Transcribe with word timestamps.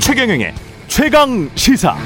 최경영의 0.00 0.54
최강 0.88 1.48
시사. 1.54 1.96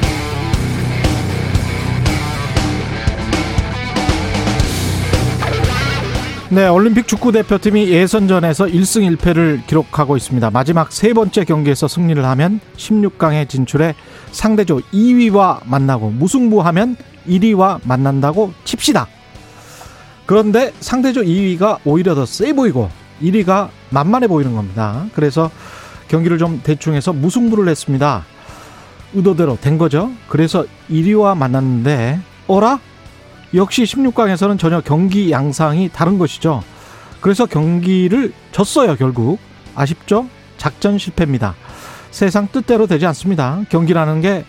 네, 6.51 6.69
올림픽 6.69 7.09
축구 7.09 7.33
대표팀이 7.33 7.89
예선전에서 7.89 8.67
1승 8.67 9.17
1패를 9.17 9.67
기록하고 9.67 10.17
있습니다. 10.17 10.51
마지막 10.53 10.93
세 10.93 11.13
번째 11.13 11.45
경기에서 11.45 11.89
승리를 11.89 12.25
하면 12.25 12.61
16강에 12.77 13.49
진출해 13.49 13.97
상대조 14.31 14.81
2위와 14.93 15.63
만나고 15.65 16.11
무승부하면 16.11 16.97
1위와 17.29 17.81
만난다고 17.85 18.53
칩시다. 18.65 19.07
그런데 20.27 20.73
상대조 20.81 21.23
2위가 21.23 21.79
오히려 21.85 22.15
더 22.15 22.25
세 22.25 22.53
보이고 22.53 22.91
1위가 23.23 23.69
만만해 23.91 24.27
보이는 24.27 24.55
겁니다. 24.55 25.07
그래서 25.15 25.51
경기를 26.09 26.39
좀 26.39 26.61
대충 26.63 26.95
해서 26.95 27.13
무승부를 27.13 27.69
했습니다. 27.69 28.25
의도대로 29.15 29.57
된 29.61 29.79
거죠. 29.79 30.11
그래서 30.29 30.65
1위와 30.91 31.37
만났는데 31.37 32.21
어라? 32.47 32.81
역시 33.55 33.85
16강에서는 33.85 34.59
전혀 34.59 34.81
경기 34.81 35.31
양상이 35.31 35.89
다른 35.93 36.19
것이죠. 36.19 36.63
그래서 37.21 37.47
경기를 37.47 38.33
졌어요, 38.53 38.97
결국. 38.97 39.39
아쉽죠? 39.77 40.27
작전 40.59 40.99
실패입니다. 40.99 41.55
세상 42.11 42.49
뜻대로 42.51 42.87
되지 42.87 43.07
않습니다. 43.07 43.63
경기라는 43.71 44.21
게 44.21 44.45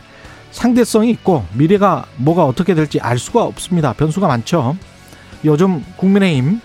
상대성이 0.56 1.12
있고 1.12 1.46
미래가 1.54 2.06
뭐가 2.16 2.46
어떻게 2.46 2.74
될지 2.74 2.98
알 3.02 3.20
수가 3.20 3.44
없습니다. 3.44 3.92
변수가 3.92 4.26
많죠. 4.26 4.78
요즘 5.44 5.84
국민의힘 5.98 6.62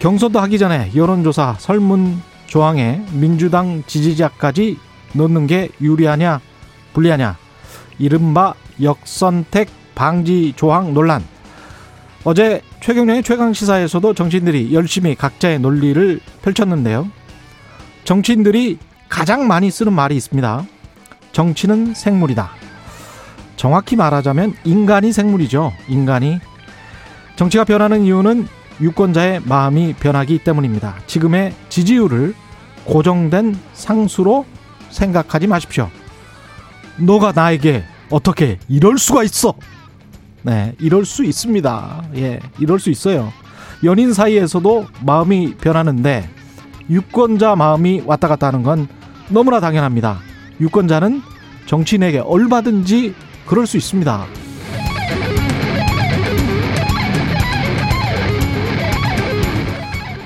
경선도 0.00 0.40
하기 0.40 0.58
전에 0.58 0.90
여론조사 0.94 1.56
설문 1.60 2.20
조항에 2.46 3.06
민주당 3.12 3.84
지지자까지 3.86 4.76
넣는 5.12 5.46
게 5.46 5.68
유리하냐 5.80 6.40
불리하냐 6.94 7.36
이른바 8.00 8.54
역선택 8.82 9.68
방지 9.94 10.52
조항 10.56 10.92
논란 10.92 11.22
어제 12.24 12.60
최경련의 12.80 13.22
최강 13.22 13.52
시사에서도 13.52 14.14
정치인들이 14.14 14.74
열심히 14.74 15.14
각자의 15.14 15.60
논리를 15.60 16.18
펼쳤는데요. 16.42 17.08
정치인들이 18.02 18.78
가장 19.08 19.46
많이 19.46 19.70
쓰는 19.70 19.92
말이 19.92 20.16
있습니다. 20.16 20.66
정치는 21.30 21.94
생물이다. 21.94 22.61
정확히 23.56 23.96
말하자면 23.96 24.54
인간이 24.64 25.12
생물이죠. 25.12 25.72
인간이 25.88 26.40
정치가 27.36 27.64
변하는 27.64 28.02
이유는 28.02 28.46
유권자의 28.80 29.42
마음이 29.44 29.94
변하기 29.94 30.38
때문입니다. 30.38 30.96
지금의 31.06 31.54
지지율을 31.68 32.34
고정된 32.84 33.56
상수로 33.72 34.44
생각하지 34.90 35.46
마십시오. 35.46 35.88
너가 36.98 37.32
나에게 37.34 37.84
어떻게 38.10 38.58
이럴 38.68 38.98
수가 38.98 39.22
있어? 39.22 39.54
네, 40.42 40.74
이럴 40.80 41.04
수 41.04 41.24
있습니다. 41.24 42.04
예, 42.16 42.40
이럴 42.58 42.80
수 42.80 42.90
있어요. 42.90 43.32
연인 43.84 44.12
사이에서도 44.12 44.86
마음이 45.04 45.54
변하는데 45.54 46.28
유권자 46.90 47.56
마음이 47.56 48.02
왔다 48.04 48.28
갔다 48.28 48.48
하는 48.48 48.62
건 48.62 48.88
너무나 49.28 49.60
당연합니다. 49.60 50.18
유권자는 50.60 51.22
정치인에게 51.66 52.18
얼마든지 52.18 53.14
그럴 53.46 53.66
수 53.66 53.76
있습니다. 53.76 54.26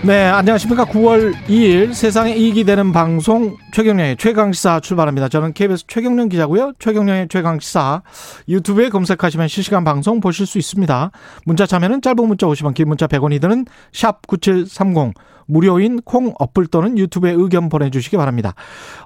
네, 0.06 0.24
안녕하십니까. 0.24 0.84
9월 0.84 1.34
2일 1.48 1.92
세상에 1.92 2.32
이익이 2.36 2.62
되는 2.62 2.92
방송 2.92 3.56
최경련의 3.72 4.18
최강시사 4.18 4.78
출발합니다. 4.78 5.28
저는 5.28 5.52
KBS 5.52 5.86
최경련 5.88 6.28
기자고요. 6.28 6.74
최경련의 6.78 7.26
최강시사 7.28 8.02
유튜브에 8.48 8.88
검색하시면 8.88 9.48
실시간 9.48 9.82
방송 9.82 10.20
보실 10.20 10.46
수 10.46 10.58
있습니다. 10.58 11.10
문자 11.44 11.66
참여는 11.66 12.02
짧은 12.02 12.24
문자 12.24 12.46
50원, 12.46 12.74
긴 12.74 12.86
문자 12.86 13.08
100원이 13.08 13.40
드는 13.40 13.66
샵 13.92 14.24
9730 14.28 15.12
무료인 15.46 16.00
콩 16.02 16.32
어플 16.38 16.66
또는 16.66 16.98
유튜브에 16.98 17.32
의견 17.32 17.68
보내주시기 17.68 18.16
바랍니다. 18.16 18.54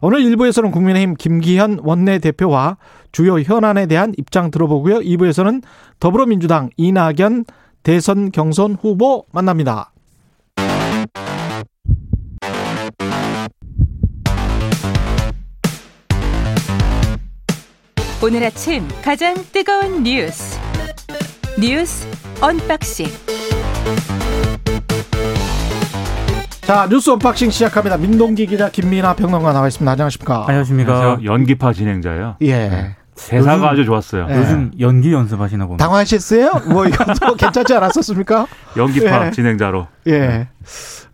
오늘 0.01 0.21
1부에서는 0.21 0.73
국민의힘 0.73 1.15
김기현 1.15 1.81
원내대표와 1.83 2.77
주요 3.13 3.41
현안에 3.41 3.87
대한 3.87 4.15
입장 4.17 4.51
들어보고요. 4.51 5.01
2부에서는 5.01 5.63
더불어민주당 5.99 6.71
이낙연 6.77 7.45
대선 7.83 8.31
경선 8.31 8.77
후보 8.81 9.25
만납니다. 9.33 9.93
오늘 18.23 18.45
아침 18.45 18.87
가장 19.03 19.35
뜨거운 19.51 20.03
뉴스 20.03 20.59
뉴스 21.59 22.07
unboxing 22.43 23.07
자 26.71 26.87
뉴스 26.89 27.11
unboxing 27.11 27.51
시작합니다. 27.51 27.97
민동기 27.97 28.47
기자 28.47 28.69
김민아 28.71 29.15
평론가 29.17 29.53
나와 29.53 29.67
있습니다. 29.67 29.91
안녕하십니까? 29.91 30.45
안녕하십니까. 30.47 30.95
안녕하세요. 30.95 31.29
연기파 31.29 31.73
진행자예요. 31.73 32.37
예. 32.43 32.95
대사가 33.17 33.55
요즘- 33.57 33.65
아주 33.67 33.85
좋았어요. 33.87 34.29
예. 34.31 34.37
요즘 34.37 34.71
연기 34.79 35.13
연습하시나 35.13 35.67
봅니다. 35.67 35.85
당황하셨어요? 35.85 36.53
뭐 36.71 36.87
이것도 36.87 37.35
괜찮지 37.35 37.75
않았었습니까? 37.75 38.47
연기파 38.77 39.27
예. 39.27 39.31
진행자로. 39.33 39.89
예. 40.07 40.47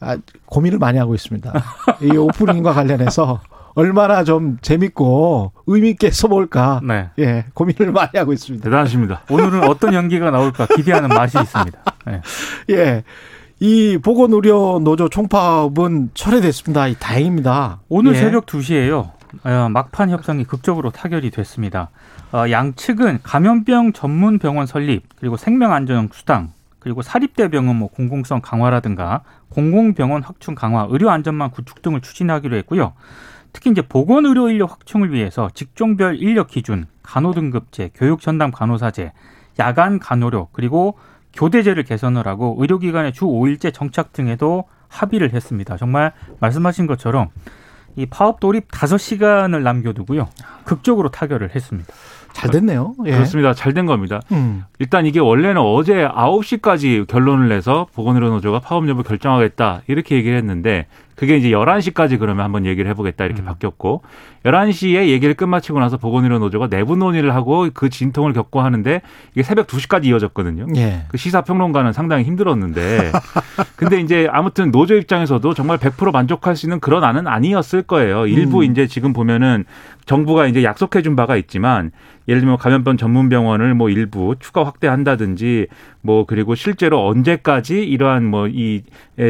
아, 0.01 0.19
고민을 0.45 0.79
많이 0.79 0.99
하고 0.99 1.15
있습니다. 1.15 1.51
이 2.03 2.15
오프닝과 2.19 2.75
관련해서 2.75 3.41
얼마나 3.77 4.25
좀 4.25 4.59
재밌고 4.61 5.53
의미 5.69 5.89
있게 5.89 6.11
써볼까. 6.11 6.81
네. 6.83 7.09
예, 7.19 7.47
고민을 7.55 7.93
많이 7.93 8.11
하고 8.17 8.35
있습니다. 8.35 8.63
대단하십니다. 8.63 9.23
오늘은 9.31 9.65
어떤 9.65 9.95
연기가 9.95 10.31
나올까 10.31 10.67
기대하는 10.67 11.09
맛이 11.09 11.39
있습니다. 11.41 11.79
네. 12.09 12.21
예. 12.77 13.05
이 13.59 13.99
보건의료 14.03 14.81
노조 14.81 15.09
총파업은 15.09 16.11
철회됐습니다. 16.13 16.89
이 16.89 16.97
다행입니다. 16.99 17.81
오늘 17.89 18.15
예. 18.15 18.19
새벽 18.19 18.45
2시에요. 18.45 19.13
어, 19.45 19.69
막판 19.71 20.11
협상이 20.11 20.45
극적으로 20.45 20.91
타결이 20.91 21.31
됐습니다. 21.31 21.89
어, 22.33 22.51
양측은 22.51 23.21
감염병 23.23 23.95
전문 23.95 24.39
병원 24.39 24.67
설립 24.67 25.05
그리고 25.19 25.39
생명안전 25.39 26.11
수당 26.13 26.53
그리고 26.79 27.01
사립대 27.01 27.49
병원 27.49 27.77
뭐 27.77 27.89
공공성 27.89 28.43
강화라든가 28.43 29.23
공공병원 29.49 30.23
확충 30.23 30.55
강화, 30.55 30.87
의료 30.91 31.11
안전망 31.11 31.51
구축 31.51 31.81
등을 31.81 32.03
추진하기로 32.03 32.57
했고요. 32.59 32.93
특히 33.55 33.71
이제 33.71 33.81
보건 33.81 34.27
의료 34.27 34.51
인력 34.51 34.71
확충을 34.71 35.15
위해서 35.15 35.49
직종별 35.55 36.17
인력 36.17 36.49
기준, 36.49 36.87
간호 37.03 37.33
등급제, 37.33 37.93
교육 37.95 38.21
전담 38.21 38.51
간호사제, 38.51 39.13
야간 39.59 39.99
간호료 39.99 40.49
그리고 40.53 40.99
교대제를 41.37 41.85
개선을 41.85 42.27
하고 42.27 42.57
의료기관의 42.59 43.13
주 43.13 43.27
5일제 43.27 43.73
정착 43.73 44.13
등에도 44.13 44.65
합의를 44.89 45.33
했습니다. 45.33 45.77
정말 45.77 46.13
말씀하신 46.41 46.87
것처럼 46.87 47.29
이 47.97 48.07
파업 48.07 48.41
돌입 48.41 48.69
5시간을 48.69 49.63
남겨두고요. 49.63 50.29
극적으로 50.65 51.09
타결을 51.11 51.55
했습니다. 51.55 51.93
잘 52.33 52.51
됐네요. 52.51 52.95
예. 53.07 53.13
그렇습니다. 53.13 53.55
잘 53.55 53.73
된 53.73 53.87
겁니다. 53.87 54.21
음. 54.33 54.65
일단 54.79 55.07
이게 55.07 55.21
원래는 55.21 55.59
어제 55.61 56.07
9시까지 56.07 57.07
결론을 57.07 57.49
내서 57.49 57.87
보건의료 57.95 58.29
노조가 58.29 58.61
파업 58.61 58.87
여부 58.89 59.03
결정하겠다 59.03 59.83
이렇게 59.87 60.17
얘기를 60.17 60.37
했는데 60.37 60.87
그게 61.17 61.37
이제 61.37 61.51
11시까지 61.51 62.19
그러면 62.19 62.45
한번 62.45 62.67
얘기를 62.67 62.91
해보겠다 62.91 63.25
이렇게 63.25 63.43
음. 63.43 63.47
바뀌었고 63.47 64.03
11시에 64.45 65.09
얘기를 65.09 65.35
끝마치고 65.35 65.79
나서 65.81 65.97
보건의료 65.97 66.39
노조가 66.39 66.69
내부 66.69 66.97
논의를 66.97 67.35
하고 67.35 67.69
그 67.73 67.89
진통을 67.91 68.33
겪고 68.33 68.61
하는데 68.61 69.03
이게 69.33 69.43
새벽 69.43 69.67
2시까지 69.67 70.07
이어졌거든요. 70.07 70.67
예. 70.77 71.05
그 71.09 71.17
시사평론가는 71.17 71.93
상당히 71.93 72.25
힘들었는데 72.25 73.13
근데 73.77 74.01
이제 74.01 74.29
아무튼 74.31 74.71
노조 74.71 74.97
입장에서도 74.97 75.55
정말 75.55 75.79
100% 75.79 76.13
만족할 76.13 76.57
수 76.57 76.67
있는 76.67 76.81
그런 76.81 77.05
안은 77.05 77.27
아니었을 77.27 77.83
거예요. 77.83 78.27
일부 78.27 78.61
음. 78.61 78.65
이제 78.65 78.87
지금 78.87 79.13
보면은 79.13 79.65
정부가 80.07 80.47
이제 80.47 80.63
약속해 80.63 81.03
준 81.03 81.17
바가 81.17 81.37
있지만 81.37 81.91
예를 82.29 82.41
들면 82.41 82.59
감염병 82.59 82.97
전문 82.97 83.29
병원을 83.29 83.75
뭐 83.75 83.91
일부 83.91 84.37
추가 84.39 84.65
확대한다든지 84.65 85.67
뭐 86.03 86.27
그리고 86.27 86.55
실제로 86.55 87.07
언제까지 87.09 87.85
이러한 87.85 88.25
뭐 88.25 88.47
이 88.57 88.83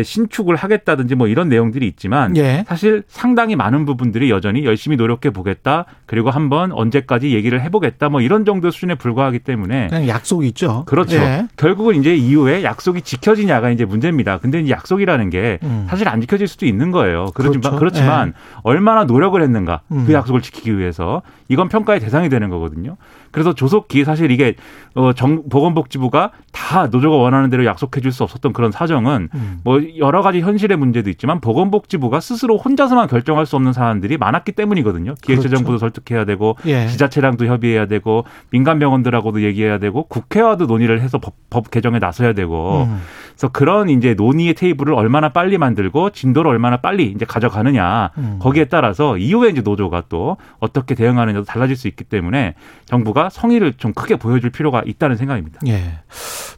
신축을 0.05 0.57
하겠다든지 0.57 1.15
뭐 1.15 1.27
이런 1.27 1.49
내용들 1.49 1.76
이 1.77 1.87
부분들이 1.87 1.87
있지만 1.89 2.37
예. 2.37 2.65
사실 2.67 3.05
상당히 3.07 3.55
많은 3.55 3.85
부분들이 3.85 4.31
여전히 4.31 4.65
열심히 4.65 4.97
노력해 4.97 5.31
보겠다. 5.31 5.85
그리고 6.07 6.31
한번 6.31 6.73
언제까지 6.73 7.35
얘기를 7.35 7.61
해보겠다. 7.61 8.09
뭐 8.09 8.21
이런 8.21 8.45
정도 8.45 8.71
수준에 8.71 8.95
불과하기 8.95 9.41
때문에 9.41 9.89
그냥 9.89 10.09
약속이 10.09 10.49
있죠. 10.49 10.85
그렇죠. 10.87 11.17
예. 11.17 11.47
결국은 11.57 11.97
이제 11.97 12.17
이후에 12.17 12.65
약속이 12.65 13.03
지켜지냐가 13.03 13.71
이제 13.71 13.85
문제입니다. 13.85 14.39
근데 14.39 14.61
이제 14.61 14.71
약속이라는 14.71 15.31
게 15.31 15.59
음. 15.63 15.87
사실 15.89 16.09
안 16.09 16.21
지켜질 16.21 16.49
수도 16.49 16.67
있는 16.67 16.91
거예요. 16.91 17.27
그렇지만 17.35 17.61
그렇죠. 17.61 17.79
그렇지만 17.79 18.33
얼마나 18.63 19.05
노력을 19.05 19.41
했는가 19.41 19.83
음. 19.93 20.05
그 20.07 20.13
약속을 20.13 20.41
지키기 20.41 20.79
위해서 20.79 21.23
이건 21.49 21.69
평가의 21.69 22.01
대상이 22.01 22.29
되는 22.29 22.49
거거든요. 22.49 22.97
그래서 23.31 23.53
조속히 23.53 24.05
사실 24.05 24.31
이게 24.31 24.55
어, 24.95 25.13
정, 25.13 25.49
보건복지부가 25.49 26.33
다 26.53 26.87
노조가 26.87 27.17
원하는 27.17 27.51
대로 27.51 27.65
약속해 27.65 28.01
줄 28.01 28.17
수 28.17 28.23
없었던 28.25 28.53
그런 28.55 28.73
사정은 28.73 29.29
음. 29.35 29.61
뭐 29.63 29.81
여러 29.99 30.23
가지 30.23 30.41
현실의 30.41 30.79
문제도 30.79 31.11
있지만 31.11 31.41
보건복지부가 31.41 32.21
스스로 32.21 32.57
혼자서만 32.57 33.09
결정할 33.09 33.45
수 33.45 33.57
없는 33.57 33.75
사안들이 33.75 34.17
많았기 34.17 34.53
때문이거든요. 34.53 35.15
기획재정부도 35.23 35.77
설득해야 35.79 36.25
되고 36.25 36.55
그렇죠. 36.55 36.71
예. 36.71 36.87
지자체랑도 36.89 37.45
협의해야 37.47 37.87
되고 37.87 38.25
민간 38.51 38.79
병원들하고도 38.79 39.43
얘기해야 39.43 39.79
되고 39.79 40.05
국회와도 40.05 40.67
논의를 40.67 41.03
해서 41.03 41.19
법, 41.19 41.35
법 41.51 41.71
개정에 41.71 41.99
나서야 41.99 42.33
되고 42.33 42.85
음. 42.85 43.01
그래서 43.37 43.49
그런 43.53 43.91
이제 43.91 44.15
논의의 44.15 44.55
테이블을 44.55 44.95
얼마나 44.95 45.29
빨리 45.29 45.59
만들고 45.59 46.11
진도를 46.11 46.51
얼마나 46.51 46.79
빨리 46.79 47.13
이제 47.15 47.27
가져가느냐 47.27 48.11
음. 48.17 48.39
거기에 48.41 48.65
따라서 48.65 49.19
이후에 49.19 49.51
이제 49.51 49.61
노조가 49.61 50.05
또 50.09 50.39
어떻게 50.59 50.95
대응하느냐도 50.95 51.45
달라질 51.45 51.77
수 51.77 51.87
있기 51.87 52.05
때문에 52.05 52.55
정부가 52.87 53.29
성의를 53.29 53.75
좀 53.75 53.93
크게 53.93 54.17
보여줄 54.17 54.51
필요가 54.51 54.83
있다는 54.87 55.17
생각입니다. 55.17 55.61
예. 55.67 55.99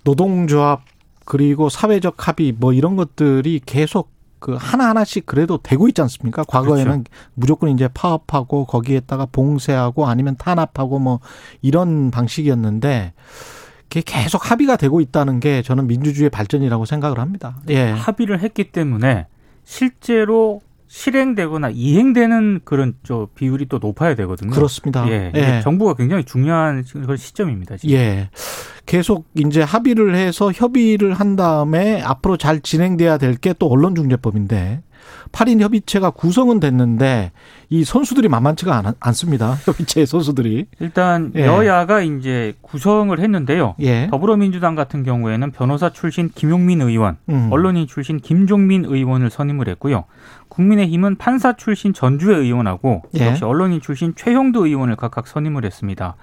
노동조합 0.05 0.83
그리고 1.25 1.69
사회적 1.69 2.29
합의 2.29 2.55
뭐 2.57 2.73
이런 2.73 2.95
것들이 2.95 3.61
계속 3.67 4.13
그 4.39 4.57
하나하나씩 4.57 5.27
그래도 5.27 5.59
되고 5.59 5.89
있지 5.89 6.01
않습니까? 6.03 6.45
과거에는 6.45 7.05
그렇죠. 7.05 7.05
무조건 7.35 7.71
이제 7.71 7.89
파업하고 7.93 8.67
거기에다가 8.67 9.27
봉쇄하고 9.27 10.07
아니면 10.07 10.37
탄압하고 10.37 11.01
뭐 11.01 11.19
이런 11.61 12.13
방식이었는데 12.13 13.15
그게 13.89 14.03
계속 14.05 14.51
합의가 14.51 14.77
되고 14.77 15.01
있다는 15.01 15.41
게 15.41 15.63
저는 15.63 15.87
민주주의의 15.87 16.31
발전이라고 16.31 16.85
생각을 16.85 17.19
합니다. 17.19 17.57
예. 17.71 17.91
합의를 17.91 18.41
했기 18.41 18.65
때문에 18.65 19.27
실제로 19.65 20.61
실행되거나 20.91 21.69
이행되는 21.71 22.61
그런 22.65 22.95
저 23.03 23.29
비율이 23.35 23.67
또 23.67 23.79
높아야 23.79 24.15
되거든요. 24.15 24.51
그렇습니다. 24.51 25.07
예, 25.11 25.31
예. 25.35 25.61
정부가 25.63 25.93
굉장히 25.95 26.25
중요한 26.25 26.83
시점입니다. 27.17 27.77
지금. 27.77 27.95
예. 27.95 28.31
계속 28.87 29.27
이제 29.35 29.61
합의를 29.63 30.15
해서 30.17 30.51
협의를 30.51 31.13
한 31.13 31.37
다음에 31.37 32.01
앞으로 32.01 32.39
잘 32.39 32.61
진행돼야 32.61 33.19
될 33.19 33.35
게 33.37 33.53
또 33.59 33.69
언론중재법인데 33.69 34.83
8인 35.33 35.61
협의체가 35.61 36.11
구성은 36.11 36.61
됐는데 36.61 37.33
이 37.71 37.85
선수들이 37.85 38.29
만만치가 38.29 38.77
않, 38.77 38.95
않습니다. 38.99 39.57
협의체 39.65 40.07
선수들이. 40.07 40.67
일단 40.81 41.33
예. 41.37 41.47
여야가 41.47 42.01
이제 42.01 42.55
구성을 42.63 43.19
했는데요. 43.19 43.75
예. 43.81 44.09
더불어민주당 44.11 44.75
같은 44.75 45.03
경우에는 45.03 45.51
변호사 45.53 45.91
출신 45.91 46.31
김용민 46.35 46.81
의원, 46.81 47.19
음. 47.29 47.49
언론인 47.51 47.87
출신 47.87 48.19
김종민 48.19 48.85
의원을 48.85 49.31
선임을 49.31 49.69
했고요. 49.69 50.05
국민의힘은 50.49 51.17
판사 51.17 51.55
출신 51.55 51.93
전주의 51.93 52.39
의원하고 52.39 53.03
예. 53.19 53.27
역시 53.27 53.45
언론인 53.45 53.81
출신 53.81 54.15
최형도 54.17 54.67
의원을 54.67 54.97
각각 54.97 55.27
선임을 55.27 55.65
했습니다. 55.65 56.17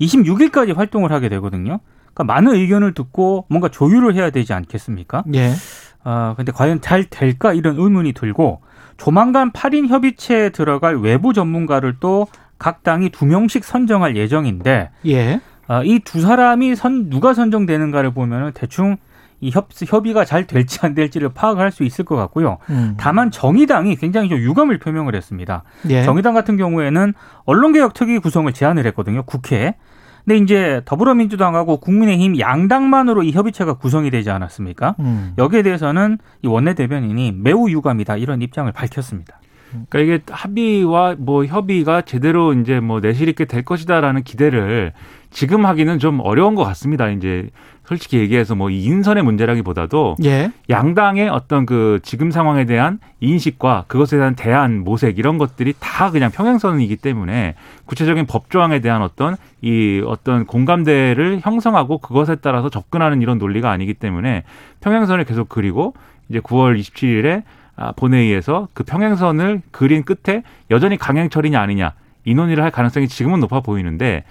26일까지 0.00 0.74
활동을 0.74 1.12
하게 1.12 1.28
되거든요. 1.28 1.80
그러니까 2.14 2.24
많은 2.24 2.54
의견을 2.54 2.94
듣고 2.94 3.46
뭔가 3.48 3.68
조율을 3.68 4.14
해야 4.14 4.30
되지 4.30 4.52
않겠습니까? 4.52 5.24
예. 5.34 5.52
아, 6.02 6.34
근데 6.36 6.52
과연 6.52 6.80
잘 6.80 7.04
될까 7.04 7.52
이런 7.52 7.76
의문이 7.78 8.12
들고 8.12 8.60
조만간 8.96 9.50
8인 9.52 9.88
협의체에 9.88 10.50
들어갈 10.50 10.96
외부 10.96 11.32
전문가를 11.32 11.96
또 12.00 12.26
각 12.60 12.82
당이 12.84 13.08
두 13.08 13.24
명씩 13.26 13.64
선정할 13.64 14.16
예정인데 14.16 14.90
예. 15.06 15.40
아, 15.66 15.82
이 15.82 15.98
두 16.00 16.20
사람이 16.20 16.76
선 16.76 17.08
누가 17.08 17.32
선정되는가를 17.34 18.12
보면은 18.12 18.52
대충 18.54 18.98
이 19.40 19.50
협, 19.50 19.68
협의가 19.72 20.26
잘 20.26 20.46
될지 20.46 20.78
안 20.82 20.94
될지를 20.94 21.30
파악할 21.30 21.72
수 21.72 21.82
있을 21.84 22.04
것 22.04 22.16
같고요. 22.16 22.58
음. 22.68 22.96
다만 22.98 23.30
정의당이 23.30 23.96
굉장히 23.96 24.28
좀 24.28 24.38
유감을 24.38 24.78
표명을 24.78 25.14
했습니다. 25.16 25.62
예. 25.88 26.02
정의당 26.02 26.34
같은 26.34 26.58
경우에는 26.58 27.14
언론개혁 27.46 27.94
특위 27.94 28.18
구성을 28.18 28.52
제안을 28.52 28.84
했거든요. 28.88 29.22
국회에. 29.22 29.76
근데 30.24 30.36
이제 30.38 30.82
더불어민주당하고 30.84 31.78
국민의힘 31.78 32.38
양당만으로 32.38 33.22
이 33.22 33.32
협의체가 33.32 33.74
구성이 33.74 34.10
되지 34.10 34.30
않았습니까? 34.30 34.96
음. 35.00 35.34
여기에 35.38 35.62
대해서는 35.62 36.18
이 36.42 36.46
원내 36.46 36.74
대변인이 36.74 37.32
매우 37.32 37.70
유감이다 37.70 38.16
이런 38.16 38.42
입장을 38.42 38.70
밝혔습니다. 38.72 39.40
그러니까 39.88 39.98
이게 40.00 40.24
합의와 40.28 41.16
뭐 41.18 41.44
협의가 41.44 42.02
제대로 42.02 42.52
이제 42.52 42.80
뭐 42.80 43.00
내실 43.00 43.28
있게 43.28 43.44
될 43.44 43.64
것이다라는 43.64 44.22
기대를 44.24 44.92
지금 45.30 45.64
하기는 45.64 45.98
좀 45.98 46.20
어려운 46.20 46.54
것 46.54 46.64
같습니다. 46.64 47.08
이제 47.08 47.50
솔직히 47.90 48.18
얘기해서 48.18 48.54
뭐이 48.54 48.84
인선의 48.84 49.24
문제라기보다도 49.24 50.14
예. 50.22 50.52
양당의 50.68 51.28
어떤 51.28 51.66
그 51.66 51.98
지금 52.04 52.30
상황에 52.30 52.64
대한 52.64 53.00
인식과 53.18 53.86
그것에 53.88 54.16
대한 54.16 54.36
대안 54.36 54.84
모색 54.84 55.18
이런 55.18 55.38
것들이 55.38 55.74
다 55.80 56.12
그냥 56.12 56.30
평행선이기 56.30 56.94
때문에 56.94 57.56
구체적인 57.86 58.26
법 58.26 58.48
조항에 58.48 58.78
대한 58.78 59.02
어떤 59.02 59.36
이 59.60 60.04
어떤 60.06 60.46
공감대를 60.46 61.40
형성하고 61.42 61.98
그것에 61.98 62.36
따라서 62.36 62.68
접근하는 62.68 63.22
이런 63.22 63.38
논리가 63.38 63.72
아니기 63.72 63.94
때문에 63.94 64.44
평행선을 64.82 65.24
계속 65.24 65.48
그리고 65.48 65.92
이제 66.28 66.38
9월 66.38 66.78
27일에 66.78 67.42
아, 67.74 67.90
본회의에서 67.90 68.68
그 68.72 68.84
평행선을 68.84 69.62
그린 69.72 70.04
끝에 70.04 70.44
여전히 70.70 70.96
강행 70.96 71.28
처리냐 71.28 71.60
아니냐 71.60 71.94
이 72.24 72.34
논의를 72.34 72.62
할 72.62 72.70
가능성이 72.70 73.08
지금은 73.08 73.40
높아 73.40 73.58
보이는데 73.58 74.22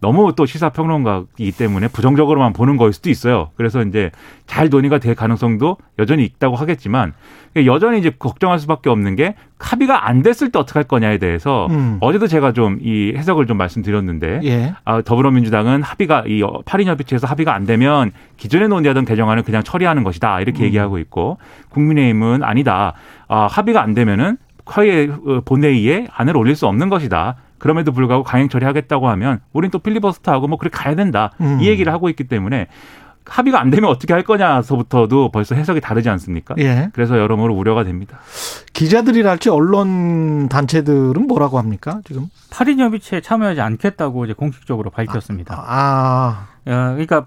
너무 0.00 0.32
또 0.36 0.46
시사평론가이기 0.46 1.52
때문에 1.52 1.88
부정적으로만 1.88 2.52
보는 2.52 2.76
거일 2.76 2.92
수도 2.92 3.10
있어요. 3.10 3.50
그래서 3.56 3.82
이제 3.82 4.10
잘 4.46 4.68
논의가 4.68 4.98
될 4.98 5.14
가능성도 5.14 5.78
여전히 5.98 6.24
있다고 6.24 6.56
하겠지만 6.56 7.14
여전히 7.64 7.98
이제 7.98 8.12
걱정할 8.18 8.58
수밖에 8.58 8.90
없는 8.90 9.16
게 9.16 9.34
합의가 9.58 10.06
안 10.06 10.22
됐을 10.22 10.52
때 10.52 10.58
어떻게 10.58 10.78
할 10.78 10.84
거냐에 10.84 11.16
대해서 11.18 11.66
음. 11.70 11.96
어제도 12.00 12.26
제가 12.26 12.52
좀 12.52 12.76
이 12.86 13.12
해석을 13.16 13.46
좀 13.46 13.56
말씀드렸는데 13.56 14.40
예. 14.44 14.74
아, 14.84 15.00
더불어민주당은 15.02 15.82
합의가 15.82 16.24
이 16.26 16.42
8인 16.42 16.84
협의체에서 16.84 17.26
합의가 17.26 17.54
안 17.54 17.64
되면 17.64 18.12
기존에 18.36 18.68
논의하던 18.68 19.04
개정안을 19.04 19.42
그냥 19.42 19.62
처리하는 19.62 20.04
것이다 20.04 20.40
이렇게 20.40 20.62
음. 20.62 20.64
얘기하고 20.66 20.98
있고 20.98 21.38
국민의힘은 21.70 22.42
아니다 22.42 22.94
아, 23.28 23.46
합의가 23.50 23.82
안 23.82 23.94
되면은 23.94 24.36
화해 24.66 25.08
어, 25.08 25.40
본회의에 25.44 26.08
안을 26.12 26.36
올릴 26.36 26.56
수 26.56 26.66
없는 26.66 26.88
것이다. 26.88 27.36
그럼에도 27.58 27.92
불구하고 27.92 28.24
강행 28.24 28.48
처리하겠다고 28.48 29.08
하면 29.08 29.40
우린 29.52 29.70
또 29.70 29.78
필리버스터하고 29.78 30.48
뭐 30.48 30.58
그렇게 30.58 30.76
가야 30.76 30.94
된다. 30.94 31.32
음. 31.40 31.58
이 31.60 31.68
얘기를 31.68 31.92
하고 31.92 32.08
있기 32.08 32.24
때문에 32.24 32.68
합의가 33.28 33.60
안 33.60 33.70
되면 33.70 33.90
어떻게 33.90 34.12
할 34.12 34.22
거냐서부터도 34.22 35.30
벌써 35.30 35.54
해석이 35.54 35.80
다르지 35.80 36.08
않습니까? 36.08 36.54
예. 36.58 36.90
그래서 36.92 37.18
여러모로 37.18 37.54
우려가 37.54 37.84
됩니다. 37.84 38.20
기자들이랄지 38.72 39.50
언론 39.50 40.48
단체들은 40.48 41.26
뭐라고 41.26 41.58
합니까? 41.58 42.00
지금? 42.06 42.28
8인 42.50 42.78
협의체에 42.78 43.20
참여하지 43.20 43.60
않겠다고 43.60 44.24
이제 44.24 44.34
공식적으로 44.34 44.90
밝혔습니다. 44.90 45.62
아. 45.66 46.46
어, 46.66 46.70
그러니까 46.70 47.26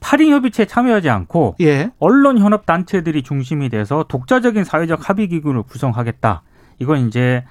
8인 0.00 0.30
협의체에 0.30 0.66
참여하지 0.66 1.08
않고 1.08 1.56
예. 1.60 1.90
언론 1.98 2.38
현업 2.38 2.66
단체들이 2.66 3.22
중심이 3.22 3.68
돼서 3.68 4.04
독자적인 4.06 4.64
사회적 4.64 5.08
합의 5.08 5.28
기구를 5.28 5.62
구성하겠다. 5.62 6.42
이건 6.78 7.08
이제 7.08 7.44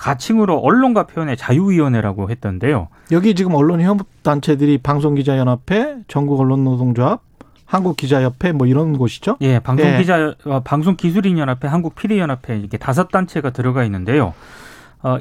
가칭으로 0.00 0.58
언론과 0.58 1.04
표현의 1.04 1.36
자유위원회라고 1.36 2.30
했던데요. 2.30 2.88
여기 3.12 3.34
지금 3.34 3.54
언론 3.54 3.82
협업 3.82 4.06
단체들이 4.22 4.78
방송기자연합회, 4.78 5.98
전국 6.08 6.40
언론노동조합, 6.40 7.20
한국기자협회 7.66 8.52
뭐 8.52 8.66
이런 8.66 8.96
곳이죠? 8.96 9.36
예, 9.42 9.58
방송기자 9.58 10.34
어, 10.46 10.60
방송기술인연합회, 10.64 11.68
한국피디연합회 11.68 12.58
이렇게 12.58 12.78
다섯 12.78 13.08
단체가 13.08 13.50
들어가 13.50 13.84
있는데요. 13.84 14.32
어, 15.02 15.18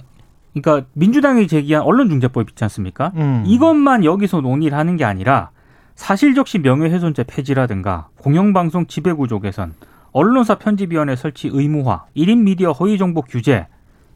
그러니까 0.53 0.87
민주당이 0.93 1.47
제기한 1.47 1.83
언론중재법 1.83 2.49
있지 2.49 2.63
않습니까? 2.63 3.11
음. 3.15 3.43
이것만 3.45 4.05
여기서 4.05 4.41
논의를 4.41 4.77
하는 4.77 4.95
게 4.95 5.03
아니라 5.03 5.51
사실적시 5.95 6.59
명예훼손죄 6.59 7.23
폐지라든가 7.23 8.07
공영방송 8.17 8.87
지배구조 8.87 9.41
개선, 9.41 9.73
언론사 10.13 10.55
편집위원회 10.55 11.17
설치 11.17 11.49
의무화, 11.51 12.05
1인 12.15 12.43
미디어 12.43 12.71
허위 12.71 12.97
정보 12.97 13.21
규제 13.21 13.67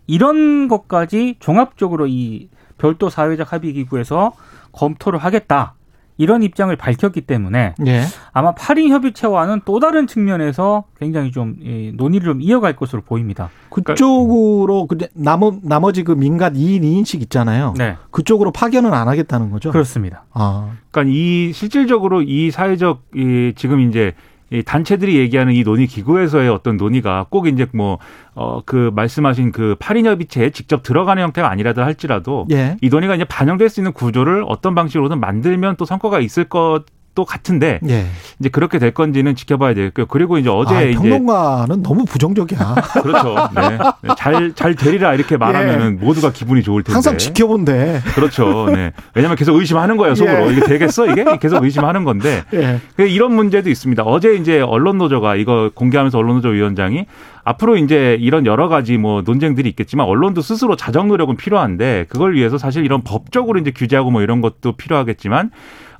이런 0.07 0.67
것까지 0.67 1.35
종합적으로 1.39 2.07
이 2.07 2.49
별도 2.77 3.09
사회적 3.09 3.53
합의 3.53 3.73
기구에서 3.73 4.33
검토를 4.71 5.19
하겠다. 5.19 5.75
이런 6.17 6.43
입장을 6.43 6.75
밝혔기 6.75 7.21
때문에 7.21 7.73
예. 7.87 8.03
아마 8.33 8.53
8인 8.53 8.89
협의체와는 8.89 9.61
또 9.65 9.79
다른 9.79 10.05
측면에서 10.05 10.83
굉장히 10.99 11.31
좀 11.31 11.55
이, 11.59 11.91
논의를 11.95 12.25
좀 12.25 12.41
이어갈 12.41 12.75
것으로 12.75 13.01
보입니다. 13.01 13.49
그쪽으로 13.71 14.85
그 14.87 14.97
나머 15.13 15.53
나머지 15.63 16.03
그 16.03 16.11
민간 16.11 16.53
2인 16.53 16.83
2인씩 16.83 17.21
있잖아요. 17.23 17.73
네, 17.77 17.97
그쪽으로 18.11 18.51
파견은 18.51 18.93
안 18.93 19.07
하겠다는 19.07 19.49
거죠. 19.49 19.71
그렇습니다. 19.71 20.25
아. 20.33 20.73
그러니까 20.91 21.11
이 21.11 21.51
실질적으로 21.51 22.21
이 22.21 22.51
사회적 22.51 23.01
이 23.15 23.53
지금 23.55 23.79
이제 23.81 24.13
이 24.53 24.63
단체들이 24.63 25.17
얘기하는 25.17 25.53
이 25.53 25.63
논의 25.63 25.87
기구에서의 25.87 26.47
어떤 26.49 26.77
논의가 26.77 27.25
꼭 27.29 27.47
이제 27.47 27.65
뭐 27.73 27.97
어 28.35 28.61
그 28.65 28.91
말씀하신 28.95 29.51
그 29.51 29.75
8인 29.79 30.05
협의체에 30.05 30.49
직접 30.49 30.81
들어가는 30.81 31.21
형태가 31.21 31.49
아니라도 31.51 31.83
할지라도 31.83 32.47
예. 32.51 32.77
이 32.81 32.89
논의가 32.89 33.15
이제 33.15 33.23
반영될 33.25 33.69
수 33.69 33.79
있는 33.79 33.93
구조를 33.93 34.43
어떤 34.47 34.73
방식으로든 34.73 35.19
만들면 35.19 35.75
또 35.77 35.85
성과가 35.85 36.19
있을 36.19 36.45
것 36.45 36.83
도 37.15 37.25
같은데 37.25 37.79
예. 37.87 38.07
이제 38.39 38.49
그렇게 38.49 38.79
될 38.79 38.91
건지는 38.91 39.35
지켜봐야 39.35 39.75
되겠고요. 39.75 40.07
그리고 40.07 40.39
이제 40.39 40.49
어제 40.49 40.73
아, 40.73 40.81
이제 40.81 40.97
평론가는 40.97 41.83
너무 41.83 42.05
부정적이야. 42.05 42.75
그렇죠. 43.03 43.35
네. 43.53 44.13
잘, 44.17 44.53
잘 44.55 44.73
되리라 44.73 45.13
이렇게 45.13 45.37
말하면은 45.37 45.99
모두가 45.99 46.31
기분이 46.31 46.63
좋을 46.63 46.81
텐데. 46.81 46.91
예. 46.91 46.95
항상 46.95 47.19
지켜본대. 47.19 48.01
그렇죠. 48.15 48.65
네. 48.73 48.93
왜냐면 49.13 49.37
계속 49.37 49.55
의심하는 49.57 49.95
거예요, 49.97 50.15
속으로. 50.15 50.47
예. 50.47 50.53
이게 50.53 50.61
되겠어? 50.61 51.05
이게? 51.05 51.23
계속 51.37 51.63
의심하는 51.63 52.03
건데. 52.03 52.45
예. 52.55 52.79
그 52.95 53.03
이런 53.03 53.35
문제도 53.35 53.69
있습니다. 53.69 54.01
어제 54.01 54.33
이제 54.33 54.61
언론 54.61 54.97
노조가 54.97 55.35
이거 55.35 55.69
공개하면서 55.75 56.17
언론 56.17 56.37
노조 56.37 56.49
위원장이 56.49 57.05
앞으로 57.43 57.77
이제 57.77 58.17
이런 58.19 58.45
여러 58.45 58.69
가지 58.69 58.97
뭐 58.97 59.21
논쟁들이 59.21 59.69
있겠지만 59.69 60.07
언론도 60.07 60.41
스스로 60.41 60.75
자정 60.75 61.09
노력은 61.09 61.35
필요한데 61.35 62.05
그걸 62.09 62.35
위해서 62.35 62.57
사실 62.57 62.85
이런 62.85 63.01
법적으로 63.03 63.59
이제 63.59 63.71
규제하고 63.71 64.11
뭐 64.11 64.21
이런 64.21 64.41
것도 64.41 64.73
필요하겠지만 64.77 65.51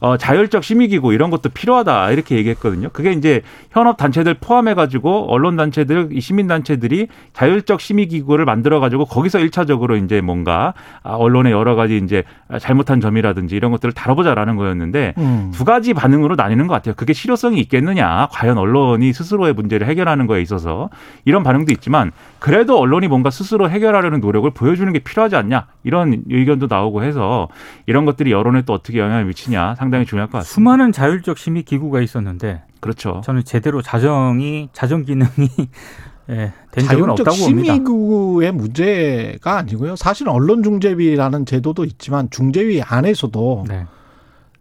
어, 0.04 0.18
자율적 0.18 0.66
심의기구 0.66 1.14
이런 1.14 1.30
것도 1.30 1.48
필요하다 1.48 2.12
이렇게 2.12 2.36
얘기했거든요. 2.36 2.90
그게 2.90 3.14
이제 3.14 3.42
현업 3.72 3.96
단체들 3.96 4.34
포함해가지고 4.34 5.32
언론 5.32 5.56
단체들, 5.56 6.10
이 6.12 6.20
시민 6.20 6.46
단체들이 6.46 7.08
자율적 7.32 7.80
심의기구를 7.80 8.44
만들어가지고 8.44 9.06
거기서 9.06 9.40
일차적으로 9.40 9.96
이제 9.96 10.20
뭔가 10.20 10.74
아, 11.04 11.14
언론의 11.14 11.54
여러 11.54 11.76
가지 11.76 12.02
이제 12.04 12.26
잘못한 12.60 13.00
점이라든지 13.00 13.56
이런 13.56 13.72
것들을 13.72 13.94
다뤄보자라는 13.94 14.58
거였는데 14.58 15.14
음. 15.20 15.52
두 15.54 15.64
가지 15.64 15.94
반응으로 15.94 16.36
나뉘는 16.36 16.68
것 16.68 16.74
같아요. 16.74 16.96
그게 16.96 17.14
실효성이 17.14 17.62
있겠느냐, 17.62 18.28
과연 18.30 18.58
언론이 18.58 19.14
스스로의 19.14 19.54
문제를 19.54 19.88
해결하는 19.88 20.28
거에 20.28 20.42
있어서 20.42 20.90
이런 21.24 21.44
반응도 21.44 21.72
있지만 21.72 22.12
그래도 22.40 22.78
언론이 22.78 23.08
뭔가 23.08 23.30
스스로 23.30 23.70
해결하려는 23.70 24.20
노력을 24.20 24.52
보여주는 24.52 24.92
게 24.92 25.00
필요하지 25.00 25.38
않냐 25.38 25.68
이런 25.84 26.24
의견도 26.30 26.68
나오고 26.70 27.04
해서 27.04 27.50
이런 27.86 28.06
것들이 28.06 28.32
여론에 28.32 28.64
또 28.64 28.74
어떻게 28.74 29.00
영향을 29.00 29.26
미치냐 29.26 29.76
상당히 29.76 30.06
중요할 30.06 30.30
것 30.30 30.40
같습니다. 30.40 30.54
수많은 30.54 30.92
자율적 30.92 31.38
심의 31.38 31.64
기구가 31.64 32.02
있는데 32.02 32.64
그렇죠. 32.80 33.22
저는 33.24 33.44
제대로 33.44 33.82
자정이 33.82 34.70
자정 34.74 35.04
기능이 35.04 35.30
예, 36.30 36.54
된 36.72 36.86
적은 36.86 36.88
자율적 36.88 37.10
없다고 37.12 37.38
봅니다. 37.38 37.74
심의구의 37.74 38.52
문제가 38.54 39.58
아니고요. 39.58 39.96
사실 39.96 40.30
언론중재위라는 40.30 41.46
제도도 41.46 41.84
있지만 41.86 42.30
중재위 42.30 42.82
안에서도 42.82 43.66
네. 43.68 43.86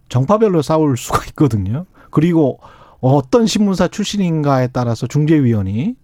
정파별로 0.09 0.63
싸울 0.63 0.97
수가 0.97 1.25
있거든요. 1.29 1.87
그리고 2.11 2.61
어떤 3.01 3.47
신문사 3.47 3.89
출신인가에 3.89 4.69
따라서 4.69 5.07
중재위원이 5.07 5.95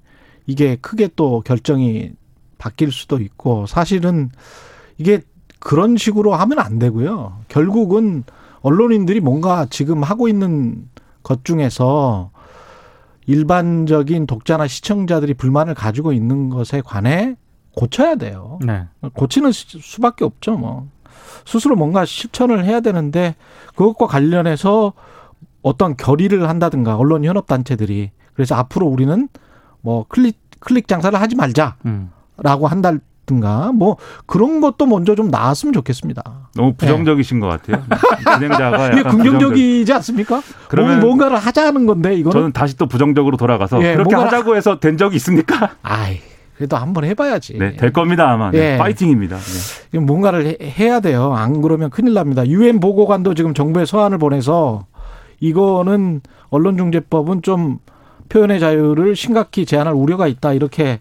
이게 0.47 0.77
크게 0.77 1.11
또 1.15 1.43
결정이 1.45 2.13
바뀔 2.57 2.91
수도 2.91 3.19
있고 3.19 3.67
사실은 3.67 4.31
이게 4.99 5.21
그런 5.61 5.97
식으로 5.97 6.35
하면 6.35 6.59
안 6.59 6.79
되고요. 6.79 7.39
결국은 7.49 8.25
언론인들이 8.61 9.21
뭔가 9.21 9.67
지금 9.71 10.03
하고 10.03 10.29
있는 10.29 10.89
것 11.23 11.45
중에서 11.45 12.31
일반적인 13.27 14.27
독자나 14.27 14.67
시청자들이 14.67 15.35
불만을 15.35 15.75
가지고 15.75 16.13
있는 16.13 16.49
것에 16.49 16.81
관해 16.85 17.37
고쳐야 17.77 18.15
돼요. 18.17 18.59
네. 18.65 18.87
고치는 19.15 19.53
수- 19.53 19.79
수밖에 19.81 20.25
없죠. 20.25 20.57
뭐 20.57 20.89
스스로 21.45 21.77
뭔가 21.77 22.05
실천을 22.05 22.65
해야 22.65 22.81
되는데 22.81 23.35
그것과 23.77 24.07
관련해서 24.07 24.93
어떤 25.63 25.97
결의를 25.97 26.49
한다든가 26.49 26.97
언론 26.97 27.25
현업 27.25 27.47
단체들이 27.47 28.11
그래서 28.35 28.55
앞으로 28.55 28.87
우리는 28.87 29.29
뭐 29.83 30.05
클릭 30.09 30.39
클릭 30.61 30.89
장사를 30.89 31.21
하지 31.21 31.37
말자라고 31.37 31.77
음. 31.87 32.11
한 32.65 32.83
다든가 33.33 33.73
뭐 33.73 33.97
그런 34.27 34.61
것도 34.61 34.87
먼저 34.87 35.15
좀 35.15 35.29
나왔으면 35.29 35.73
좋겠습니다. 35.75 36.23
너무 36.57 36.73
부정적이신 36.75 37.41
것 37.41 37.47
같아요. 37.47 37.83
진행자가 38.35 38.93
이게 38.93 39.03
긍정적이지 39.03 39.93
않습니까? 39.93 40.43
그러면 40.69 41.01
뭐 41.01 41.09
뭔가를 41.11 41.37
하자는 41.37 41.87
건데 41.87 42.15
이거는 42.15 42.33
저는 42.33 42.53
다시 42.53 42.77
또 42.77 42.87
부정적으로 42.87 43.37
돌아가서 43.37 43.83
예, 43.83 43.93
그렇게 43.95 44.15
하자고 44.15 44.57
해서 44.57 44.81
된 44.81 44.97
적이 44.97 45.17
있습니까? 45.17 45.71
아이 45.83 46.19
그래도 46.57 46.77
한번 46.77 47.05
해봐야지. 47.05 47.57
네, 47.59 47.77
될 47.77 47.93
겁니다 47.93 48.31
아마. 48.33 48.51
네, 48.51 48.75
예. 48.75 48.79
파이팅입니다. 48.79 49.37
네. 49.93 49.99
뭔가를 50.01 50.47
해- 50.47 50.57
해야 50.79 50.99
돼요. 51.01 51.33
안 51.35 51.61
그러면 51.63 51.89
큰일 51.91 52.15
납니다. 52.15 52.45
유엔 52.49 52.81
보고관도 52.81 53.35
지금 53.35 53.55
정부에 53.55 53.85
서한을 53.85 54.19
보내서 54.19 54.87
이거는 55.41 56.21
언론중재법은 56.51 57.43
좀 57.43 57.79
표현의 58.29 58.59
자유를 58.59 59.15
심각히 59.15 59.65
제한할 59.65 59.95
우려가 59.95 60.27
있다 60.27 60.53
이렇게 60.53 60.99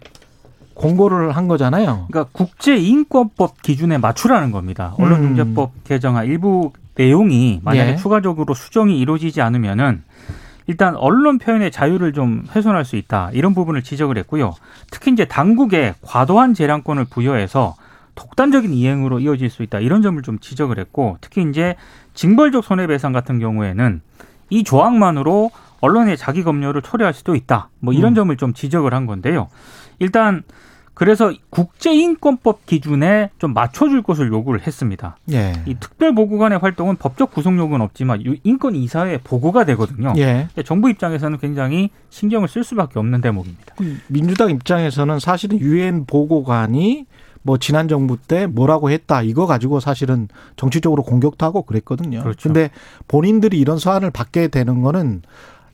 공고를 0.78 1.32
한 1.32 1.48
거잖아요. 1.48 2.06
그러니까 2.08 2.30
국제인권법 2.32 3.62
기준에 3.62 3.98
맞추라는 3.98 4.52
겁니다. 4.52 4.94
음. 4.98 5.04
언론중재법 5.04 5.84
개정안 5.84 6.26
일부 6.26 6.72
내용이 6.94 7.60
만약에 7.62 7.92
예. 7.92 7.96
추가적으로 7.96 8.54
수정이 8.54 8.98
이루어지지 8.98 9.42
않으면은 9.42 10.02
일단 10.66 10.96
언론 10.96 11.38
표현의 11.38 11.70
자유를 11.70 12.12
좀 12.12 12.44
훼손할 12.54 12.84
수 12.84 12.96
있다 12.96 13.30
이런 13.32 13.54
부분을 13.54 13.82
지적을 13.82 14.18
했고요. 14.18 14.54
특히 14.90 15.12
이제 15.12 15.24
당국에 15.24 15.94
과도한 16.02 16.54
재량권을 16.54 17.06
부여해서 17.10 17.74
독단적인 18.14 18.72
이행으로 18.72 19.20
이어질 19.20 19.50
수 19.50 19.62
있다 19.62 19.80
이런 19.80 20.02
점을 20.02 20.20
좀 20.22 20.38
지적을 20.38 20.78
했고 20.78 21.18
특히 21.20 21.44
이제 21.48 21.76
징벌적 22.14 22.64
손해배상 22.64 23.12
같은 23.12 23.38
경우에는 23.38 24.00
이 24.50 24.64
조항만으로 24.64 25.50
언론의 25.80 26.16
자기 26.16 26.42
검열을 26.42 26.82
초래할 26.82 27.14
수도 27.14 27.34
있다. 27.34 27.70
뭐 27.78 27.94
이런 27.94 28.12
음. 28.12 28.14
점을 28.14 28.36
좀 28.36 28.52
지적을 28.52 28.92
한 28.92 29.06
건데요. 29.06 29.48
일단 30.00 30.42
그래서 30.98 31.32
국제인권법 31.50 32.66
기준에 32.66 33.30
좀 33.38 33.54
맞춰줄 33.54 34.02
것을 34.02 34.28
요구를 34.32 34.66
했습니다. 34.66 35.16
예. 35.30 35.52
이 35.64 35.74
특별보고관의 35.78 36.58
활동은 36.58 36.96
법적 36.96 37.30
구속력은 37.30 37.80
없지만 37.80 38.24
유- 38.24 38.36
인권 38.42 38.74
이사회 38.74 39.18
보고가 39.22 39.64
되거든요. 39.66 40.12
예. 40.16 40.48
정부 40.64 40.90
입장에서는 40.90 41.38
굉장히 41.38 41.90
신경을 42.10 42.48
쓸 42.48 42.64
수밖에 42.64 42.98
없는 42.98 43.20
대목입니다. 43.20 43.76
민주당 44.08 44.50
입장에서는 44.50 45.20
사실은 45.20 45.60
유엔 45.60 46.04
보고관이 46.04 47.06
뭐 47.42 47.58
지난 47.58 47.86
정부 47.86 48.16
때 48.18 48.48
뭐라고 48.48 48.90
했다 48.90 49.22
이거 49.22 49.46
가지고 49.46 49.78
사실은 49.78 50.26
정치적으로 50.56 51.04
공격도 51.04 51.46
하고 51.46 51.62
그랬거든요. 51.62 52.22
그렇죠. 52.22 52.48
근데 52.48 52.70
본인들이 53.06 53.56
이런 53.56 53.78
서한을 53.78 54.10
받게 54.10 54.48
되는 54.48 54.82
거는 54.82 55.22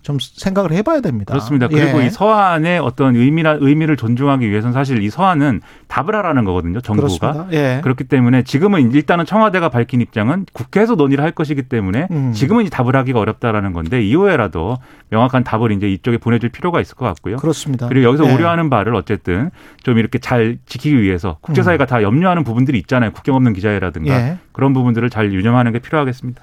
좀 0.04 0.18
생각을 0.20 0.70
해봐야 0.72 1.00
됩니다. 1.00 1.32
그렇습니다. 1.32 1.66
그리고 1.66 2.02
예. 2.02 2.06
이 2.06 2.10
서한의 2.10 2.78
어떤 2.78 3.16
의미나 3.16 3.56
의미를 3.58 3.96
존중하기 3.96 4.48
위해서는 4.48 4.74
사실 4.74 5.02
이 5.02 5.08
서한은 5.08 5.62
답을 5.88 6.14
하라는 6.14 6.44
거거든요. 6.44 6.82
정부가. 6.82 7.48
예. 7.52 7.80
그렇기 7.82 8.04
때문에 8.04 8.42
지금은 8.42 8.92
일단은 8.92 9.24
청와대가 9.24 9.70
밝힌 9.70 10.02
입장은 10.02 10.44
국회에서 10.52 10.94
논의를 10.94 11.24
할 11.24 11.30
것이기 11.30 11.62
때문에 11.62 12.08
음. 12.10 12.32
지금은 12.34 12.66
이 12.66 12.70
답을 12.70 12.94
하기가 12.94 13.18
어렵다라는 13.18 13.72
건데 13.72 14.02
이후에라도 14.02 14.76
명확한 15.08 15.42
답을 15.42 15.72
이제 15.72 15.90
이쪽에 15.90 16.18
보내줄 16.18 16.50
필요가 16.50 16.82
있을 16.82 16.96
것 16.96 17.06
같고요. 17.06 17.36
그렇습니다. 17.36 17.88
그리고 17.88 18.06
여기서 18.06 18.28
예. 18.28 18.34
우려하는 18.34 18.68
바를 18.68 18.94
어쨌든 18.94 19.50
좀 19.84 19.96
이렇게 19.96 20.18
잘 20.18 20.58
지키기 20.66 21.00
위해서 21.00 21.38
국제사회가 21.40 21.86
다 21.86 22.02
염려하는 22.02 22.44
부분들이 22.44 22.76
있잖아요. 22.80 23.10
국경 23.12 23.36
없는 23.36 23.54
기자회라든가 23.54 24.14
예. 24.14 24.38
그런 24.52 24.74
부분들을 24.74 25.08
잘 25.08 25.32
유념하는 25.32 25.72
게 25.72 25.78
필요하겠습니다. 25.78 26.42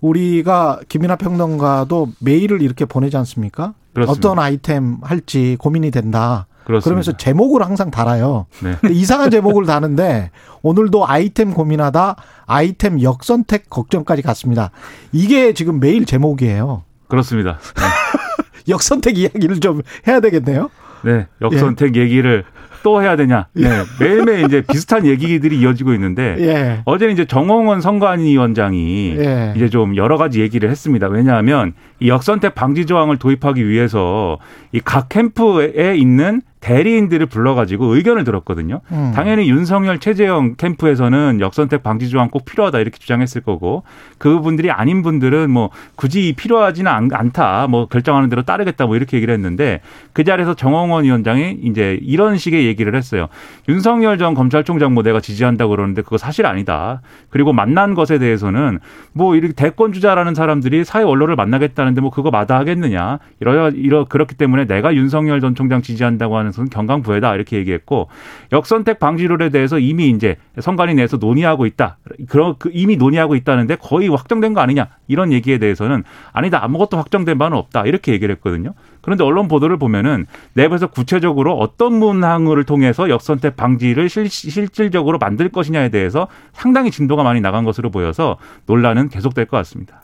우리가 0.00 0.80
김이나 0.88 1.16
평론가도 1.16 2.12
메일을 2.20 2.62
이렇게 2.62 2.84
보내지 2.84 3.16
않습니까? 3.18 3.74
그렇습니다. 3.94 4.28
어떤 4.28 4.38
아이템 4.42 4.98
할지 5.02 5.56
고민이 5.58 5.90
된다. 5.90 6.46
그렇습니다. 6.64 6.84
그러면서 6.84 7.16
제목을 7.16 7.62
항상 7.64 7.90
달아요. 7.90 8.46
네. 8.62 8.76
이상한 8.90 9.30
제목을 9.30 9.66
다는데 9.66 10.30
오늘도 10.62 11.06
아이템 11.06 11.52
고민하다 11.52 12.16
아이템 12.46 13.02
역선택 13.02 13.68
걱정까지 13.70 14.22
갔습니다. 14.22 14.70
이게 15.12 15.52
지금 15.52 15.80
메일 15.80 16.04
제목이에요. 16.04 16.84
그렇습니다. 17.08 17.58
역선택 18.68 19.18
이야기를 19.18 19.60
좀 19.60 19.82
해야 20.06 20.20
되겠네요. 20.20 20.70
네, 21.02 21.26
역선택 21.40 21.96
예. 21.96 22.00
얘기를 22.00 22.44
또 22.82 23.02
해야 23.02 23.16
되냐. 23.16 23.46
네, 23.52 23.68
매일매일 24.00 24.46
이제 24.46 24.62
비슷한 24.62 25.06
얘기들이 25.06 25.58
이어지고 25.60 25.92
있는데 25.94 26.36
예. 26.40 26.80
어제는 26.84 27.12
이제 27.14 27.24
정홍원 27.24 27.80
선관위원장이 27.80 29.16
예. 29.18 29.52
이제 29.56 29.68
좀 29.68 29.96
여러 29.96 30.16
가지 30.16 30.40
얘기를 30.40 30.70
했습니다. 30.70 31.08
왜냐하면 31.08 31.74
이 32.00 32.08
역선택 32.08 32.54
방지 32.54 32.86
조항을 32.86 33.18
도입하기 33.18 33.66
위해서 33.68 34.38
이 34.72 34.80
각 34.84 35.08
캠프에 35.08 35.96
있는 35.96 36.42
대리인들을 36.60 37.26
불러가지고 37.26 37.94
의견을 37.94 38.24
들었거든요. 38.24 38.80
음. 38.92 39.12
당연히 39.14 39.48
윤석열 39.48 39.98
최재형 39.98 40.56
캠프에서는 40.56 41.38
역선택 41.40 41.82
방지 41.82 42.08
조항 42.08 42.28
꼭 42.28 42.44
필요하다 42.44 42.80
이렇게 42.80 42.98
주장했을 42.98 43.40
거고 43.40 43.82
그분들이 44.18 44.70
아닌 44.70 45.02
분들은 45.02 45.50
뭐 45.50 45.70
굳이 45.96 46.34
필요하지는 46.36 46.90
않, 46.90 47.08
않다 47.12 47.66
뭐 47.68 47.86
결정하는 47.86 48.28
대로 48.28 48.42
따르겠다 48.42 48.86
뭐 48.86 48.96
이렇게 48.96 49.16
얘기를 49.16 49.32
했는데 49.32 49.80
그 50.12 50.24
자리에서 50.24 50.54
정홍원 50.54 51.04
위원장이 51.04 51.60
이제 51.62 51.98
이런 52.02 52.36
식의 52.36 52.66
얘기를 52.66 52.94
했어요. 52.94 53.28
윤석열 53.68 54.18
전 54.18 54.34
검찰총장 54.34 54.92
뭐 54.92 55.02
내가 55.02 55.20
지지한다고 55.20 55.70
그러는데 55.70 56.02
그거 56.02 56.18
사실 56.18 56.44
아니다. 56.44 57.00
그리고 57.30 57.52
만난 57.52 57.94
것에 57.94 58.18
대해서는 58.18 58.80
뭐 59.12 59.34
이렇게 59.34 59.54
대권 59.54 59.92
주자라는 59.92 60.34
사람들이 60.34 60.84
사회 60.84 61.02
원로를 61.04 61.36
만나겠다는데 61.36 62.00
뭐 62.00 62.10
그거 62.10 62.30
마다하겠느냐. 62.30 63.18
이러 63.40 63.70
이러 63.70 64.04
그렇기 64.04 64.34
때문에 64.34 64.66
내가 64.66 64.94
윤석열 64.94 65.40
전 65.40 65.54
총장 65.54 65.82
지지한다고 65.82 66.36
하는 66.36 66.49
것은 66.50 66.68
경강부회다 66.68 67.34
이렇게 67.34 67.56
얘기했고 67.56 68.08
역선택 68.52 68.98
방지룰에 68.98 69.48
대해서 69.48 69.78
이미 69.78 70.10
이제 70.10 70.36
선관위 70.60 70.94
내에서 70.94 71.16
논의하고 71.16 71.66
있다. 71.66 71.98
그런 72.28 72.54
그 72.58 72.70
이미 72.72 72.96
논의하고 72.96 73.34
있다는데 73.34 73.76
거의 73.76 74.08
확정된 74.08 74.54
거 74.54 74.60
아니냐 74.60 74.88
이런 75.08 75.32
얘기에 75.32 75.58
대해서는 75.58 76.04
아니다 76.32 76.62
아무것도 76.64 76.96
확정된 76.96 77.38
바는 77.38 77.56
없다 77.56 77.84
이렇게 77.86 78.12
얘기를 78.12 78.34
했거든요. 78.36 78.74
그런데 79.00 79.24
언론 79.24 79.48
보도를 79.48 79.78
보면은 79.78 80.26
내부에서 80.54 80.88
구체적으로 80.88 81.56
어떤 81.56 81.94
문항을 81.94 82.64
통해서 82.64 83.08
역선택 83.08 83.56
방지를 83.56 84.08
실, 84.08 84.28
실질적으로 84.28 85.18
만들 85.18 85.48
것이냐에 85.48 85.88
대해서 85.88 86.28
상당히 86.52 86.90
진도가 86.90 87.22
많이 87.22 87.40
나간 87.40 87.64
것으로 87.64 87.90
보여서 87.90 88.36
논란은 88.66 89.08
계속될 89.08 89.46
것 89.46 89.56
같습니다. 89.58 90.00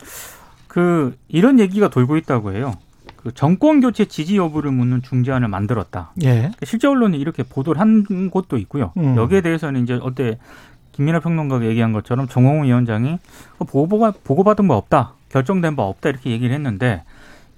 그 0.69 1.15
이런 1.29 1.59
얘기가 1.59 1.89
돌고 1.89 2.17
있다고 2.17 2.53
해요. 2.53 2.75
그 3.27 3.35
정권 3.35 3.81
교체 3.81 4.05
지지 4.05 4.37
여부를 4.37 4.71
묻는 4.71 5.03
중재안을 5.03 5.49
만들었다. 5.49 6.13
예. 6.23 6.53
실제 6.63 6.87
언론이 6.87 7.19
이렇게 7.19 7.43
보도를 7.43 7.81
한 7.81 8.05
곳도 8.31 8.57
있고요. 8.59 8.93
음. 8.99 9.17
여기에 9.17 9.41
대해서는 9.41 9.83
이제 9.83 9.99
어때 10.01 10.39
김민하 10.93 11.19
평론가가 11.19 11.65
얘기한 11.67 11.93
것처럼 11.93 12.29
정홍 12.29 12.63
위원장이 12.63 13.19
보고가 13.59 14.13
보고받은 14.23 14.69
바 14.69 14.77
없다, 14.77 15.15
결정된 15.31 15.75
바 15.75 15.83
없다 15.83 16.09
이렇게 16.11 16.31
얘기를 16.31 16.55
했는데 16.55 17.03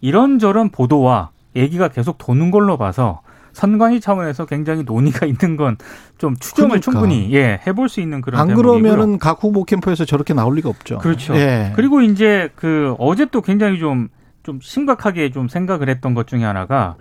이런저런 0.00 0.70
보도와 0.70 1.28
얘기가 1.54 1.88
계속 1.88 2.16
도는 2.16 2.50
걸로 2.50 2.78
봐서 2.78 3.20
선관위 3.52 4.00
차원에서 4.00 4.46
굉장히 4.46 4.84
논의가 4.84 5.26
있는 5.28 5.58
건 5.58 5.76
좀 6.18 6.36
추정을 6.36 6.80
그러니까. 6.80 6.90
충분히 6.90 7.32
예 7.32 7.60
해볼 7.66 7.88
수 7.88 8.00
있는 8.00 8.20
그런 8.20 8.40
안. 8.40 8.54
그러면은 8.54 9.18
각 9.18 9.42
후보 9.42 9.64
캠프에서 9.64 10.04
저렇게 10.04 10.34
나올 10.34 10.56
리가 10.56 10.68
없죠. 10.68 10.98
그렇죠. 10.98 11.34
예. 11.36 11.72
그리고 11.76 12.02
이제 12.02 12.50
그 12.56 12.94
어제 12.98 13.24
또 13.26 13.40
굉장히 13.40 13.78
좀, 13.78 14.08
좀 14.48 14.60
심각하게 14.62 15.30
좀 15.30 15.46
생각을 15.46 15.90
했던 15.90 16.14
것 16.14 16.26
중에 16.26 16.42
하나가 16.42 16.96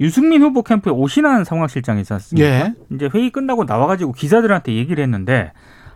유승민 0.00 0.42
후보 0.42 0.62
캠프에 0.62 0.92
오신환 0.92 1.44
상황실장이 1.44 2.00
있지 2.02 2.12
않습니까? 2.12 2.46
예. 2.46 2.74
이제 2.92 3.08
회의 3.14 3.30
끝나고 3.30 3.64
나와가지고 3.64 4.12
기자들한테 4.12 4.74
얘기를 4.74 5.02
했는데 5.02 5.52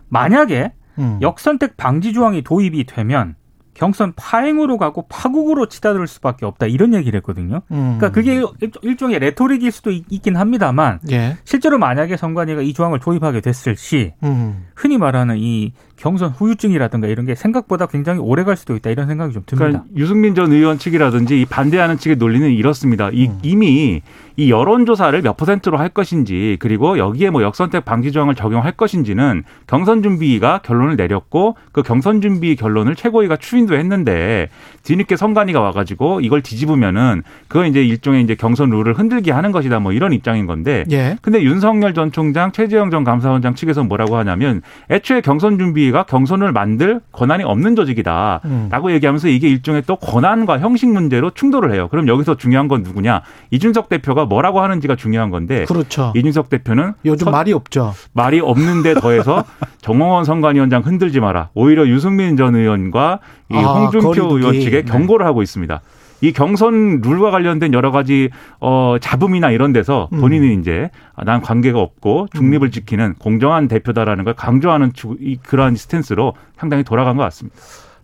만약에 0.09 0.73
음. 0.97 1.19
역선택 1.21 1.77
방지 1.77 2.11
조항이 2.11 2.41
도입이 2.41 2.85
되면 2.85 3.35
경선 3.75 4.13
파행으로 4.15 4.77
가고 4.77 5.05
파국으로 5.09 5.67
치닫을 5.67 6.07
수밖에 6.07 6.45
없다 6.45 6.65
이런 6.65 6.93
얘기를 6.93 7.17
했거든요. 7.17 7.61
음. 7.71 7.97
그러니까 7.99 8.11
그게 8.11 8.35
일- 8.35 8.71
일종의 8.81 9.19
레토릭일 9.19 9.71
수도 9.71 9.91
있- 9.91 10.05
있긴 10.09 10.37
합니다만 10.37 10.99
예. 11.11 11.37
실제로 11.43 11.77
만약에 11.77 12.15
선관위가 12.17 12.61
이 12.61 12.73
조항을 12.73 12.99
도입하게 12.99 13.41
됐을 13.41 13.75
시 13.75 14.13
음. 14.23 14.65
흔히 14.75 14.97
말하는 14.97 15.37
이 15.37 15.73
경선 16.05 16.29
후유증이라든가 16.37 17.07
이런 17.07 17.25
게 17.25 17.33
생각보다 17.33 17.87
굉장히 17.87 18.19
오래 18.19 18.43
갈 18.43 18.55
수도 18.55 18.75
있다 18.75 18.91
이런 18.91 19.07
생각이 19.07 19.33
좀 19.33 19.41
듭니다. 19.43 19.65
그러니까 19.65 19.85
유승민 19.97 20.35
전 20.35 20.51
의원 20.51 20.77
측이라든지 20.77 21.41
이 21.41 21.45
반대하는 21.45 21.97
측의 21.97 22.17
논리는 22.17 22.47
이렇습니다. 22.51 23.09
이, 23.11 23.25
음. 23.25 23.39
이미 23.41 24.03
이 24.37 24.51
여론조사를 24.51 25.19
몇 25.21 25.37
퍼센트로 25.37 25.77
할 25.77 25.89
것인지 25.89 26.57
그리고 26.59 26.97
여기에 26.97 27.29
뭐 27.29 27.41
역선택 27.41 27.85
방지 27.85 28.11
조항을 28.11 28.35
적용할 28.35 28.73
것인지는 28.73 29.43
경선 29.65 30.03
준비가 30.03 30.59
결론을 30.59 30.95
내렸고 30.95 31.55
그 31.71 31.81
경선 31.81 32.21
준비 32.21 32.55
결론을 32.55 32.95
최고위가 32.95 33.37
추인도 33.37 33.75
했는데 33.75 34.49
뒤늦게 34.83 35.15
선관위가 35.15 35.61
와가지고 35.61 36.19
이걸 36.21 36.41
뒤집으면은 36.41 37.23
그건 37.47 37.67
이제 37.67 37.83
일종의 37.83 38.23
이제 38.23 38.35
경선 38.35 38.69
룰을 38.69 38.93
흔들게 38.93 39.31
하는 39.31 39.51
것이다 39.51 39.79
뭐 39.79 39.93
이런 39.93 40.11
입장인 40.11 40.45
건데 40.45 40.83
예. 40.91 41.17
근데 41.21 41.41
윤석열 41.41 41.93
전 41.93 42.11
총장, 42.11 42.51
최재형 42.51 42.91
전 42.91 43.03
감사원장 43.05 43.55
측에서 43.55 43.83
뭐라고 43.83 44.17
하냐면 44.17 44.61
애초에 44.91 45.21
경선 45.21 45.57
준비가 45.57 45.94
경선을 46.03 46.51
만들 46.51 47.01
권한이 47.11 47.43
없는 47.43 47.75
조직이다. 47.75 48.41
음. 48.45 48.67
라고 48.71 48.91
얘기하면서 48.91 49.27
이게 49.29 49.47
일종의 49.47 49.83
또 49.87 49.95
권한과 49.95 50.59
형식 50.59 50.89
문제로 50.91 51.29
충돌을 51.31 51.73
해요. 51.73 51.87
그럼 51.89 52.07
여기서 52.07 52.35
중요한 52.37 52.67
건 52.67 52.83
누구냐? 52.83 53.21
이준석 53.51 53.89
대표가 53.89 54.25
뭐라고 54.25 54.61
하는지가 54.61 54.95
중요한 54.95 55.29
건데 55.29 55.65
그렇죠. 55.65 56.11
이준석 56.15 56.49
대표는 56.49 56.93
요즘 57.05 57.25
선- 57.25 57.31
말이 57.31 57.53
없죠. 57.53 57.93
말이 58.13 58.39
없는데 58.39 58.95
더해서 58.95 59.43
정홍원 59.81 60.23
선관위원장 60.25 60.81
흔들지 60.83 61.19
마라. 61.19 61.49
오히려 61.53 61.87
유승민 61.87 62.37
전 62.37 62.55
의원과 62.55 63.19
이 63.51 63.55
아, 63.57 63.59
홍준표. 63.61 64.37
의원 64.37 64.59
측에 64.59 64.81
네. 64.83 64.91
경고를 64.91 65.25
하고 65.25 65.41
있습니다. 65.43 65.81
이 66.21 66.31
경선 66.31 67.01
룰과 67.01 67.29
관련된 67.31 67.73
여러 67.73 67.91
가지 67.91 68.29
어 68.59 68.95
잡음이나 69.01 69.51
이런 69.51 69.73
데서 69.73 70.09
음. 70.13 70.21
본인은 70.21 70.59
이제 70.61 70.89
난 71.25 71.41
관계가 71.41 71.79
없고 71.79 72.27
중립을 72.35 72.71
지키는 72.71 73.15
공정한 73.15 73.67
대표다라는 73.67 74.23
걸 74.23 74.33
강조하는 74.33 74.93
추- 74.93 75.17
이 75.19 75.37
그러한 75.37 75.75
스탠스로 75.75 76.33
상당히 76.57 76.83
돌아간 76.83 77.17
것 77.17 77.23
같습니다. 77.23 77.57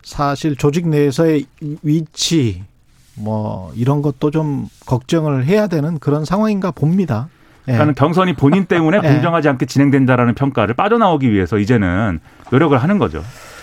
사실 0.04 0.56
조직 0.56 0.88
내에서의 0.88 1.46
위치 1.84 2.64
뭐 3.16 3.72
이런 3.76 4.02
것도 4.02 4.32
좀 4.32 4.68
걱정을 4.86 5.46
해야 5.46 5.68
되는 5.68 6.00
그런 6.00 6.26
상황인가 6.26 6.72
봅니다. 6.72 7.30
예. 7.68 7.74
그러니까 7.74 7.94
경선이 8.04 8.34
본인 8.34 8.66
때문에 8.68 9.00
네. 9.02 9.14
공정하지 9.14 9.48
않게 9.50 9.66
진행된다라는 9.68 10.34
평가를 10.34 10.74
빠져나오기 10.74 11.32
위해서 11.32 11.58
이제는 11.60 12.20
노력을 12.52 12.76
하는 12.78 12.98
거죠. 12.98 13.24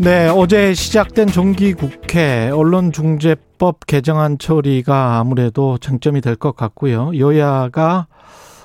네, 0.00 0.28
어제 0.28 0.74
시작된 0.74 1.26
정기국회 1.26 2.50
언론중재법 2.54 3.86
개정안 3.86 4.38
처리가 4.38 5.18
아무래도 5.18 5.76
쟁점이 5.78 6.20
될 6.20 6.36
것 6.36 6.54
같고요. 6.54 7.10
여야가 7.18 8.06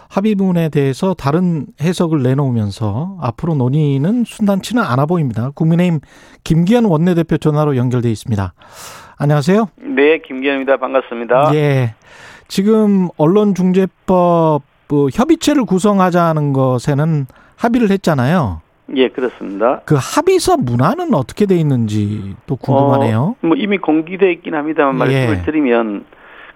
합의문에 0.09 0.69
대해서 0.69 1.15
다른 1.15 1.65
해석을 1.81 2.21
내놓으면서 2.21 3.17
앞으로 3.19 3.55
논의는 3.55 4.25
순탄치는 4.27 4.83
않아 4.83 5.07
보입니다. 5.07 5.49
국민의힘 5.55 6.01
김기현 6.43 6.85
원내대표 6.85 7.37
전화로 7.39 7.77
연결돼 7.77 8.11
있습니다. 8.11 8.53
안녕하세요. 9.17 9.69
네, 9.77 10.19
김기현입니다. 10.19 10.77
반갑습니다. 10.77 11.55
예. 11.55 11.95
지금 12.47 13.09
언론중재법 13.17 14.61
그 14.85 15.07
협의체를 15.11 15.65
구성하자는 15.65 16.53
것에는 16.53 17.25
합의를 17.55 17.89
했잖아요. 17.89 18.61
예, 18.95 19.07
그렇습니다. 19.09 19.81
그 19.85 19.95
합의서 19.95 20.57
문안은 20.57 21.13
어떻게 21.13 21.45
돼 21.45 21.55
있는지 21.55 22.35
또 22.45 22.55
궁금하네요. 22.55 23.35
어, 23.41 23.47
뭐 23.47 23.55
이미 23.55 23.77
공개되어 23.77 24.29
있긴 24.29 24.55
합니다만 24.55 24.95
말씀을 24.97 25.37
예. 25.39 25.41
드리면 25.43 26.05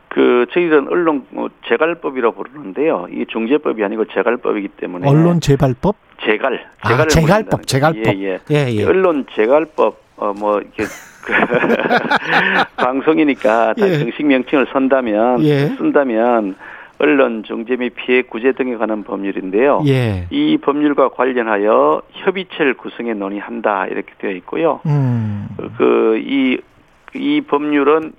그 0.09 0.45
저희들은 0.51 0.87
언론 0.89 1.25
뭐 1.29 1.49
재갈법이라고 1.67 2.43
부르는데요. 2.43 3.07
이 3.11 3.25
중재법이 3.27 3.83
아니고 3.83 4.05
재갈법이기 4.05 4.69
때문에 4.69 5.07
언론 5.07 5.39
재발법? 5.39 5.95
재갈, 6.25 6.65
아, 6.81 6.87
재갈을 6.89 7.09
재갈법, 7.09 7.67
재갈법. 7.67 8.15
예, 8.15 8.19
예. 8.19 8.39
예, 8.51 8.73
예. 8.73 8.83
언론 8.83 9.25
재갈법 9.35 10.01
어뭐 10.17 10.59
이렇게 10.61 10.83
그 11.23 11.33
방송이니까 12.77 13.73
다 13.73 13.87
예. 13.87 13.99
정식 13.99 14.25
명칭을 14.25 14.67
선다면 14.73 15.43
예. 15.43 15.67
쓴다면 15.77 16.55
언론 16.99 17.43
중재 17.43 17.75
및 17.75 17.93
피해 17.95 18.21
구제 18.23 18.53
등에 18.53 18.75
관한 18.75 19.03
법률인데요. 19.03 19.83
예. 19.87 20.27
이 20.31 20.57
법률과 20.57 21.09
관련하여 21.09 22.01
협의체를 22.11 22.73
구성해 22.75 23.13
논의한다 23.13 23.87
이렇게 23.87 24.13
되어 24.17 24.31
있고요. 24.31 24.81
음. 24.85 25.47
그이이 25.77 27.41
법률은 27.47 28.13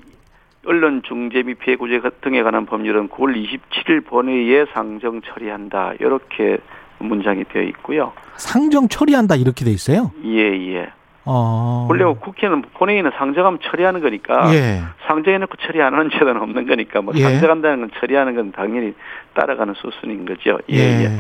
언론 0.66 1.02
중재 1.02 1.42
및 1.42 1.58
피해 1.58 1.76
구제 1.76 2.00
등에 2.20 2.42
관한 2.42 2.66
법률은 2.66 3.08
9월 3.08 3.34
27일 3.34 4.04
본회의에 4.04 4.66
상정 4.72 5.22
처리한다 5.22 5.94
이렇게 6.00 6.58
문장이 6.98 7.44
되어 7.44 7.62
있고요. 7.62 8.12
상정 8.36 8.88
처리한다 8.88 9.36
이렇게 9.36 9.64
돼 9.64 9.70
있어요. 9.70 10.12
예 10.24 10.74
예. 10.74 10.88
어. 11.30 11.86
원래 11.90 12.04
국회는 12.04 12.62
본회의는 12.72 13.10
상정하면 13.18 13.58
처리하는 13.62 14.00
거니까 14.00 14.50
예. 14.54 14.82
상정해놓고 15.06 15.56
처리 15.58 15.82
안 15.82 15.92
하는 15.92 16.08
제도는 16.10 16.40
없는 16.40 16.66
거니까 16.66 17.02
뭐 17.02 17.12
예. 17.16 17.22
상정한다는 17.22 17.80
건 17.80 17.90
처리하는 18.00 18.34
건 18.34 18.52
당연히 18.52 18.94
따라가는 19.34 19.74
수순인 19.76 20.24
거죠. 20.24 20.58
예 20.70 20.76
예. 20.76 21.04
예. 21.04 21.10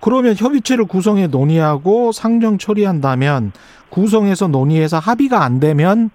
그러면 0.00 0.34
협의체를 0.36 0.86
구성해 0.86 1.28
논의하고 1.28 2.10
상정 2.10 2.58
처리한다면 2.58 3.52
구성해서 3.88 4.48
논의해서 4.48 4.98
합의가 4.98 5.44
안 5.44 5.60
되면 5.60 6.10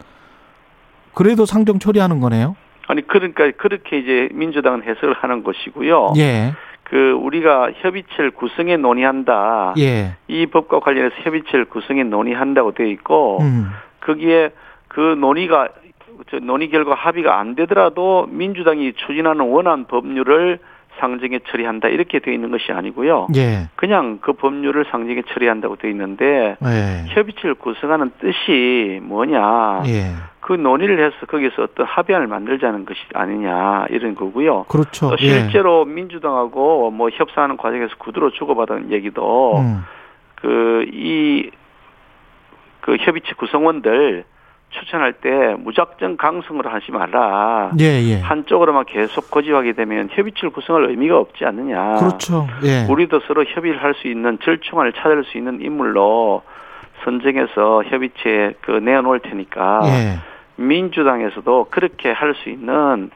그래도 1.14 1.46
상정 1.46 1.80
처리하는 1.80 2.20
거네요. 2.20 2.58
아니 2.88 3.08
그러니까 3.08 3.50
그렇게 3.52 4.00
이제 4.00 4.30
민주당은 4.34 4.84
해석을 4.84 5.14
하는 5.14 5.44
것이고요. 5.44 6.14
예. 6.18 6.54
그 6.89 7.12
우리가 7.12 7.71
협의체를 7.75 8.32
구성해 8.32 8.78
논의한다. 8.78 9.75
예. 9.78 10.15
이 10.28 10.47
법과 10.47 10.80
관련해서 10.80 11.15
협의체를 11.21 11.65
구성해 11.65 12.04
논의한다고 12.04 12.71
되어 12.71 12.88
있고 12.88 13.39
음. 13.41 13.69
거기에 14.02 14.49
그 14.88 14.99
논의가 14.99 15.69
저 16.32 16.39
논의 16.39 16.69
결과 16.69 16.95
합의가 16.95 17.39
안 17.39 17.56
되더라도 17.56 18.28
민주당이 18.30 18.93
추진하는 18.93 19.45
원안 19.45 19.86
법률을 19.86 20.60
상정에 21.00 21.40
처리한다 21.50 21.88
이렇게 21.90 22.20
되어 22.20 22.34
있는 22.34 22.52
것이 22.52 22.72
아니고요. 22.72 23.28
예. 23.36 23.70
그냥 23.76 24.20
그 24.22 24.34
법률을 24.34 24.86
상정에 24.92 25.22
처리한다고 25.34 25.78
되어 25.78 25.90
있는데 25.92 26.58
예. 26.64 27.06
협의체를 27.14 27.56
구성하는 27.56 28.12
뜻이 28.20 29.00
뭐냐? 29.04 29.84
예. 29.88 30.14
그 30.40 30.54
논의를 30.54 31.06
해서 31.06 31.26
거기서 31.28 31.64
어떤 31.64 31.86
합의안을 31.86 32.28
만들자는 32.28 32.86
것이 32.86 33.00
아니냐 33.14 33.86
이런 33.90 34.16
거고요. 34.16 34.64
그렇죠. 34.64 35.10
또 35.10 35.18
예. 35.20 35.28
실제로 35.28 35.86
민주당하고 35.86 36.92
뭐 36.92 37.10
협상하는 37.10 37.58
과정에서 37.58 37.96
구두로 37.98 38.32
주고받은 38.32 38.92
얘기도 38.92 39.60
음. 39.60 39.84
그이그 40.36 41.52
협의체 43.00 43.34
구성원들 43.38 44.24
추천할 44.70 45.14
때 45.14 45.56
무작정 45.60 46.18
강성으로 46.18 46.70
하지 46.70 46.92
말라. 46.92 47.72
예, 47.80 47.86
예. 48.04 48.20
한쪽으로만 48.20 48.86
계속 48.86 49.32
고집하게 49.32 49.74
되면 49.74 50.10
협의체를 50.12 50.52
구성할 50.52 50.86
의미가 50.90 51.18
없지 51.18 51.44
않느냐. 51.46 51.96
그렇죠. 51.98 52.48
예. 52.64 52.86
우리도 52.90 53.22
서로 53.22 53.44
협의를 53.46 53.82
할 53.82 53.94
수 53.96 54.08
있는 54.08 54.38
절충안을 54.44 54.94
찾을 54.94 55.24
수 55.26 55.38
있는 55.38 55.60
인물로 55.62 56.44
선정해서 57.04 57.84
협의체에 57.86 58.54
그 58.62 58.72
내어놓을 58.72 59.20
테니까 59.22 59.82
예. 59.86 60.20
민주당에서도 60.62 61.68
그렇게 61.72 62.12
할 62.12 62.34
수 62.36 62.50
있는 62.50 63.10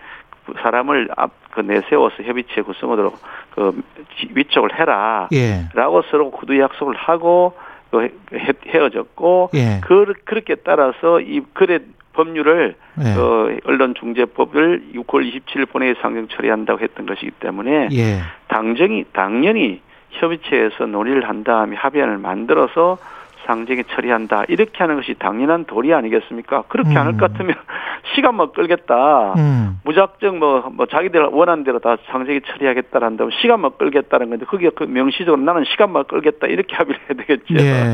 사람을 0.62 1.10
앞그 1.16 1.62
내세워서 1.62 2.24
협의체 2.24 2.62
구성으로 2.62 3.13
그 3.56 3.82
지- 4.18 4.30
위촉을 4.34 4.78
해라. 4.78 5.28
예. 5.34 5.66
라고 5.74 6.02
서로 6.10 6.32
구두 6.32 6.60
약속을 6.60 6.96
하고 6.96 7.54
그 7.93 8.01
헤- 8.01 8.12
헤- 8.34 8.53
헤어졌고 8.67 9.51
예. 9.53 9.79
그, 9.84 10.13
그렇게 10.25 10.56
따라서 10.56 11.19
이 11.19 11.41
그래 11.53 11.79
법률을 12.13 12.75
예. 12.99 13.13
그 13.15 13.60
언론중재법을 13.65 14.84
6월 14.95 15.32
27일 15.32 15.69
본회의 15.69 15.95
상정 16.01 16.27
처리한다고 16.29 16.79
했던 16.79 17.06
것이기 17.06 17.32
때문에 17.39 17.89
예. 17.91 18.19
당정이 18.47 19.06
당연히 19.13 19.82
협의체에서 20.10 20.86
논의를 20.88 21.27
한 21.27 21.43
다음에 21.43 21.75
합의안을 21.75 22.17
만들어서 22.17 22.97
상정에 23.45 23.84
처리한다 23.93 24.45
이렇게 24.47 24.77
하는 24.79 24.95
것이 24.95 25.15
당연한 25.19 25.65
도리 25.65 25.93
아니겠습니까? 25.93 26.63
그렇게 26.67 26.91
음. 26.91 26.97
안할것 26.97 27.19
같으면 27.19 27.56
시간만 28.15 28.51
끌겠다. 28.53 29.34
음. 29.38 29.79
무작정 29.84 30.39
뭐, 30.39 30.69
뭐 30.71 30.86
자기들 30.86 31.21
원하는 31.32 31.63
대로 31.63 31.79
다 31.79 31.97
상정에 32.12 32.39
처리하겠다란다면 32.45 33.32
시간만 33.41 33.71
끌겠다는 33.77 34.29
건데 34.29 34.45
그게 34.49 34.69
그 34.75 34.84
명시적으로 34.84 35.41
나는 35.41 35.63
시간만 35.65 36.06
끌겠다 36.06 36.47
이렇게 36.47 36.75
합의를 36.77 36.99
해야 37.01 37.17
되겠죠. 37.17 37.56
예. 37.56 37.93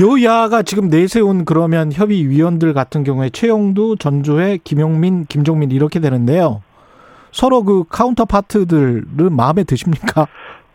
여야가 0.00 0.62
지금 0.62 0.88
내세운 0.88 1.44
그러면 1.44 1.92
협의위원들 1.92 2.72
같은 2.74 3.04
경우에 3.04 3.30
최영두, 3.30 3.96
전주회, 3.98 4.58
김용민, 4.62 5.26
김종민 5.26 5.70
이렇게 5.70 6.00
되는데요. 6.00 6.62
서로 7.30 7.62
그 7.62 7.84
counterpart들은 7.88 9.32
마음에 9.32 9.64
드십니까? 9.64 10.26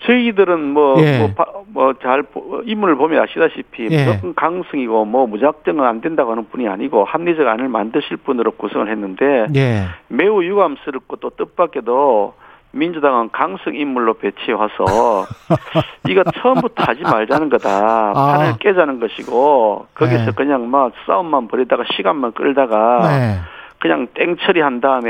저희들은 0.05 0.73
뭐, 0.73 1.01
예. 1.01 1.33
뭐, 1.67 1.93
잘, 2.01 2.23
인물을 2.65 2.95
보면 2.95 3.21
아시다시피, 3.23 3.87
예. 3.89 4.05
무조건 4.05 4.35
강성이고, 4.35 5.05
뭐, 5.05 5.27
무작정은 5.27 5.85
안 5.85 6.01
된다고 6.01 6.31
하는 6.31 6.47
분이 6.49 6.67
아니고, 6.67 7.05
합리적 7.05 7.47
안을 7.47 7.69
만드실 7.69 8.17
분으로 8.17 8.51
구성을 8.51 8.89
했는데, 8.89 9.47
예. 9.55 9.85
매우 10.09 10.43
유감스럽고 10.43 11.17
또 11.17 11.29
뜻밖에도, 11.31 12.33
민주당은 12.71 13.29
강성 13.31 13.75
인물로 13.75 14.15
배치해 14.15 14.53
와서, 14.53 15.25
이거 16.09 16.23
처음부터 16.23 16.83
하지 16.83 17.03
말자는 17.03 17.49
거다. 17.49 18.13
아. 18.15 18.37
판을 18.37 18.57
깨자는 18.59 18.99
것이고, 18.99 19.87
거기서 19.93 20.25
네. 20.25 20.31
그냥 20.35 20.69
막 20.69 20.91
싸움만 21.05 21.47
벌이다가 21.47 21.83
시간만 21.95 22.33
끌다가, 22.33 23.07
네. 23.07 23.39
그냥 23.79 24.07
땡처리 24.13 24.59
한 24.59 24.81
다음에, 24.81 25.09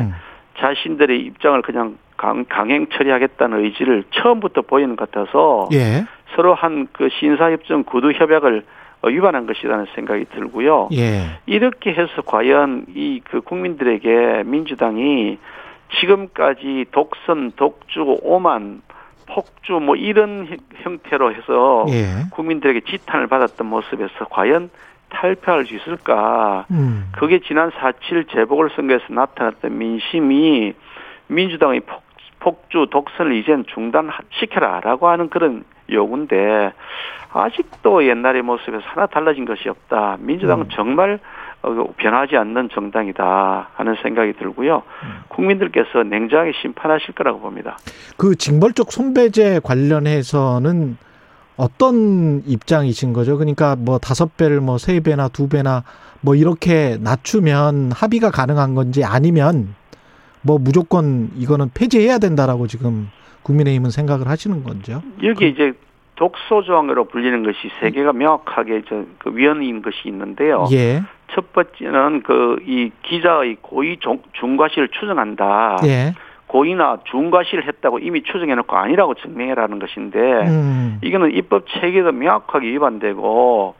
음. 0.00 0.14
자신들의 0.58 1.18
입장을 1.20 1.62
그냥 1.62 1.96
강, 2.18 2.44
강행 2.46 2.86
처리하겠다는 2.88 3.64
의지를 3.64 4.04
처음부터 4.10 4.60
보이는 4.62 4.94
것 4.96 5.10
같아서 5.10 5.68
예. 5.72 6.04
서로 6.36 6.54
한 6.54 6.86
그 6.92 7.08
신사협정 7.18 7.84
구두 7.84 8.12
협약을 8.12 8.64
어, 9.00 9.08
위반한 9.08 9.46
것이라는 9.46 9.86
생각이 9.94 10.26
들고요. 10.34 10.88
예. 10.92 11.22
이렇게 11.46 11.92
해서 11.94 12.20
과연 12.26 12.84
이 12.94 13.20
그 13.24 13.40
국민들에게 13.40 14.42
민주당이 14.44 15.38
지금까지 16.00 16.86
독선, 16.92 17.52
독주, 17.56 18.18
오만, 18.22 18.82
폭주 19.26 19.74
뭐 19.74 19.94
이런 19.96 20.46
형- 20.46 20.56
형태로 20.82 21.34
해서 21.34 21.86
예. 21.90 22.28
국민들에게 22.32 22.80
지탄을 22.80 23.26
받았던 23.28 23.66
모습에서 23.66 24.24
과연 24.30 24.70
탈피할 25.10 25.64
수 25.66 25.74
있을까? 25.76 26.66
음. 26.70 27.08
그게 27.12 27.38
지난 27.40 27.70
4.7 27.70 28.28
재보궐선거에서 28.30 29.04
나타났던 29.10 29.76
민심이 29.78 30.74
민주당의 31.28 31.80
폭, 31.80 32.02
폭주 32.48 32.86
독선을 32.90 33.34
이젠 33.34 33.64
중단시켜라라고 33.74 35.08
하는 35.08 35.28
그런 35.28 35.64
요구인데 35.90 36.72
아직도 37.32 38.06
옛날의 38.06 38.40
모습에서 38.42 38.82
하나 38.86 39.06
달라진 39.06 39.44
것이 39.44 39.68
없다. 39.68 40.16
민주당은 40.20 40.64
음. 40.64 40.68
정말 40.72 41.18
어, 41.62 41.92
변하지 41.96 42.36
않는 42.36 42.70
정당이다 42.72 43.68
하는 43.74 43.96
생각이 44.02 44.32
들고요. 44.34 44.82
음. 45.02 45.20
국민들께서 45.28 46.04
냉정하게 46.04 46.52
심판하실 46.62 47.14
거라고 47.14 47.40
봅니다. 47.40 47.76
그 48.16 48.34
징벌적 48.34 48.90
손배제 48.92 49.60
관련해서는 49.62 50.96
어떤 51.56 52.42
입장이신 52.46 53.12
거죠? 53.12 53.36
그러니까 53.36 53.76
뭐 53.76 53.98
다섯 53.98 54.36
배를 54.36 54.60
뭐 54.60 54.78
세 54.78 55.00
배나 55.00 55.28
두 55.28 55.48
배나 55.48 55.82
뭐 56.22 56.34
이렇게 56.34 56.96
낮추면 57.00 57.92
합의가 57.92 58.30
가능한 58.30 58.74
건지 58.74 59.04
아니면 59.04 59.74
뭐 60.48 60.56
무조건 60.58 61.28
이거는 61.36 61.70
폐지해야 61.74 62.16
된다라고 62.18 62.66
지금 62.68 63.10
국민의힘은 63.42 63.90
생각을 63.90 64.28
하시는 64.28 64.64
건죠? 64.64 65.02
여기 65.22 65.48
이제 65.50 65.74
독소 66.16 66.62
조항으로 66.62 67.04
불리는 67.04 67.42
것이 67.44 67.58
세 67.78 67.90
개가 67.90 68.14
명확하게 68.14 68.82
저그 68.88 69.36
위헌인 69.36 69.82
것이 69.82 69.96
있는데요. 70.08 70.64
예. 70.72 71.02
첫 71.34 71.52
번째는 71.52 72.22
그 72.22 72.56
이 72.66 72.90
기자의 73.02 73.58
고의 73.60 73.98
중- 73.98 74.22
중과실을 74.32 74.88
추정한다. 74.88 75.76
예. 75.84 76.14
고의나 76.46 77.00
중과실을 77.10 77.66
했다고 77.68 77.98
이미 77.98 78.22
추정해놓고 78.22 78.74
아니라고 78.74 79.14
증명해라는 79.16 79.78
것인데 79.78 80.18
음. 80.18 80.98
이거는 81.04 81.34
입법 81.34 81.66
체계도 81.68 82.12
명확하게 82.12 82.68
위반되고 82.68 83.74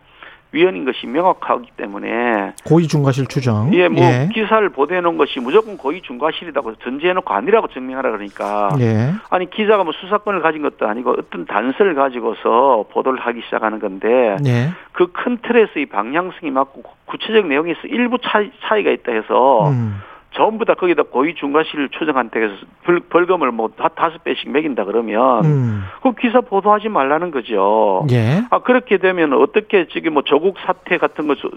위헌인 0.52 0.84
것이 0.84 1.06
명확하기 1.06 1.72
때문에 1.76 2.54
고의 2.64 2.86
중과실 2.86 3.26
추정. 3.26 3.72
예, 3.74 3.88
뭐 3.88 4.02
기사를 4.32 4.66
보도해 4.70 5.00
놓은 5.00 5.18
것이 5.18 5.40
무조건 5.40 5.76
고의 5.76 6.00
중과실이라고 6.02 6.76
전제해 6.76 7.12
놓고 7.12 7.34
아니라고 7.34 7.68
증명하라 7.68 8.10
그러니까 8.12 8.70
예. 8.80 9.12
아니 9.28 9.50
기자가 9.50 9.84
뭐 9.84 9.92
수사권을 10.00 10.40
가진 10.40 10.62
것도 10.62 10.88
아니고 10.88 11.16
어떤 11.18 11.44
단서를 11.44 11.94
가지고서 11.94 12.86
보도를 12.90 13.20
하기 13.20 13.42
시작하는 13.44 13.78
건데 13.78 14.36
예. 14.46 14.70
그큰 14.92 15.38
틀에서 15.42 15.78
이 15.80 15.86
방향성이 15.86 16.50
맞고 16.50 16.82
구체적 17.06 17.46
내용에서 17.46 17.80
일부 17.84 18.18
차이, 18.22 18.50
차이가 18.62 18.90
있다 18.90 19.12
해서 19.12 19.68
음. 19.70 20.00
전부 20.32 20.64
다 20.64 20.74
거기다 20.74 21.04
중과실을 21.34 21.88
추정한다 21.88 22.38
해서 22.38 22.54
벌, 22.84 23.00
벌금을 23.00 23.50
뭐 23.50 23.68
다, 23.76 23.88
다섯 23.88 24.22
배씩 24.24 24.50
매긴다 24.50 24.84
그러면 24.84 25.44
음. 25.44 25.84
그 26.02 26.12
기사 26.12 26.40
보도하지 26.40 26.88
말라는 26.90 27.30
거죠. 27.30 28.06
예. 28.12 28.42
아 28.50 28.58
그렇게 28.60 28.98
되면 28.98 29.32
어떻게 29.32 29.88
지금 29.88 30.14
뭐 30.14 30.22
조국 30.22 30.56
사태 30.60 30.98
같은 30.98 31.26
거 31.26 31.34
조- 31.34 31.50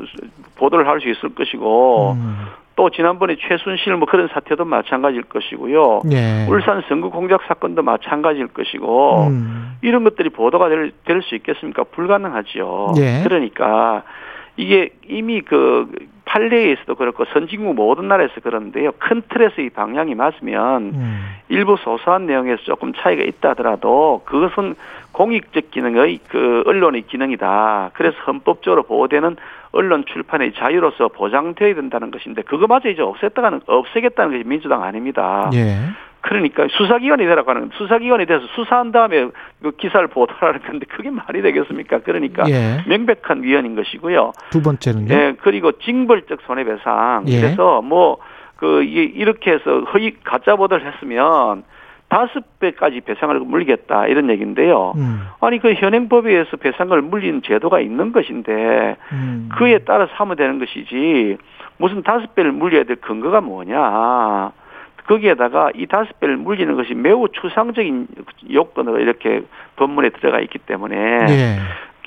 보도를 0.57 0.87
할 0.87 0.99
수 1.01 1.09
있을 1.09 1.35
것이고 1.35 2.13
음. 2.13 2.37
또 2.77 2.89
지난번에 2.89 3.35
최순실 3.35 3.95
뭐 3.97 4.07
그런 4.07 4.29
사태도 4.29 4.63
마찬가지일 4.65 5.23
것이고요. 5.23 6.01
예. 6.11 6.47
울산 6.49 6.81
선거 6.87 7.09
공작 7.09 7.41
사건도 7.47 7.83
마찬가지일 7.83 8.47
것이고 8.47 9.27
음. 9.27 9.75
이런 9.81 10.03
것들이 10.05 10.29
보도가 10.29 10.69
될수 11.05 11.35
있겠습니까? 11.35 11.83
불가능하죠. 11.83 12.93
예. 12.97 13.21
그러니까 13.23 14.03
이게 14.57 14.89
이미 15.07 15.41
그 15.41 15.91
판례에서도 16.31 16.95
그렇고 16.95 17.25
선진국 17.25 17.75
모든 17.75 18.07
나라에서 18.07 18.39
그런데요. 18.41 18.93
큰 18.99 19.21
틀에서 19.27 19.61
이 19.61 19.69
방향이 19.69 20.15
맞으면 20.15 20.81
음. 20.93 21.25
일부 21.49 21.75
소소한 21.77 22.25
내용에서 22.25 22.63
조금 22.63 22.93
차이가 22.93 23.23
있다 23.23 23.49
하더라도 23.49 24.21
그것은 24.25 24.75
공익적 25.11 25.71
기능의 25.71 26.19
그 26.29 26.63
언론의 26.65 27.03
기능이다. 27.03 27.91
그래서 27.93 28.17
헌법적으로 28.25 28.83
보호되는 28.83 29.35
언론 29.73 30.05
출판의 30.05 30.53
자유로서 30.53 31.09
보장되어야 31.09 31.75
된다는 31.75 32.11
것인데 32.11 32.43
그거마저 32.43 32.89
이제 32.89 33.01
없앴다가는 33.01 33.63
없애겠다는 33.65 34.31
것이 34.31 34.47
민주당 34.47 34.83
아닙니다. 34.83 35.49
예. 35.53 35.75
그러니까 36.21 36.67
수사기관이 36.69 37.25
되라고 37.25 37.49
하는 37.49 37.61
건 37.63 37.71
수사기관에 37.77 38.25
대해서 38.25 38.45
수사한 38.55 38.91
다음에 38.91 39.27
그 39.61 39.71
기사를 39.71 40.07
보도하라는 40.07 40.61
건데 40.61 40.85
그게 40.89 41.09
말이 41.09 41.41
되겠습니까? 41.41 41.99
그러니까 41.99 42.43
예. 42.49 42.83
명백한 42.87 43.43
위헌인 43.43 43.75
것이고요. 43.75 44.31
두 44.51 44.61
번째는요. 44.61 45.13
예, 45.13 45.35
그리고 45.41 45.71
징벌적 45.73 46.41
손해배상. 46.45 47.25
예. 47.27 47.41
그래서 47.41 47.81
뭐, 47.81 48.17
그, 48.57 48.83
이- 48.83 49.11
이렇게 49.15 49.51
해서 49.53 49.81
허위, 49.93 50.15
가짜 50.23 50.55
보도를 50.55 50.85
했으면 50.93 51.63
다섯 52.07 52.59
배까지 52.59 53.01
배상을 53.01 53.39
물리겠다. 53.39 54.05
이런 54.07 54.29
얘기인데요. 54.29 54.93
음, 54.97 55.21
아니, 55.39 55.59
그 55.59 55.73
현행법에 55.73 56.29
의해서 56.29 56.57
배상을 56.57 57.01
물리는 57.01 57.41
제도가 57.41 57.79
있는 57.79 58.11
것인데, 58.11 58.97
음. 59.13 59.49
그에 59.57 59.79
따라서 59.79 60.11
하면 60.15 60.35
되는 60.35 60.59
것이지, 60.59 61.37
무슨 61.77 62.03
다섯 62.03 62.35
배를 62.35 62.51
물려야 62.51 62.83
될 62.83 62.97
근거가 62.97 63.39
뭐냐. 63.41 64.51
거기에다가 65.11 65.71
이 65.75 65.87
다섯 65.87 66.17
배를 66.21 66.37
물리는 66.37 66.73
것이 66.75 66.93
매우 66.93 67.27
추상적인 67.29 68.07
요건으로 68.51 68.99
이렇게 68.99 69.43
법문에 69.75 70.09
들어가 70.09 70.39
있기 70.39 70.59
때문에, 70.59 70.95
예. 71.29 71.57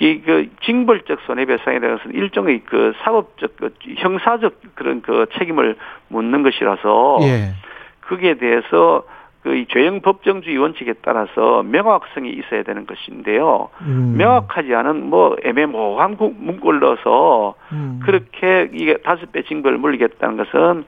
이그 0.00 0.48
징벌적 0.62 1.20
손해배상에 1.26 1.78
대해서는 1.80 2.16
일종의 2.16 2.62
그 2.64 2.94
사법적 3.02 3.56
그 3.56 3.74
형사적 3.96 4.54
그런 4.74 5.02
그 5.02 5.26
책임을 5.38 5.76
묻는 6.08 6.42
것이라서 6.42 7.18
예. 7.22 7.52
거기에 8.08 8.34
대해서 8.34 9.04
그이 9.42 9.66
죄형 9.68 10.00
법정주의 10.00 10.56
원칙에 10.56 10.94
따라서 11.02 11.62
명확성이 11.62 12.30
있어야 12.30 12.62
되는 12.62 12.86
것인데요. 12.86 13.68
음. 13.82 14.14
명확하지 14.16 14.74
않은 14.74 15.10
뭐 15.10 15.36
애매모호한 15.44 16.16
구- 16.16 16.34
문구를 16.34 16.80
넣어서 16.80 17.54
음. 17.72 18.00
그렇게 18.02 18.70
이게 18.72 18.96
다섯 19.04 19.30
배 19.32 19.42
징벌을 19.42 19.76
물리겠다는 19.76 20.38
것은 20.38 20.84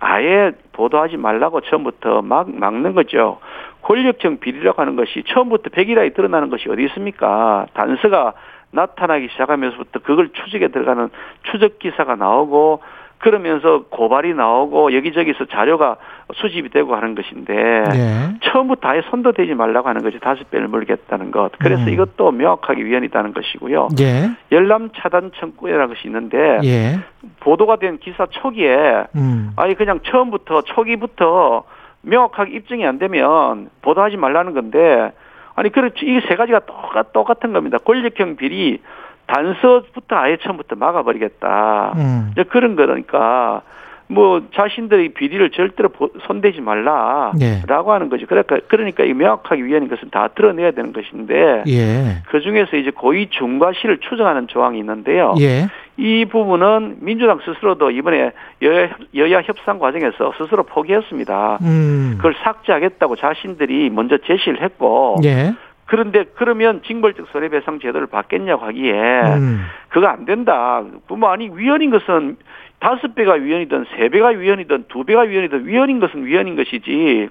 아예 0.00 0.52
보도하지 0.72 1.16
말라고 1.16 1.60
처음부터 1.62 2.22
막 2.22 2.54
막는 2.54 2.94
거죠. 2.94 3.38
권력형 3.82 4.38
비리라고 4.38 4.80
하는 4.80 4.96
것이 4.96 5.22
처음부터 5.26 5.70
백일하게 5.70 6.10
드러나는 6.10 6.50
것이 6.50 6.68
어디 6.68 6.84
있습니까? 6.84 7.66
단서가 7.74 8.34
나타나기 8.70 9.28
시작하면서부터 9.30 10.00
그걸 10.00 10.30
추적에 10.30 10.68
들어가는 10.68 11.08
추적 11.50 11.78
기사가 11.78 12.16
나오고 12.16 12.82
그러면서 13.18 13.84
고발이 13.90 14.34
나오고 14.34 14.94
여기저기서 14.94 15.46
자료가 15.46 15.96
수집이 16.34 16.68
되고 16.70 16.94
하는 16.94 17.14
것인데 17.14 17.54
예. 17.54 18.38
처음부터 18.44 18.88
아예 18.88 19.02
손도 19.10 19.32
대지 19.32 19.54
말라고 19.54 19.88
하는 19.88 20.02
것이 20.02 20.18
다섯 20.20 20.48
배를 20.50 20.68
물겠다는 20.68 21.30
것. 21.32 21.50
그래서 21.58 21.82
음. 21.82 21.88
이것도 21.88 22.30
명확하게 22.30 22.84
위헌이다는 22.84 23.34
것이고요. 23.34 23.88
예. 24.00 24.30
열람 24.52 24.90
차단 24.96 25.32
청구라는 25.38 25.88
것이 25.88 26.06
있는데 26.06 26.60
예. 26.64 27.00
보도가 27.40 27.76
된 27.76 27.98
기사 27.98 28.26
초기에 28.26 29.04
음. 29.16 29.50
아예 29.56 29.74
그냥 29.74 30.00
처음부터 30.04 30.62
초기부터 30.62 31.64
명확하게 32.02 32.52
입증이 32.54 32.86
안 32.86 32.98
되면 32.98 33.70
보도하지 33.82 34.16
말라는 34.16 34.54
건데 34.54 35.12
아니 35.56 35.70
그렇지 35.70 36.06
이 36.06 36.20
세 36.28 36.36
가지가 36.36 36.60
똑같 36.60 37.12
똑같은 37.12 37.52
겁니다. 37.52 37.78
권력형 37.78 38.36
비리 38.36 38.80
단서부터 39.28 40.16
아예 40.16 40.36
처음부터 40.42 40.74
막아버리겠다. 40.76 41.92
음. 41.96 42.28
이제 42.32 42.42
그런 42.44 42.74
거니까 42.76 43.62
뭐 44.10 44.40
자신들의 44.54 45.10
비리를 45.10 45.50
절대로 45.50 45.90
보- 45.90 46.10
손대지 46.26 46.62
말라라고 46.62 47.38
예. 47.42 47.62
하는 47.92 48.08
거죠. 48.08 48.26
그러니까 48.26 48.58
그러니까 48.66 49.04
이 49.04 49.12
명확하게 49.12 49.62
위헌인 49.62 49.88
것은 49.90 50.08
다 50.10 50.28
드러내야 50.28 50.70
되는 50.70 50.94
것인데 50.94 51.64
예. 51.68 52.22
그 52.30 52.40
중에서 52.40 52.76
이제 52.78 52.90
고의 52.90 53.28
중과실을 53.28 53.98
추정하는 53.98 54.48
조항이 54.48 54.78
있는데요. 54.78 55.34
예. 55.40 55.66
이 55.98 56.24
부분은 56.24 56.98
민주당 57.00 57.40
스스로도 57.44 57.90
이번에 57.90 58.30
여야, 58.62 58.88
여야 59.14 59.42
협상 59.42 59.78
과정에서 59.78 60.32
스스로 60.38 60.62
포기했습니다. 60.62 61.58
음. 61.60 62.14
그걸 62.16 62.34
삭제하겠다고 62.42 63.16
자신들이 63.16 63.90
먼저 63.90 64.16
제시를 64.16 64.62
했고 64.62 65.16
예. 65.24 65.52
그런데 65.88 66.24
그러면 66.34 66.82
징벌적 66.86 67.28
손해배상 67.32 67.80
제도를 67.80 68.06
받겠냐고 68.06 68.64
하기에 68.66 68.92
음. 69.38 69.64
그거 69.88 70.06
안 70.06 70.26
된다. 70.26 70.82
그뭐 71.08 71.30
아니 71.30 71.50
위헌인 71.52 71.90
것은 71.90 72.36
다섯 72.78 73.14
배가 73.14 73.32
위헌이든 73.32 73.86
세 73.96 74.08
배가 74.10 74.28
위헌이든 74.28 74.84
두 74.88 75.04
배가 75.04 75.22
위헌이든 75.22 75.66
위헌인 75.66 75.98
것은 75.98 76.26
위헌인 76.26 76.56
것이지 76.56 77.30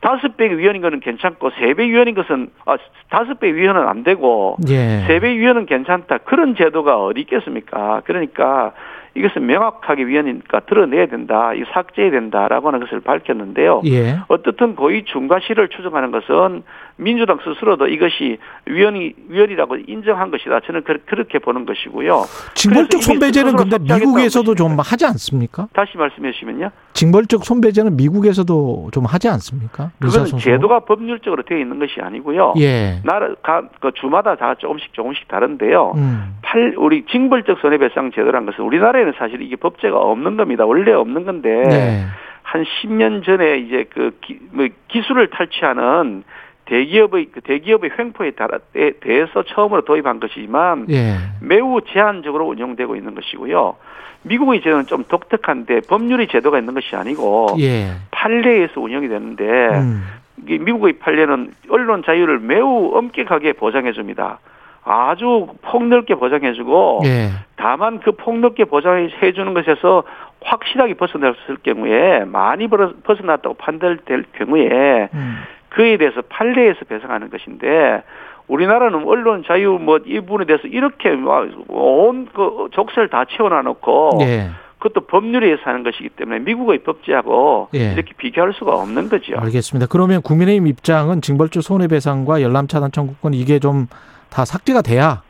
다섯 0.00 0.36
배 0.36 0.56
위헌인 0.56 0.82
것은 0.82 1.00
괜찮고 1.00 1.50
세 1.58 1.74
배 1.74 1.84
위헌인 1.88 2.14
것은 2.14 2.48
아 2.64 2.76
다섯 3.10 3.40
배 3.40 3.52
위헌은 3.52 3.88
안 3.88 4.04
되고 4.04 4.56
예. 4.68 5.04
세배 5.08 5.36
위헌은 5.38 5.66
괜찮다. 5.66 6.18
그런 6.18 6.54
제도가 6.54 7.02
어디 7.02 7.20
있겠습니까? 7.22 8.02
그러니까 8.04 8.72
이것은 9.16 9.46
명확하게 9.46 10.06
위헌이니까 10.06 10.60
드러내야 10.60 11.06
된다. 11.06 11.52
이 11.54 11.64
삭제해야 11.72 12.10
된다라고 12.10 12.68
하는 12.68 12.80
것을 12.80 13.00
밝혔는데요. 13.00 13.82
예. 13.86 14.18
어떻든 14.28 14.76
고의 14.76 15.04
중과실을 15.04 15.68
추정하는 15.68 16.10
것은 16.10 16.62
민주당 16.96 17.38
스스로도 17.44 17.88
이것이 17.88 18.38
위헌이 18.66 19.14
위헌이라고 19.28 19.76
인정한 19.86 20.30
것이다. 20.30 20.60
저는 20.60 20.84
그, 20.84 20.96
렇게 21.14 21.38
보는 21.38 21.66
것이고요. 21.66 22.24
징벌적 22.54 23.02
손배제는 23.02 23.56
근데 23.56 23.78
미국에서도 23.78 24.54
좀. 24.54 24.76
하지 24.78 25.06
않습니까? 25.06 25.68
다시 25.72 25.96
말씀해 25.96 26.32
주시면요. 26.32 26.70
징벌적 26.92 27.44
손배제는 27.44 27.96
미국에서도 27.96 28.90
좀 28.92 29.04
하지 29.04 29.28
않습니까? 29.28 29.90
의사소송. 30.00 30.38
제도가 30.38 30.80
법률적으로 30.80 31.42
되어 31.42 31.58
있는 31.58 31.78
것이 31.78 32.00
아니고요. 32.00 32.54
예. 32.58 33.00
나라 33.04 33.34
가, 33.42 33.62
그 33.80 33.92
주마다 33.94 34.36
다 34.36 34.54
조금씩 34.54 34.92
조금씩 34.92 35.28
다른데요. 35.28 35.92
음. 35.96 36.36
팔 36.42 36.74
우리 36.78 37.04
징벌적 37.06 37.58
손해배상 37.60 38.12
제도란 38.12 38.46
것은 38.46 38.64
우리나라에 38.64 39.04
는 39.06 39.14
사실 39.18 39.42
이게 39.42 39.56
법제가 39.56 39.96
없는 39.96 40.36
겁니다. 40.36 40.66
원래 40.66 40.92
없는 40.92 41.24
건데 41.24 41.62
네. 41.62 42.06
한 42.42 42.64
10년 42.64 43.24
전에 43.24 43.58
이제 43.58 43.84
그 43.90 44.16
기, 44.20 44.38
뭐 44.52 44.68
기술을 44.88 45.28
탈취하는 45.30 46.24
대기업의 46.66 47.26
그 47.32 47.40
대기업의 47.40 47.90
횡포에 47.98 48.32
따라 48.32 48.58
에 48.74 48.92
대해서 49.00 49.42
처음으로 49.42 49.84
도입한 49.84 50.20
것이지만 50.20 50.86
예. 50.90 51.16
매우 51.40 51.80
제한적으로 51.80 52.46
운영되고 52.46 52.96
있는 52.96 53.14
것이고요. 53.14 53.76
미국의 54.22 54.62
제도는 54.62 54.86
좀 54.86 55.04
독특한데 55.04 55.82
법률의 55.88 56.28
제도가 56.28 56.58
있는 56.58 56.74
것이 56.74 56.96
아니고 56.96 57.56
예. 57.60 57.92
판례에서 58.10 58.80
운영이 58.80 59.08
되는데 59.08 59.44
음. 59.44 60.02
이 60.48 60.58
미국의 60.58 60.94
판례는 60.94 61.52
언론 61.70 62.02
자유를 62.04 62.40
매우 62.40 62.90
엄격하게 62.94 63.54
보장해 63.54 63.92
줍니다. 63.92 64.40
아주 64.86 65.48
폭넓게 65.62 66.14
보장해 66.14 66.52
주고 66.52 67.00
예. 67.04 67.30
다만 67.56 67.98
그 68.00 68.12
폭넓게 68.12 68.64
보장해 68.66 69.08
주는 69.34 69.52
것에서 69.52 70.04
확실하게 70.42 70.94
벗어났을 70.94 71.56
경우에 71.64 72.24
많이 72.24 72.68
벗어났다고 72.68 73.54
판단될 73.54 74.24
경우에 74.38 75.08
음. 75.12 75.38
그에 75.70 75.96
대해서 75.96 76.22
판례에서 76.28 76.84
배상하는 76.88 77.30
것인데 77.30 78.02
우리나라는 78.46 79.04
언론 79.06 79.42
자유 79.44 79.76
뭐 79.80 79.98
이 80.06 80.20
부분에 80.20 80.44
대해서 80.44 80.68
이렇게 80.68 81.10
온 81.68 82.28
그 82.32 82.68
족쇄를 82.72 83.08
다 83.08 83.24
채워놔 83.24 83.62
놓고 83.62 84.18
예. 84.20 84.50
그것도 84.78 85.06
법률에 85.06 85.46
의해서 85.46 85.62
하는 85.64 85.82
것이기 85.82 86.10
때문에 86.10 86.38
미국의 86.40 86.78
법제하고 86.84 87.70
예. 87.74 87.92
이렇게 87.92 88.12
비교할 88.16 88.52
수가 88.52 88.74
없는 88.76 89.08
거죠. 89.08 89.34
알겠습니다. 89.36 89.88
그러면 89.90 90.22
국민의힘 90.22 90.68
입장은 90.68 91.22
징벌적 91.22 91.64
손해배상과 91.64 92.40
열람차단 92.42 92.92
청구권 92.92 93.34
이게 93.34 93.58
좀 93.58 93.88
다 94.30 94.44
삭제가 94.44 94.82
돼야 94.82 95.22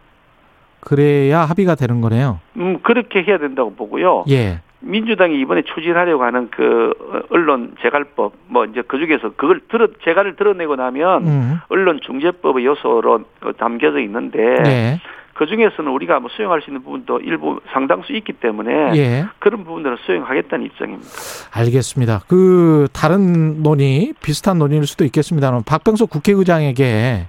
그래야 0.80 1.40
합의가 1.40 1.74
되는 1.74 2.00
거네요. 2.00 2.40
음 2.56 2.78
그렇게 2.82 3.22
해야 3.22 3.38
된다고 3.38 3.74
보고요. 3.74 4.24
예. 4.30 4.60
민주당이 4.80 5.40
이번에 5.40 5.62
추진하려고 5.62 6.22
하는 6.22 6.48
그 6.50 6.92
언론 7.30 7.74
재갈법 7.82 8.34
뭐 8.46 8.64
이제 8.66 8.82
그 8.86 8.98
중에서 8.98 9.30
그걸 9.36 9.60
들어 9.68 9.88
재갈을 10.04 10.36
드러내고 10.36 10.76
나면 10.76 11.26
음. 11.26 11.60
언론 11.68 12.00
중재법의 12.04 12.64
요소로 12.64 13.24
담겨져 13.58 13.98
있는데 14.00 14.38
네. 14.62 15.00
그 15.34 15.46
중에서는 15.46 15.90
우리가 15.90 16.20
뭐 16.20 16.30
수용할 16.34 16.62
수 16.62 16.70
있는 16.70 16.82
부분도 16.82 17.20
일부 17.20 17.60
상당수 17.72 18.12
있기 18.14 18.32
때문에 18.34 18.96
예. 18.96 19.26
그런 19.38 19.64
부분들은 19.64 19.98
수용하겠다는 20.06 20.66
입장입니다. 20.66 21.08
알겠습니다. 21.52 22.20
그 22.28 22.86
다른 22.92 23.62
논의 23.62 24.14
비슷한 24.22 24.58
논의일 24.58 24.86
수도 24.86 25.04
있겠습니다만 25.04 25.64
박병석 25.66 26.10
국회의장에게 26.10 27.26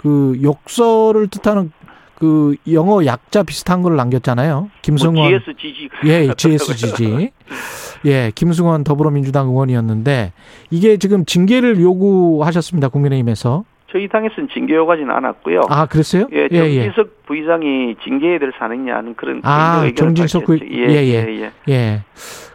그 0.00 0.38
욕설을 0.42 1.28
뜻하는 1.28 1.72
그 2.14 2.56
영어 2.72 3.04
약자 3.04 3.42
비슷한 3.42 3.82
걸 3.82 3.96
남겼잖아요. 3.96 4.60
뭐 4.60 4.68
김승원 4.80 5.28
GSGG 5.30 5.88
예, 6.06 6.28
GSGG. 6.34 7.30
예, 8.06 8.32
김승원 8.34 8.82
더불어민주당 8.82 9.48
의원이었는데 9.48 10.32
이게 10.70 10.96
지금 10.96 11.26
징계를 11.26 11.78
요구하셨습니다. 11.80 12.88
국민의힘에서. 12.88 13.64
저희 13.92 14.08
당에서는 14.08 14.48
징계 14.54 14.74
요구하지는 14.74 15.10
않았고요. 15.14 15.62
아, 15.68 15.84
그랬어요? 15.84 16.28
예, 16.32 16.48
정진석 16.48 17.26
부의장이 17.26 17.96
징계에 18.02 18.38
대해서 18.38 18.56
하느냐는 18.60 19.14
그런 19.16 19.40
아, 19.44 19.90
정진석. 19.94 20.44
그- 20.44 20.58
예, 20.62 20.86
예. 20.88 20.94
예, 20.94 21.40
예. 21.42 21.50
예. 21.68 22.02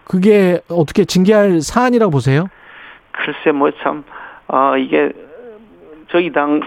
그게 0.06 0.62
어떻게 0.70 1.06
징계할 1.06 1.62
사안이라고 1.62 2.10
보세요? 2.12 2.48
글쎄 3.12 3.52
뭐 3.52 3.70
참 3.84 4.04
아, 4.48 4.78
이게 4.78 5.12
저희 6.12 6.32
당 6.32 6.62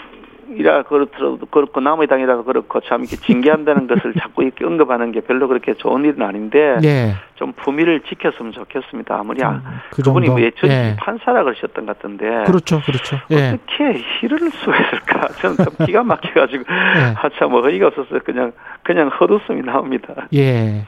이라 0.57 0.83
그렇더라도 0.85 1.39
그렇고 1.51 1.81
남의 1.81 2.07
당이라도 2.09 2.45
그렇고 2.45 2.81
참 2.81 3.03
이렇게 3.03 3.17
징계한다는 3.17 3.87
것을 3.89 4.15
자꾸 4.19 4.43
이렇게 4.43 4.65
언급하는 4.65 5.13
게 5.13 5.21
별로 5.21 5.49
그렇게 5.49 5.75
좋은 5.75 6.05
일은 6.05 6.23
아닌데 6.23 6.77
예. 6.85 7.15
좀 7.35 7.53
품위를 7.53 8.01
지켰으면 8.09 8.53
좋겠습니다. 8.53 9.15
아무리 9.17 9.43
아, 9.45 9.61
그 9.91 10.03
그분이. 10.03 10.29
왜 10.31 10.51
전직 10.53 10.71
예. 10.71 10.97
판사라 10.99 11.45
그러셨던 11.45 11.87
것 11.87 11.97
같은데 11.99 12.45
그렇죠, 12.47 12.81
그렇죠. 12.85 13.17
예. 13.31 13.51
어떻게 13.51 14.03
이럴 14.23 14.39
수가 14.51 14.77
있을까? 14.81 15.29
저는 15.41 15.57
참 15.57 15.87
기가 15.87 16.03
막혀가지고 16.03 16.65
예. 16.69 17.15
아참 17.21 17.55
어이가 17.55 17.89
없어서 17.89 18.19
그냥 18.25 18.53
그냥 18.83 19.09
헛웃음이 19.09 19.63
나옵니다. 19.63 20.27
예. 20.35 20.87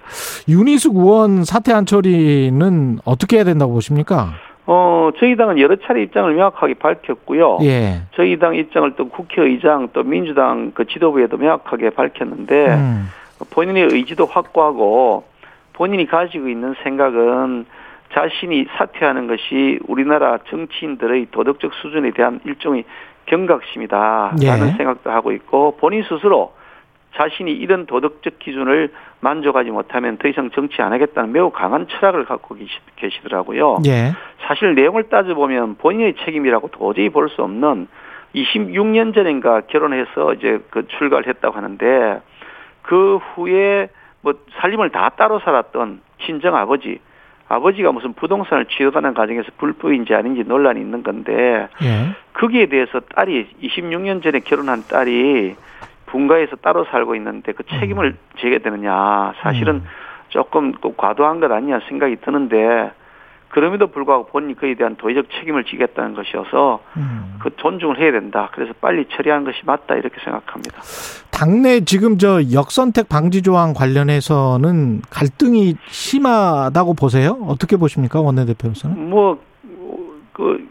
윤희숙 0.49 0.97
의원 0.97 1.45
사퇴한 1.45 1.87
처리는 1.87 2.99
어떻게 3.05 3.37
해야 3.37 3.45
된다고 3.45 3.73
보십니까? 3.75 4.35
어 4.67 5.11
저희 5.19 5.37
당은 5.37 5.59
여러 5.59 5.77
차례 5.77 6.03
입장을 6.03 6.33
명확하게 6.33 6.75
밝혔고요. 6.75 7.59
예. 7.63 8.03
저희 8.15 8.39
당 8.39 8.55
입장을 8.55 8.93
또 8.97 9.09
국회의장 9.09 9.89
또 9.93 10.03
민주당 10.03 10.73
그 10.75 10.87
지도부에도 10.87 11.39
명확하게 11.39 11.91
밝혔는데 11.91 12.75
음. 12.75 13.09
본인의 13.51 13.89
의지도 13.91 14.27
확고하고 14.27 15.25
본인이 15.73 16.07
가지고 16.07 16.49
있는 16.49 16.75
생각은 16.83 17.65
자신이 18.13 18.67
사퇴하는 18.77 19.29
것이 19.29 19.79
우리나라 19.87 20.39
정치인들의 20.49 21.29
도덕적 21.31 21.73
수준에 21.75 22.11
대한 22.11 22.41
일종의 22.45 22.85
경각심이다라는 23.27 24.43
예. 24.43 24.77
생각도 24.77 25.11
하고 25.11 25.33
있고 25.33 25.77
본인 25.79 26.03
스스로 26.03 26.53
자신이 27.15 27.53
이런 27.53 27.87
도덕적 27.87 28.39
기준을 28.39 28.93
만족하지 29.21 29.71
못하면 29.71 30.17
더 30.17 30.29
이상 30.29 30.51
정치 30.51 30.81
안 30.83 30.93
하겠다는 30.93 31.33
매우 31.33 31.51
강한 31.51 31.87
철학을 31.89 32.25
갖고 32.25 32.55
계시, 32.55 32.71
계시 32.97 33.21
더라고요. 33.23 33.79
예. 33.87 34.13
사실 34.47 34.75
내용을 34.75 35.05
따져보면 35.09 35.77
본인의 35.77 36.15
책임이라고 36.25 36.69
도저히 36.69 37.09
볼 37.11 37.29
수 37.29 37.43
없는 37.43 37.87
26년 38.35 39.15
전인가 39.15 39.61
결혼해서 39.63 40.35
이제 40.35 40.61
그 40.71 40.87
출가를 40.89 41.27
했다고 41.29 41.57
하는데 41.57 42.21
그 42.83 43.19
후에 43.35 43.89
뭐 44.23 44.35
살림을 44.61 44.91
다 44.91 45.11
따로 45.11 45.39
살았던 45.41 46.01
친정 46.25 46.57
아버지 46.57 46.99
아버지가 47.49 47.91
무슨 47.91 48.13
부동산을 48.13 48.67
취득하는 48.67 49.13
과정에서 49.15 49.49
불법인지 49.59 50.15
아닌지 50.15 50.45
논란이 50.45 50.81
있는 50.81 51.03
건데 51.03 51.69
예. 51.83 52.11
거기에 52.35 52.67
대해서 52.67 53.01
딸이 53.15 53.49
26년 53.63 54.23
전에 54.23 54.41
결혼한 54.41 54.85
딸이 54.89 55.57
분가에서 56.11 56.57
따로 56.57 56.85
살고 56.85 57.15
있는데 57.17 57.53
그 57.53 57.63
책임을 57.65 58.17
지게 58.41 58.59
되느냐 58.59 59.33
사실은 59.43 59.77
음. 59.77 59.85
조금 60.29 60.73
그 60.73 60.95
과도한 60.97 61.41
것 61.41 61.51
아니냐 61.51 61.81
생각이 61.89 62.17
드는데 62.17 62.93
그럼에도 63.51 63.89
불구하고 63.89 64.27
본인이 64.27 64.55
그에 64.55 64.75
대한 64.75 64.97
도의적 64.97 65.27
책임을 65.31 65.65
지겠다는 65.65 66.15
것이어서 66.15 66.81
음. 66.97 67.39
그 67.41 67.51
존중을 67.57 67.99
해야 67.99 68.13
된다. 68.13 68.49
그래서 68.53 68.73
빨리 68.81 69.07
처리하는 69.11 69.45
것이 69.45 69.59
맞다 69.65 69.97
이렇게 69.97 70.21
생각합니다. 70.23 70.81
당내 71.33 71.81
지금 71.81 72.17
저 72.17 72.41
역선택 72.53 73.09
방지 73.09 73.43
조항 73.43 73.73
관련해서는 73.75 75.03
갈등이 75.11 75.75
심하다고 75.89 76.95
보세요? 76.95 77.39
어떻게 77.49 77.77
보십니까? 77.77 78.21
원내대표로서는? 78.21 79.11
뭐그 79.11 80.69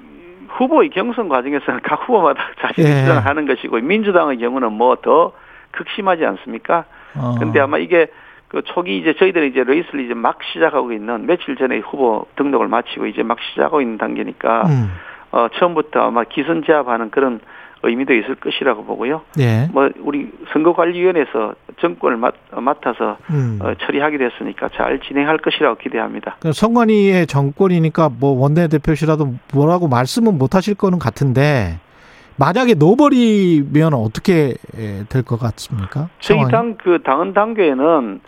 후보의 0.60 0.90
경선 0.90 1.30
과정에서는 1.30 1.80
각 1.84 2.08
후보마다 2.08 2.42
자신 2.62 2.86
예. 2.86 3.02
주장을 3.02 3.26
하는 3.26 3.48
것이고 3.48 3.78
민주당의 3.78 4.38
경우는 4.38 4.74
뭐 4.74 4.96
더 5.02 5.32
극심하지 5.72 6.26
않습니까? 6.26 6.86
어. 7.16 7.36
근데 7.40 7.60
아마 7.60 7.78
이게 7.78 8.08
그 8.48 8.64
초기 8.64 8.98
이제 8.98 9.14
저희들이 9.14 9.50
이제 9.50 9.64
레이스를 9.64 10.06
이제 10.06 10.14
막 10.14 10.40
시작하고 10.52 10.92
있는 10.92 11.26
며칠 11.26 11.56
전에 11.56 11.80
후보 11.80 12.26
등록을 12.36 12.68
마치고 12.68 13.06
이제 13.06 13.24
막 13.24 13.38
시작하고 13.42 13.82
있는 13.82 13.98
단계니까 13.98 14.64
음. 14.68 14.92
어 15.32 15.48
처음부터 15.54 16.02
아마 16.02 16.24
기선 16.24 16.64
제압하는 16.66 17.12
그런 17.12 17.40
의미도 17.84 18.14
있을 18.14 18.36
것이라고 18.36 18.84
보고요. 18.84 19.22
예. 19.40 19.68
뭐 19.72 19.90
우리 20.00 20.32
선거관리위원회에서 20.54 21.56
정권을 21.80 22.18
맡, 22.18 22.34
맡아서 22.52 23.18
음. 23.30 23.60
어, 23.62 23.74
처리하게 23.76 24.18
됐으니까 24.18 24.70
잘 24.76 25.00
진행할 25.00 25.38
것이라고 25.38 25.78
기대합니다. 25.78 26.38
그 26.42 26.52
선관위의 26.52 27.28
정권이니까 27.28 28.10
뭐 28.20 28.32
원내대표시라도 28.42 29.36
뭐라고 29.54 29.88
말씀은 29.88 30.38
못 30.38 30.56
하실 30.56 30.76
거는 30.76 31.00
같은데 31.00 31.80
만약에 32.38 32.74
넣어버리면 32.76 33.94
어떻게 33.94 34.56
될 35.10 35.24
것 35.24 35.40
같습니까? 35.40 36.10
저희? 36.20 36.40
당 36.52 36.78
그 36.78 37.00
당헌 37.04 37.34
단계에는 37.34 38.22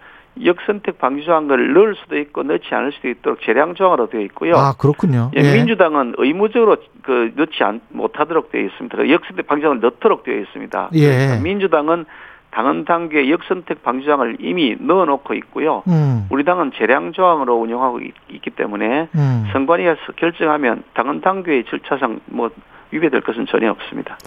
역선택 0.44 0.98
방지 0.98 1.26
조항을 1.26 1.74
넣을 1.74 1.96
수도 1.96 2.18
있고 2.18 2.44
넣지 2.44 2.74
않을 2.74 2.92
수도 2.94 3.10
있도록 3.10 3.42
재량 3.42 3.76
조항으로 3.76 4.10
되어 4.10 4.22
있고요. 4.22 4.56
아 4.56 4.74
그렇군요. 4.78 5.32
예, 5.38 5.42
예. 5.42 5.56
민주당은 5.56 6.16
의무적으로 6.18 6.78
그 7.02 7.32
넣지 7.36 7.64
않, 7.64 7.82
못하도록 7.90 8.52
되어 8.52 8.62
있습니다. 8.62 9.10
역선택 9.10 9.48
방지장을 9.48 9.80
넣도록 9.82 10.24
되어 10.24 10.40
있습니다. 10.40 10.90
예. 10.94 11.06
그러니까 11.08 11.44
민주당은 11.44 12.06
당헌 12.52 12.86
단계 12.86 13.30
역선택 13.30 13.82
방지장을 13.82 14.38
이미 14.40 14.76
넣어놓고 14.80 15.34
있고요. 15.36 15.84
음, 15.88 16.28
우리 16.30 16.44
당은 16.44 16.74
재량 16.78 17.14
조항으로 17.14 17.56
운영하고 17.56 18.02
있, 18.02 18.14
기 18.42 18.50
때문에 18.50 19.08
음. 19.16 19.48
선관위에서 19.54 20.14
결정하면 20.18 20.84
당헌 20.94 21.22
단계의 21.22 21.66
절차상 21.70 22.20
뭐 22.26 22.50
위배될 22.92 23.22
것은 23.22 23.46
전혀 23.50 23.72
없습니다. 23.72 24.18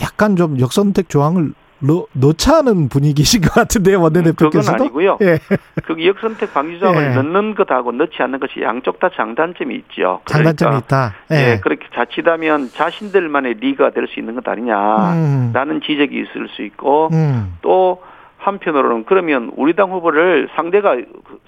약간 0.00 0.36
좀 0.36 0.60
역선택 0.60 1.08
조항을 1.08 1.52
넣, 1.80 2.06
넣자는 2.12 2.88
분위기신 2.88 3.42
것 3.42 3.52
같은데요, 3.52 3.98
그건 4.00 4.14
원내대표께서도. 4.14 4.84
아니고요. 4.84 5.18
예. 5.22 5.38
그 5.84 6.06
역선택 6.06 6.54
방지 6.54 6.78
조항을 6.78 7.02
예. 7.10 7.14
넣는 7.14 7.54
것하고 7.54 7.92
넣지 7.92 8.22
않는 8.22 8.40
것이 8.40 8.62
양쪽 8.62 8.98
다 9.00 9.10
장단점이 9.14 9.74
있죠. 9.76 10.20
장단점이 10.26 10.68
그러니까 10.70 10.86
있다. 10.86 11.14
예, 11.34 11.52
예. 11.52 11.60
그렇게 11.60 11.86
자칫하면 11.94 12.70
자신들만의 12.72 13.54
리가 13.54 13.90
될 13.90 14.06
수 14.06 14.20
있는 14.20 14.34
것 14.34 14.46
아니냐라는 14.46 15.54
음. 15.76 15.80
지적이 15.80 16.16
있을 16.20 16.48
수 16.54 16.62
있고 16.62 17.08
음. 17.12 17.54
또 17.62 18.02
한편으로는 18.44 19.04
그러면 19.06 19.50
우리 19.56 19.72
당 19.74 19.90
후보를 19.90 20.48
상대가 20.54 20.96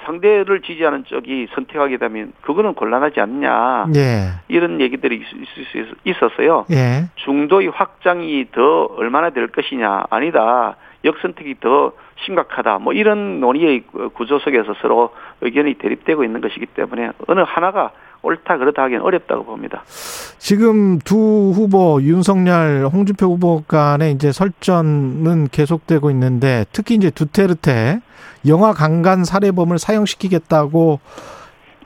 상대를 0.05 0.63
지지하는 0.63 1.05
쪽이 1.05 1.49
선택하게 1.55 1.99
되면 1.99 2.33
그거는 2.41 2.75
곤란하지 2.75 3.21
않냐 3.21 3.87
예. 3.97 4.29
이런 4.49 4.81
얘기들이 4.81 5.17
있- 5.17 5.77
있- 5.77 5.97
있었어요. 6.05 6.65
예. 6.71 7.09
중도의 7.17 7.69
확장이 7.69 8.47
더 8.53 8.85
얼마나 8.97 9.31
될 9.31 9.49
것이냐 9.49 10.05
아니다 10.11 10.77
역선택이 11.05 11.57
더 11.61 11.93
심각하다 12.25 12.79
뭐 12.79 12.93
이런 12.95 13.41
논의의 13.41 13.83
구조 14.15 14.39
속에서 14.39 14.75
서로 14.81 15.11
의견이 15.43 15.75
대립되고 15.75 16.25
있는 16.25 16.41
것이기 16.41 16.67
때문에 16.67 17.11
어느 17.29 17.41
하나가 17.47 17.91
옳다 18.27 18.59
그렇다 18.59 18.83
하기는 18.83 19.03
어렵다고 19.03 19.45
봅니다. 19.45 19.83
지금 20.39 20.99
두 20.99 21.53
후보 21.55 22.01
윤석열, 22.03 22.89
홍준표 22.93 23.27
후보 23.27 23.63
간의 23.67 24.13
이제 24.13 24.33
설전은 24.33 25.49
계속되고 25.51 26.11
있는데 26.11 26.67
특히 26.73 26.97
이제 26.97 27.11
두테르테 27.11 28.01
영화 28.47 28.73
강간 28.73 29.25
살해범을 29.25 29.79
사형시키겠다고 29.79 31.01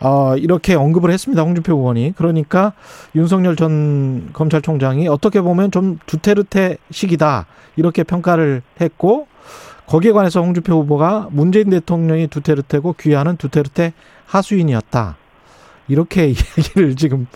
어 0.02 0.34
이렇게 0.36 0.74
언급을 0.74 1.10
했습니다. 1.10 1.42
홍준표 1.42 1.74
의원이. 1.76 2.14
그러니까 2.16 2.72
윤석열 3.14 3.54
전 3.54 4.30
검찰총장이 4.32 5.08
어떻게 5.08 5.42
보면 5.42 5.70
좀 5.70 5.98
두테르테식이다. 6.06 7.46
이렇게 7.76 8.02
평가를 8.02 8.62
했고 8.80 9.26
거기에 9.86 10.12
관해서 10.12 10.40
홍준표 10.40 10.74
후보가 10.82 11.28
문재인 11.30 11.68
대통령이 11.68 12.28
두테르테고 12.28 12.94
귀하는 12.98 13.36
두테르테 13.36 13.92
하수인이었다. 14.26 15.16
이렇게 15.90 16.28
얘기를 16.58 16.96
지금 16.96 17.26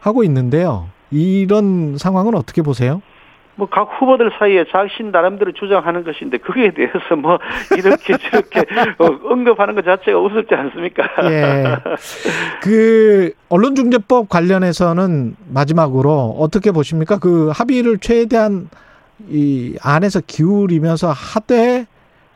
하고 0.00 0.24
있는데요. 0.24 0.88
이런 1.10 1.96
상황은 1.98 2.34
어떻게 2.34 2.62
보세요? 2.62 3.02
뭐 3.58 3.66
각 3.70 3.90
후보들 3.98 4.30
사이에 4.38 4.64
자신 4.70 5.10
나름대로 5.10 5.52
주장하는 5.52 6.04
것인데 6.04 6.38
그거에 6.38 6.70
대해서 6.72 7.16
뭐 7.16 7.38
이렇게 7.76 8.16
저렇게 8.30 8.60
어, 8.98 9.06
언급하는 9.24 9.74
것 9.74 9.84
자체가 9.84 10.18
우습지 10.18 10.54
않습니까? 10.54 11.04
예. 11.24 11.76
그 12.62 13.32
언론중재법 13.48 14.28
관련해서는 14.28 15.34
마지막으로 15.48 16.36
어떻게 16.38 16.70
보십니까? 16.70 17.18
그 17.18 17.50
합의를 17.52 17.98
최대한 17.98 18.70
이 19.28 19.76
안에서 19.82 20.20
기울이면서 20.24 21.10
하되 21.10 21.86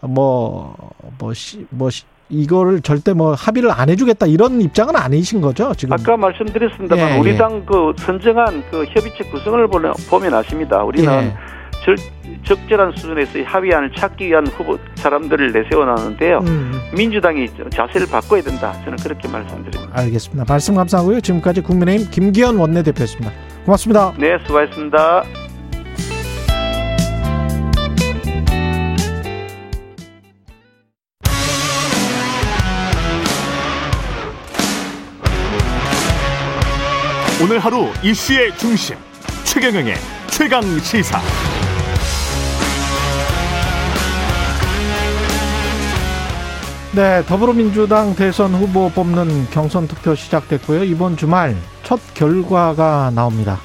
뭐뭐 0.01 0.75
뭐 1.71 1.89
이거를 2.33 2.81
절대 2.81 3.13
뭐 3.13 3.35
합의를 3.35 3.71
안 3.71 3.91
해주겠다 3.91 4.27
이런 4.27 4.61
입장은 4.61 4.97
아니신 4.97 5.41
거죠 5.43 5.73
지금? 5.77 5.93
아까 5.93 6.17
말씀드렸습니다만 6.17 7.11
예, 7.11 7.15
예. 7.15 7.19
우리 7.19 7.37
당그 7.37 7.93
선정한 7.99 8.65
그 8.71 8.85
협의체 8.89 9.25
구성을 9.31 9.69
보면, 9.69 10.35
아십니다. 10.35 10.83
우리는 10.83 11.13
예. 11.13 11.35
절, 11.85 11.97
적절한 12.45 12.93
수준에서 12.97 13.39
이 13.39 13.43
합의안을 13.43 13.93
찾기 13.97 14.29
위한 14.29 14.47
후보 14.47 14.79
사람들을 14.95 15.53
내세워놨는데요. 15.53 16.39
음, 16.39 16.73
민주당이 16.97 17.49
자세를 17.71 18.07
바꿔야 18.07 18.41
된다. 18.41 18.73
저는 18.85 18.97
그렇게 18.99 19.29
말씀드립니다. 19.29 19.93
알겠습니다. 19.93 20.45
말씀 20.49 20.75
감사하고요. 20.75 21.21
지금까지 21.21 21.61
국민의힘 21.61 22.09
김기현 22.11 22.57
원내대표였습니다. 22.57 23.33
고맙습니다. 23.65 24.13
네, 24.17 24.39
수고하셨습니다. 24.47 25.25
오늘 37.43 37.59
하루 37.59 37.87
이슈의 38.05 38.57
중심 38.57 38.95
최경영의 39.43 39.95
최강 40.29 40.63
시사. 40.79 41.19
네, 46.95 47.25
더불어민주당 47.27 48.15
대선 48.15 48.55
후보 48.55 48.91
뽑는 48.91 49.47
경선 49.51 49.89
투표 49.89 50.15
시작됐고요. 50.15 50.85
이번 50.85 51.17
주말 51.17 51.57
첫 51.83 51.99
결과가 52.15 53.11
나옵니다. 53.13 53.59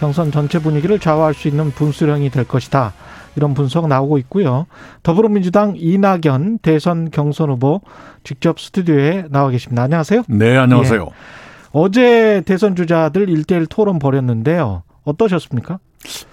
경선 0.00 0.32
전체 0.32 0.58
분위기를 0.58 0.98
좌우할 0.98 1.34
수 1.34 1.48
있는 1.48 1.70
분수령이 1.70 2.30
될 2.30 2.44
것이다. 2.44 2.94
이런 3.36 3.52
분석 3.52 3.88
나오고 3.88 4.16
있고요. 4.18 4.64
더불어민주당 5.02 5.74
이낙연 5.76 6.60
대선 6.62 7.10
경선 7.10 7.50
후보 7.50 7.82
직접 8.24 8.58
스튜디오에 8.58 9.24
나와 9.28 9.50
계십니다. 9.50 9.82
안녕하세요. 9.82 10.22
네, 10.28 10.56
안녕하세요. 10.56 11.08
예. 11.10 11.47
어제 11.72 12.42
대선 12.46 12.76
주자들 12.76 13.28
일대일 13.28 13.66
토론 13.66 13.98
벌였는데요. 13.98 14.82
어떠셨습니까? 15.04 15.78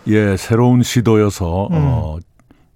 예, 0.08 0.38
새로운 0.38 0.84
시도여서 0.84 1.68
음. 1.68 1.74
어, 1.74 2.18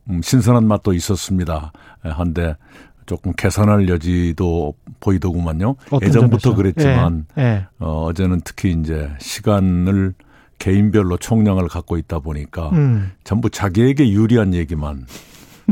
음, 0.09 0.21
신선한 0.21 0.67
맛도 0.67 0.93
있었습니다. 0.93 1.71
예, 2.05 2.09
한데 2.09 2.55
조금 3.05 3.33
개선할 3.33 3.89
여지도 3.89 4.73
보이더구만요. 4.99 5.75
예전부터 6.01 6.37
점에서? 6.37 6.55
그랬지만 6.55 7.25
예, 7.37 7.41
예. 7.41 7.65
어, 7.79 8.05
어제는 8.05 8.41
특히 8.43 8.71
이제 8.71 9.09
시간을 9.19 10.13
개인별로 10.59 11.17
총량을 11.17 11.67
갖고 11.69 11.97
있다 11.97 12.19
보니까 12.19 12.69
음. 12.69 13.11
전부 13.23 13.49
자기에게 13.49 14.09
유리한 14.11 14.53
얘기만 14.53 15.05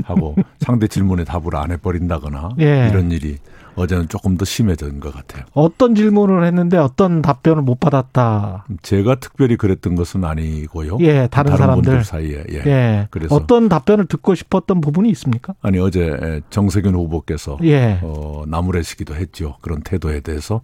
하고 0.04 0.36
상대 0.62 0.88
질문에 0.88 1.26
답을 1.26 1.56
안 1.56 1.72
해버린다거나 1.72 2.52
예. 2.60 2.90
이런 2.90 3.12
일이 3.12 3.38
어제는 3.78 4.10
조금 4.10 4.38
더 4.38 4.44
심해진 4.44 5.00
것 5.00 5.14
같아요. 5.14 5.46
어떤 5.54 5.94
질문을 5.96 6.44
했는데 6.46 6.78
어떤 6.78 7.22
답변을 7.22 7.62
못 7.62 7.80
받았다. 7.80 8.66
제가 8.82 9.16
특별히 9.20 9.56
그랬던 9.56 9.96
것은 9.96 10.26
아니고요. 10.26 10.98
예, 11.02 11.28
다른 11.30 11.56
사람들. 11.56 11.84
분들 11.84 12.04
사이에 12.04 12.44
예. 12.52 12.58
예. 12.66 13.08
그래서- 13.12 13.36
어떤 13.36 13.70
답변을 13.70 14.06
듣고 14.08 14.34
싶었던 14.36 14.82
부분이 14.82 15.10
있습니까? 15.12 15.54
아니 15.62 15.78
어제 15.80 16.42
정세균 16.50 16.96
후보께서 16.96 17.60
예. 17.64 18.00
어, 18.02 18.44
나무래시기도 18.48 19.16
했죠. 19.16 19.58
그런 19.62 19.82
태도에 19.84 20.22
대해서 20.22 20.62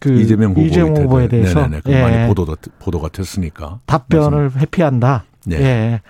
그 0.00 0.12
이재명 0.20 0.50
후보의 0.52 0.66
이재명 0.68 0.96
후보에 0.96 1.28
대해서 1.28 1.60
네네네. 1.62 1.80
그 1.84 1.92
예. 1.92 2.02
많이 2.02 2.28
보도가 2.28 2.54
보도가 2.78 3.08
됐으니까 3.08 3.80
답변을 3.86 4.52
회피한다. 4.56 5.24
네. 5.46 5.56
예. 5.60 6.00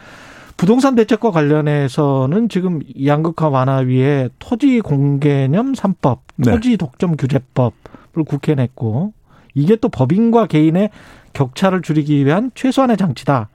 부동산 0.57 0.95
대책과 0.95 1.31
관련해서는 1.31 2.49
지금 2.49 2.81
양극화 3.05 3.49
완화 3.49 3.79
위에 3.79 4.29
토지 4.39 4.81
공개념 4.81 5.73
3법, 5.73 6.21
네. 6.37 6.53
토지 6.53 6.77
독점 6.77 7.17
규제법을 7.17 8.25
국회에 8.27 8.55
냈고 8.55 9.13
이게 9.55 9.77
또 9.77 9.89
법인과 9.89 10.47
개인의 10.47 10.91
격차를 11.33 11.83
줄이기 11.83 12.25
위한 12.25 12.51
최소한의 12.55 12.97
장치다. 12.97 13.49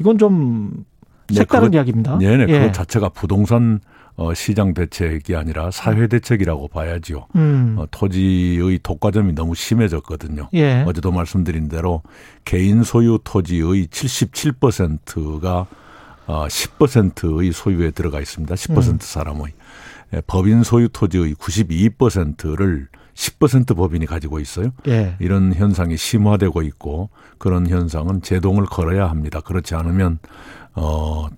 이건 0.00 0.18
좀 0.18 0.84
네, 1.28 1.36
색다른 1.36 1.66
그것- 1.66 1.76
이야기입니다. 1.76 2.18
네네 2.18 2.46
예. 2.48 2.58
그것 2.60 2.72
자체가 2.72 3.10
부동산 3.10 3.80
어, 4.18 4.32
시장 4.32 4.72
대책이 4.72 5.36
아니라 5.36 5.70
사회 5.70 6.06
대책이라고 6.06 6.68
봐야지요. 6.68 7.26
음. 7.36 7.76
어, 7.78 7.84
토지의 7.90 8.78
독과점이 8.82 9.34
너무 9.34 9.54
심해졌거든요. 9.54 10.48
예. 10.54 10.84
어제도 10.86 11.12
말씀드린 11.12 11.68
대로 11.68 12.00
개인 12.46 12.82
소유 12.82 13.18
토지의 13.22 13.88
77%가 13.88 15.66
어, 16.26 16.46
10%의 16.46 17.52
소유에 17.52 17.90
들어가 17.92 18.20
있습니다. 18.20 18.54
10% 18.54 18.88
음. 18.88 18.98
사람의 19.00 19.44
예, 20.14 20.22
법인 20.26 20.62
소유 20.62 20.88
토지의 20.88 21.34
92%를 21.34 22.88
10% 23.14 23.76
법인이 23.76 24.04
가지고 24.06 24.38
있어요. 24.40 24.70
예. 24.88 25.16
이런 25.20 25.54
현상이 25.54 25.96
심화되고 25.96 26.62
있고 26.62 27.10
그런 27.38 27.66
현상은 27.66 28.20
제동을 28.22 28.66
걸어야 28.66 29.08
합니다. 29.08 29.40
그렇지 29.40 29.74
않으면 29.74 30.18
어 30.74 31.28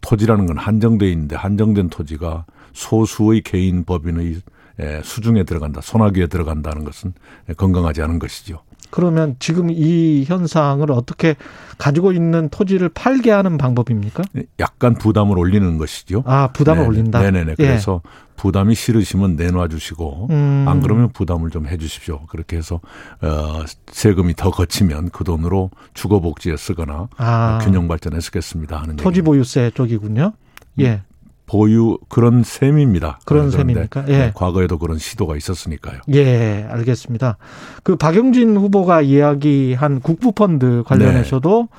토지라는 0.00 0.46
건 0.46 0.56
한정돼 0.56 1.10
있는데 1.12 1.36
한정된 1.36 1.90
토지가 1.90 2.46
소수의 2.72 3.42
개인 3.42 3.84
법인의 3.84 4.40
에, 4.78 5.02
수중에 5.02 5.44
들어간다, 5.44 5.82
소나기에 5.82 6.28
들어간다는 6.28 6.84
것은 6.84 7.12
건강하지 7.56 8.00
않은 8.02 8.18
것이죠. 8.18 8.62
그러면 8.90 9.36
지금 9.38 9.70
이 9.70 10.24
현상을 10.26 10.90
어떻게 10.90 11.36
가지고 11.78 12.12
있는 12.12 12.48
토지를 12.50 12.88
팔게 12.90 13.30
하는 13.30 13.56
방법입니까? 13.56 14.22
약간 14.58 14.94
부담을 14.94 15.38
올리는 15.38 15.78
것이죠. 15.78 16.22
아, 16.26 16.48
부담을 16.52 16.80
네네. 16.82 16.88
올린다. 16.88 17.20
네네네. 17.22 17.52
예. 17.52 17.54
그래서 17.66 18.02
부담이 18.36 18.74
싫으시면 18.74 19.36
내놔 19.36 19.68
주시고 19.68 20.28
음. 20.30 20.64
안 20.66 20.80
그러면 20.80 21.10
부담을 21.12 21.50
좀 21.50 21.66
해 21.66 21.76
주십시오. 21.76 22.20
그렇게 22.26 22.56
해서 22.56 22.80
어, 23.22 23.62
세금이 23.92 24.34
더 24.34 24.50
거치면 24.50 25.10
그 25.10 25.24
돈으로 25.24 25.70
주거 25.94 26.20
복지에 26.20 26.56
쓰거나 26.56 27.08
아, 27.16 27.58
어, 27.60 27.64
균형 27.64 27.86
발전에 27.86 28.18
쓰겠습니다 28.20 28.78
하는 28.78 28.96
토지. 28.96 29.22
보유세 29.22 29.70
쪽이군요. 29.74 30.32
예. 30.80 31.02
보유 31.50 31.98
그런 32.08 32.44
셈입니다. 32.44 33.18
그런 33.24 33.50
셈입니까? 33.50 34.04
예. 34.06 34.18
네, 34.18 34.32
과거에도 34.34 34.78
그런 34.78 34.98
시도가 34.98 35.36
있었으니까요. 35.36 35.98
예, 36.14 36.64
알겠습니다. 36.70 37.38
그 37.82 37.96
박영진 37.96 38.56
후보가 38.56 39.02
이야기한 39.02 39.98
국부펀드 39.98 40.84
관련해서도 40.86 41.68
네. 41.68 41.78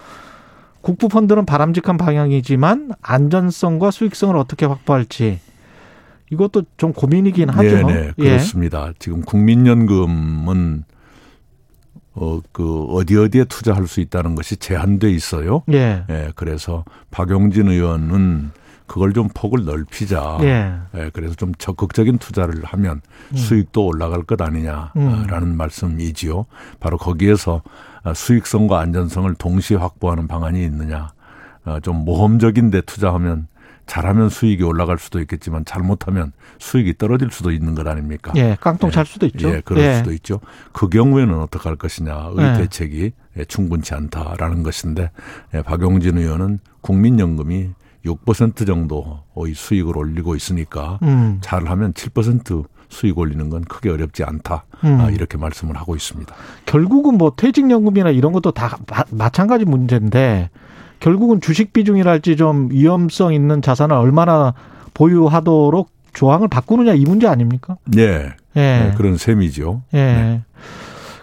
국부펀드는 0.81 1.45
바람직한 1.45 1.95
방향이지만 1.95 2.91
안전성과 3.01 3.91
수익성을 3.91 4.35
어떻게 4.35 4.65
확보할지 4.65 5.39
이것도 6.31 6.63
좀 6.75 6.91
고민이긴 6.91 7.47
하죠. 7.47 7.87
네, 7.87 7.93
네, 7.93 8.11
예. 8.17 8.23
그렇습니다. 8.23 8.91
지금 8.99 9.21
국민연금은 9.21 10.83
어, 12.13 12.41
그 12.51 12.83
어디 12.89 13.15
어디에 13.15 13.45
투자할 13.45 13.87
수 13.87 14.01
있다는 14.01 14.35
것이 14.35 14.57
제한돼 14.57 15.11
있어요. 15.11 15.63
예. 15.71 16.03
예, 16.09 16.31
그래서 16.35 16.83
박용진 17.09 17.69
의원은 17.69 18.51
그걸 18.91 19.13
좀 19.13 19.29
폭을 19.33 19.63
넓히자. 19.63 20.39
예. 20.41 20.73
예, 20.95 21.09
그래서 21.13 21.33
좀 21.35 21.55
적극적인 21.55 22.17
투자를 22.17 22.65
하면 22.65 22.99
음. 23.31 23.37
수익도 23.37 23.85
올라갈 23.85 24.23
것 24.23 24.41
아니냐라는 24.41 25.43
음. 25.43 25.55
말씀이지요. 25.55 26.45
바로 26.81 26.97
거기에서 26.97 27.61
아, 28.03 28.13
수익성과 28.13 28.81
안전성을 28.81 29.33
동시에 29.35 29.77
확보하는 29.77 30.27
방안이 30.27 30.61
있느냐. 30.65 31.13
어, 31.63 31.79
좀 31.79 32.03
모험적인 32.03 32.69
데 32.69 32.81
투자하면 32.81 33.47
잘하면 33.85 34.27
수익이 34.27 34.61
올라갈 34.63 34.97
수도 34.97 35.21
있겠지만 35.21 35.63
잘못하면 35.63 36.33
수익이 36.59 36.97
떨어질 36.97 37.31
수도 37.31 37.51
있는 37.51 37.75
것 37.75 37.87
아닙니까? 37.87 38.33
예, 38.35 38.57
깡통 38.59 38.91
찰 38.91 39.05
수도 39.05 39.25
있죠. 39.27 39.51
예, 39.51 39.61
그럴 39.63 39.95
수도 39.95 40.11
있죠. 40.11 40.41
그 40.73 40.89
경우에는 40.89 41.39
어떻게 41.39 41.69
할 41.69 41.77
것이냐의 41.77 42.35
예. 42.39 42.57
대책이 42.57 43.11
예, 43.37 43.45
충분치 43.45 43.93
않다라는 43.93 44.63
것인데 44.63 45.11
예, 45.53 45.61
박용진 45.61 46.17
의원은 46.17 46.59
국민연금이 46.81 47.69
6% 48.05 48.65
정도의 48.65 49.53
수익을 49.53 49.97
올리고 49.97 50.35
있으니까 50.35 50.99
음. 51.03 51.39
잘하면 51.41 51.93
7% 51.93 52.65
수익 52.89 53.17
올리는 53.17 53.49
건 53.49 53.63
크게 53.63 53.89
어렵지 53.89 54.23
않다. 54.23 54.65
음. 54.83 54.99
아, 54.99 55.09
이렇게 55.09 55.37
말씀을 55.37 55.77
하고 55.77 55.95
있습니다. 55.95 56.33
결국은 56.65 57.17
뭐 57.17 57.33
퇴직연금이나 57.35 58.09
이런 58.09 58.33
것도 58.33 58.51
다 58.51 58.77
마, 58.87 59.03
마찬가지 59.11 59.65
문제인데 59.65 60.49
결국은 60.99 61.41
주식 61.41 61.73
비중이랄지 61.73 62.35
좀 62.35 62.69
위험성 62.71 63.33
있는 63.33 63.61
자산을 63.61 63.95
얼마나 63.95 64.53
보유하도록 64.93 65.89
조항을 66.13 66.47
바꾸느냐 66.49 66.93
이 66.93 67.05
문제 67.05 67.27
아닙니까? 67.27 67.77
예, 67.97 68.33
예. 68.57 68.59
예, 68.59 68.93
그런 68.97 69.17
셈이죠. 69.17 69.83
예. 69.93 69.97
네. 69.97 70.41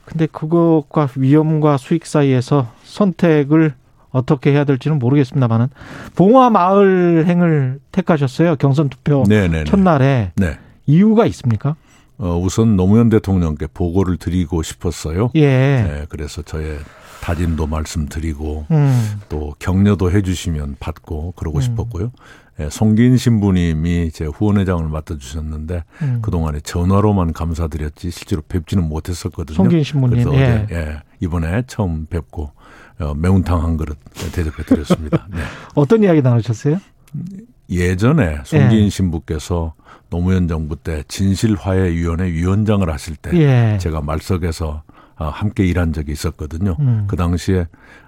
근데 0.05 0.26
그것과 0.26 1.11
위험과 1.16 1.76
수익 1.76 2.07
사이에서 2.07 2.72
선택을 2.85 3.74
어떻게 4.11 4.53
해야 4.53 4.65
될지는 4.65 4.99
모르겠습니다만은 4.99 5.69
봉화 6.15 6.51
마을행을 6.51 7.81
택하셨어요. 7.93 8.57
경선 8.57 8.89
투표 8.89 9.25
네네. 9.29 9.65
첫날에 9.65 10.33
네. 10.37 10.59
이유가 10.87 11.27
있습니까? 11.27 11.77
어, 12.19 12.37
우선 12.37 12.77
노무현 12.77 13.09
대통령께 13.09 13.69
보고를 13.73 14.17
드리고 14.17 14.63
싶었어요. 14.63 15.31
예. 15.37 15.43
예, 15.43 16.07
그래서 16.09 16.43
저의 16.43 16.79
다짐도 17.23 17.67
말씀드리고 17.67 18.67
음. 18.71 19.21
또 19.29 19.55
격려도 19.59 20.11
해주시면 20.11 20.77
받고 20.81 21.35
그러고 21.37 21.59
음. 21.59 21.63
싶었고요. 21.63 22.13
예, 22.61 22.69
송기인 22.71 23.17
신부님이 23.17 24.11
제 24.11 24.25
후원회장을 24.25 24.89
맡아주셨는데 24.89 25.85
음. 26.03 26.19
그동안에 26.23 26.61
전화로만 26.61 27.33
감사드렸지 27.33 28.11
실제로 28.11 28.43
뵙지는 28.43 28.89
못했었거든요. 28.89 29.55
송기인 29.55 29.85
신부님, 29.85 30.25
그래서 30.25 30.35
예. 30.35 30.65
어제 30.65 30.75
예, 30.75 31.03
이번에 31.21 31.63
처음 31.69 32.07
뵙고 32.07 32.51
어, 33.01 33.15
매운탕 33.15 33.63
한 33.63 33.77
그릇 33.77 33.97
대접해 34.33 34.63
드렸습니다. 34.65 35.27
네. 35.33 35.39
어떤 35.75 36.03
이야기 36.03 36.23
나누셨어요? 36.23 36.79
예전에 37.71 38.39
송기인 38.45 38.87
예. 38.87 38.89
신부께서 38.89 39.75
노무현 40.11 40.49
정부 40.49 40.77
때 40.77 41.05
진실화해위원회 41.09 42.33
위원장을 42.33 42.89
하실 42.91 43.17
때 43.17 43.31
예. 43.35 43.79
제가 43.79 44.01
말석에서 44.01 44.83
어, 45.17 45.29
함께 45.29 45.67
일한 45.67 45.93
적이 45.93 46.13
있었거든요. 46.13 46.77
음. 46.81 47.05
그 47.09 47.17
당시에 47.17 47.67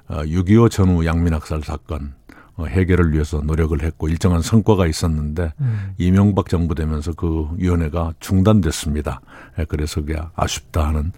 6.25 0.09 0.71
전후 0.71 1.05
양민학살 1.05 1.63
사건 1.63 2.15
어, 2.57 2.67
해결을 2.67 3.13
위해서 3.13 3.41
노력을 3.41 3.81
했고 3.83 4.09
일정한 4.09 4.43
성과가 4.43 4.87
있었는데 4.87 5.53
음. 5.61 5.95
이명박 5.99 6.49
정부 6.49 6.75
되면서 6.75 7.13
그 7.13 7.49
위원회가 7.57 8.15
중단됐습니다. 8.21 9.21
예, 9.59 9.65
그래서 9.65 10.01
그게 10.01 10.21
아쉽다 10.35 10.89
하는 10.89 11.13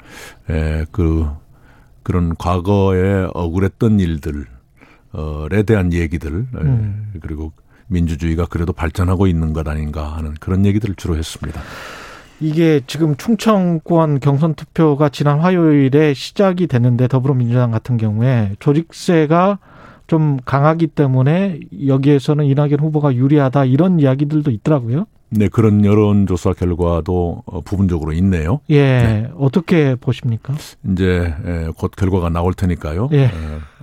에, 0.49 0.85
그 0.91 1.29
그런 2.03 2.35
과거에 2.37 3.27
억울했던 3.35 4.01
일들에 4.01 5.63
대한 5.67 5.93
얘기들 5.93 6.31
에, 6.33 6.61
음. 6.61 7.13
그리고 7.21 7.53
민주주의가 7.89 8.47
그래도 8.47 8.73
발전하고 8.73 9.27
있는 9.27 9.53
것 9.53 9.67
아닌가 9.69 10.17
하는 10.17 10.35
그런 10.41 10.65
얘기들을 10.65 10.95
주로 10.97 11.17
했습니다. 11.17 11.61
이게 12.41 12.81
지금 12.87 13.17
충청권 13.17 14.19
경선 14.19 14.55
투표가 14.55 15.11
지난 15.11 15.39
화요일에 15.39 16.13
시작이 16.13 16.67
됐는데 16.67 17.07
더불어민주당 17.07 17.71
같은 17.71 17.97
경우에 17.97 18.57
조직세가 18.59 19.59
좀 20.07 20.39
강하기 20.45 20.89
때문에 20.89 21.61
여기에서는 21.87 22.45
이낙연 22.45 22.81
후보가 22.81 23.15
유리하다 23.15 23.65
이런 23.67 24.01
이야기들도 24.01 24.51
있더라고요. 24.51 25.07
네, 25.35 25.49
그런 25.49 25.83
여론조사 25.83 26.53
결과도 26.53 27.43
어, 27.47 27.61
부분적으로 27.63 28.13
있네요. 28.13 28.61
예, 28.71 29.31
어떻게 29.39 29.95
보십니까? 29.95 30.53
이제 30.91 31.35
에, 31.47 31.69
곧 31.79 31.93
결과가 31.97 32.29
나올 32.29 32.53
테니까요. 32.53 33.09
예. 33.13 33.25
에, 33.25 33.31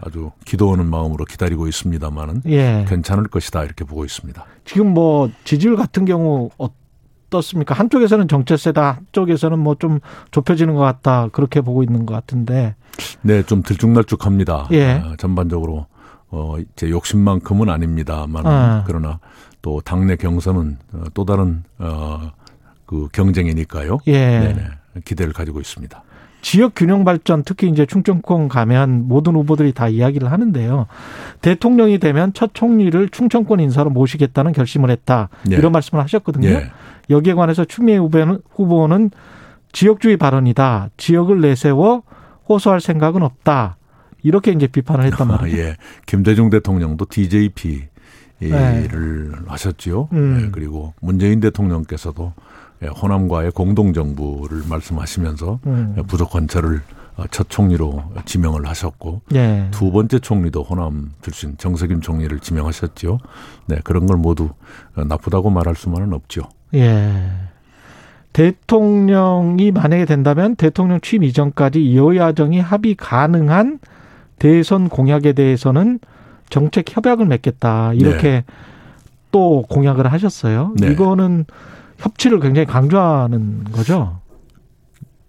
아주 0.02 0.30
기도하는 0.46 0.88
마음으로 0.88 1.26
기다리고 1.26 1.68
있습니다만은 1.68 2.44
예. 2.48 2.86
괜찮을 2.88 3.30
것이다 3.30 3.64
이렇게 3.64 3.84
보고 3.84 4.06
있습니다. 4.06 4.46
지금 4.66 4.94
뭐 4.94 5.32
지지율 5.44 5.76
같은 5.76 6.06
경우 6.06 6.52
어떻습니까? 6.60 7.74
한쪽에서는 7.74 8.28
정체세다, 8.28 8.92
한쪽에서는 8.98 9.58
뭐 9.58 9.74
좀 9.80 10.00
좁혀지는 10.30 10.76
것 10.76 10.82
같다 10.82 11.30
그렇게 11.32 11.62
보고 11.62 11.82
있는 11.82 12.06
것 12.06 12.14
같은데. 12.14 12.76
네, 13.24 13.42
좀 13.42 13.64
들쭉날쭉합니다. 13.64 14.68
예. 14.72 15.02
어, 15.04 15.16
전반적으로 15.18 15.88
어, 16.32 16.58
제 16.76 16.90
욕심만큼은 16.90 17.70
아닙니다만 17.70 18.46
아. 18.46 18.84
그러나 18.86 19.20
또 19.62 19.82
당내 19.82 20.16
경선은 20.16 20.78
어, 20.94 21.04
또 21.14 21.26
다른 21.26 21.64
어, 21.78 22.32
그 22.86 23.08
경쟁이니까요. 23.12 24.00
예. 24.08 24.14
네네, 24.14 24.68
기대를 25.06 25.34
가지고 25.34 25.60
있습니다. 25.60 26.04
지역 26.42 26.74
균형 26.76 27.04
발전 27.04 27.44
특히 27.44 27.70
이제 27.70 27.86
충청권 27.86 28.48
가면 28.48 29.08
모든 29.08 29.36
후보들이 29.36 29.74
다 29.74 29.90
이야기를 29.90 30.32
하는데요. 30.32 30.88
대통령이 31.42 32.00
되면 32.00 32.32
첫 32.34 32.52
총리를 32.54 33.10
충청권 33.10 33.60
인사로 33.60 33.90
모시겠다는 33.90 34.54
결심을 34.54 34.90
했다. 34.90 35.30
예. 35.52 35.56
이런 35.56 35.72
말씀을 35.72 36.02
하셨거든요. 36.04 36.48
예. 36.48 36.72
여기에 37.10 37.34
관해서 37.34 37.66
추미애 37.66 37.98
후보는, 37.98 38.40
후보는 38.52 39.12
지역주의 39.72 40.18
발언이다. 40.18 40.90
지역을 40.98 41.42
내세워 41.42 42.04
호소할 42.48 42.80
생각은 42.82 43.22
없다. 43.22 43.78
이렇게 44.24 44.52
이제 44.52 44.68
비판을 44.68 45.06
했단 45.06 45.32
아, 45.32 45.38
말이에요. 45.38 45.60
예. 45.60 45.76
김대중 46.06 46.50
대통령도 46.50 47.06
DJP를 47.10 47.90
네. 48.40 48.88
하셨지요. 49.48 50.10
음. 50.14 50.42
예, 50.42 50.50
그리고 50.52 50.94
문재인 51.02 51.40
대통령께서도 51.40 52.34
예, 52.84 52.88
호남과의 52.88 53.52
공동 53.52 53.94
정부를 53.94 54.64
말씀하시면서 54.70 55.60
음. 55.66 55.96
예, 55.98 56.02
부족 56.04 56.32
관찰을 56.32 56.82
어, 57.18 57.24
첫 57.32 57.50
총리로 57.50 58.04
지명을 58.26 58.66
하셨고 58.66 59.22
예. 59.36 59.68
두 59.72 59.92
번째 59.92 60.20
총리도 60.20 60.64
호남 60.64 61.12
출신 61.22 61.58
정석임 61.58 62.02
총리를 62.02 62.40
지명하셨지요. 62.40 63.18
네, 63.68 63.80
그런 63.84 64.06
걸 64.06 64.18
모두 64.18 64.50
어, 64.96 65.04
나쁘다고 65.04 65.50
말할 65.50 65.76
수만은 65.76 66.14
없죠. 66.14 66.44
예. 66.74 67.32
대통령이 68.32 69.72
만약에 69.72 70.06
된다면 70.06 70.56
대통령 70.56 71.02
취임 71.02 71.24
이전까지 71.24 71.96
여야정이 71.98 72.60
합의 72.60 72.96
가능한 72.96 73.80
대선 74.40 74.90
공약에 74.90 75.34
대해서는 75.34 76.00
정책 76.50 76.86
협약을 76.96 77.26
맺겠다. 77.28 77.94
이렇게 77.94 78.44
또 79.32 79.64
공약을 79.70 80.12
하셨어요. 80.12 80.74
네. 80.80 80.92
이거는 80.92 81.46
협치를 81.98 82.40
굉장히 82.40 82.66
강조하는 82.66 83.66
거죠. 83.66 84.20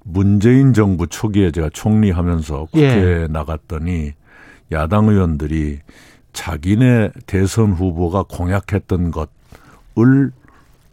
문재인 0.05 0.73
정부 0.73 1.07
초기에 1.07 1.51
제가 1.51 1.69
총리하면서 1.73 2.67
국회에 2.73 3.23
예. 3.23 3.27
나갔더니 3.29 4.13
야당 4.73 5.09
의원들이 5.09 5.81
자기네 6.33 7.11
대선 7.27 7.73
후보가 7.73 8.25
공약했던 8.29 9.11
것을 9.11 10.33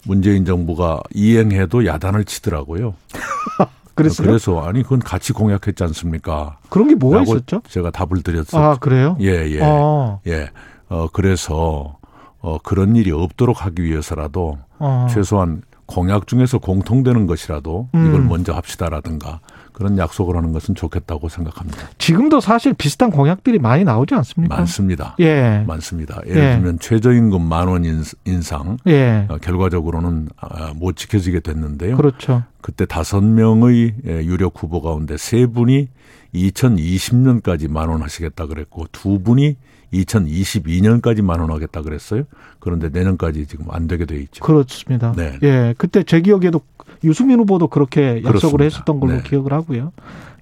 문재인 0.05 0.45
정부가 0.45 1.01
이행해도 1.13 1.85
야단을 1.85 2.25
치더라고요. 2.25 2.95
그랬어요? 3.97 4.27
그래서 4.27 4.61
아니 4.61 4.83
그건 4.83 4.99
같이 4.99 5.33
공약했지 5.33 5.83
않습니까? 5.83 6.57
그런 6.69 6.87
게 6.87 6.95
뭐가 6.95 7.23
있었죠? 7.23 7.61
제가 7.67 7.91
답을 7.91 8.23
드렸었죠. 8.23 8.57
아, 8.57 8.75
그래요? 8.77 9.17
예, 9.19 9.49
예. 9.49 9.59
어, 9.61 10.21
예. 10.27 10.49
어, 10.87 11.07
그래서 11.11 11.97
어, 12.39 12.57
그런 12.63 12.95
일이 12.95 13.11
없도록 13.11 13.65
하기 13.65 13.83
위해서라도 13.83 14.57
어. 14.79 15.07
최소한 15.09 15.63
공약 15.85 16.27
중에서 16.27 16.59
공통되는 16.59 17.25
것이라도 17.27 17.89
음. 17.95 18.07
이걸 18.07 18.21
먼저 18.21 18.53
합시다라든가 18.53 19.39
그런 19.77 19.95
약속을 19.99 20.35
하는 20.35 20.53
것은 20.53 20.73
좋겠다고 20.73 21.29
생각합니다. 21.29 21.89
지금도 21.99 22.41
사실 22.41 22.73
비슷한 22.73 23.11
공약들이 23.11 23.59
많이 23.59 23.83
나오지 23.83 24.15
않습니까? 24.15 24.57
많습니다. 24.57 25.15
예. 25.19 25.63
많습니다. 25.67 26.19
예를 26.25 26.43
예. 26.43 26.55
들면 26.55 26.79
최저임금 26.79 27.43
만 27.47 27.67
원 27.67 27.85
인상 28.25 28.77
예. 28.87 29.27
어, 29.29 29.37
결과적으로는 29.37 30.29
아, 30.41 30.73
못 30.75 30.95
지켜지게 30.95 31.41
됐는데요. 31.41 31.95
그렇죠. 31.95 32.41
그때 32.61 32.87
다섯 32.87 33.21
명의 33.23 33.93
예, 34.07 34.23
유력 34.25 34.53
후보 34.63 34.81
가운데 34.81 35.15
세 35.15 35.45
분이 35.45 35.89
2020년까지 36.33 37.69
만원 37.69 38.01
하시겠다 38.01 38.47
그랬고 38.47 38.87
두 38.91 39.19
분이 39.21 39.57
2022년까지 39.93 41.21
만 41.21 41.39
원 41.39 41.51
하겠다 41.51 41.81
그랬어요. 41.81 42.23
그런데 42.59 42.89
내년까지 42.89 43.45
지금 43.47 43.65
안 43.69 43.87
되게 43.87 44.05
돼 44.05 44.17
있죠. 44.17 44.43
그렇습니다. 44.43 45.13
네. 45.15 45.37
예, 45.43 45.73
그때 45.77 46.03
제 46.03 46.21
기억에도 46.21 46.61
유승민 47.03 47.39
후보도 47.39 47.67
그렇게 47.67 48.17
약속을 48.23 48.23
그렇습니다. 48.23 48.63
했었던 48.65 48.99
걸로 48.99 49.13
네. 49.13 49.21
기억을 49.23 49.53
하고요. 49.53 49.91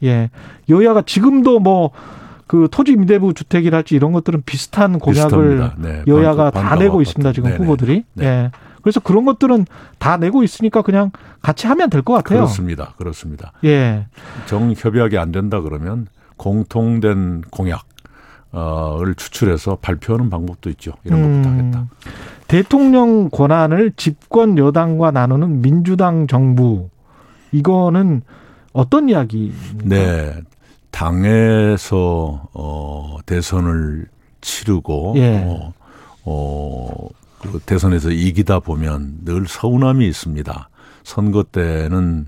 예, 0.03 0.29
여야가 0.69 1.03
지금도 1.03 1.59
뭐 1.59 1.91
그 2.47 2.67
토지 2.69 2.91
임대부 2.91 3.33
주택이랄지 3.33 3.95
이런 3.95 4.11
것들은 4.11 4.43
비슷한 4.45 4.99
공약을. 4.99 5.71
네. 5.79 6.03
여야가 6.05 6.51
반- 6.51 6.63
다 6.63 6.75
내고. 6.75 7.01
있습니다. 7.01 7.33
지금 7.33 7.49
네네. 7.49 7.63
후보들이. 7.63 8.03
네. 8.13 8.23
예. 8.25 8.51
그래서 8.83 8.99
그런 8.99 9.25
것들은 9.25 9.65
다 9.97 10.17
내고 10.17 10.43
있으니까 10.43 10.83
그냥 10.83 11.09
같이 11.41 11.65
하면 11.65 11.89
될 11.89 12.03
것 12.03 12.13
같아요. 12.13 12.41
그렇습니다. 12.41 12.93
그렇습니다. 12.97 13.51
예. 13.63 14.05
정협약이 14.45 15.17
안 15.17 15.31
된다 15.31 15.59
그러면 15.59 16.05
공통된 16.37 17.45
공약 17.49 17.81
을 18.55 19.15
추출해서 19.15 19.77
발표하는 19.81 20.29
방법도 20.29 20.69
있죠. 20.71 20.93
이런 21.03 21.21
것부터 21.21 21.49
음, 21.49 21.59
하겠다. 21.59 21.87
대통령 22.47 23.29
권한을 23.29 23.93
집권 23.97 24.57
여당과 24.57 25.11
나누는 25.11 25.61
민주당 25.61 26.27
정부 26.27 26.89
이거는 27.51 28.21
어떤 28.71 29.09
이야기입니까? 29.09 29.83
네. 29.83 30.33
당에서 30.91 32.47
어 32.53 33.17
대선을 33.25 34.07
치르고 34.39 35.13
예. 35.17 35.43
어, 35.45 35.73
어, 36.23 37.09
그 37.39 37.59
대선에서 37.65 38.11
이기다 38.11 38.59
보면 38.59 39.25
늘 39.25 39.45
서운함이 39.47 40.07
있습니다. 40.07 40.69
선거 41.03 41.43
때는 41.43 42.27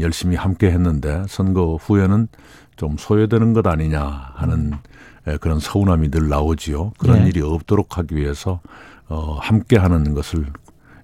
열심히 0.00 0.36
함께 0.36 0.70
했는데 0.70 1.22
선거 1.28 1.76
후에는 1.76 2.28
좀 2.76 2.96
소외되는 2.98 3.52
것 3.52 3.66
아니냐 3.66 4.32
하는 4.34 4.72
에, 4.72 4.76
그런 5.40 5.60
서운함이 5.60 6.10
늘 6.10 6.28
나오지요. 6.28 6.92
그런 6.98 7.22
예. 7.24 7.28
일이 7.28 7.40
없도록 7.40 7.98
하기 7.98 8.16
위해서 8.16 8.60
어, 9.08 9.38
함께 9.40 9.76
하는 9.76 10.14
것을 10.14 10.46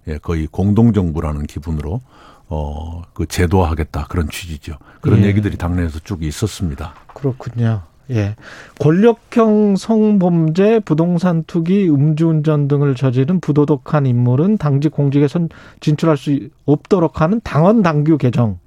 예, 0.09 0.19
거의 0.19 0.47
공동정부라는 0.47 1.47
기분으로 1.47 2.01
어, 2.49 3.03
그 3.13 3.27
제도화하겠다 3.27 4.07
그런 4.09 4.29
취지죠. 4.29 4.77
그런 5.01 5.21
예. 5.21 5.27
얘기들이 5.27 5.57
당내에서 5.57 6.01
쭉 6.01 6.23
있었습니다. 6.23 6.95
그렇군요. 7.15 7.83
예. 8.11 8.37
권력형 8.79 9.77
성범죄, 9.77 10.81
부동산 10.81 11.45
투기, 11.45 11.89
음주운전 11.91 12.67
등을 12.69 12.95
저지른 12.95 13.39
부도덕한 13.41 14.07
인물은 14.07 14.57
당직 14.57 14.93
공직에 14.93 15.29
선 15.29 15.51
진출할 15.81 16.17
수 16.17 16.49
없도록 16.65 17.21
하는 17.21 17.41
당원 17.45 17.83
당규 17.83 18.17
개정. 18.17 18.59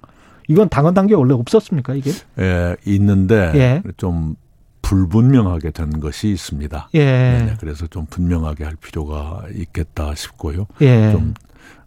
이건 0.47 0.69
당원 0.69 0.93
당규 0.93 1.15
원래 1.15 1.33
없었습니까, 1.33 1.95
이게? 1.95 2.11
예, 2.39 2.75
있는데 2.85 3.51
예. 3.55 3.83
좀 3.97 4.35
불분명하게 4.81 5.71
된 5.71 5.99
것이 5.99 6.29
있습니다. 6.29 6.89
예. 6.93 7.05
네네, 7.05 7.57
그래서 7.59 7.87
좀 7.87 8.05
분명하게 8.05 8.63
할 8.63 8.75
필요가 8.75 9.43
있겠다 9.53 10.15
싶고요. 10.15 10.67
예. 10.81 11.11
좀 11.11 11.33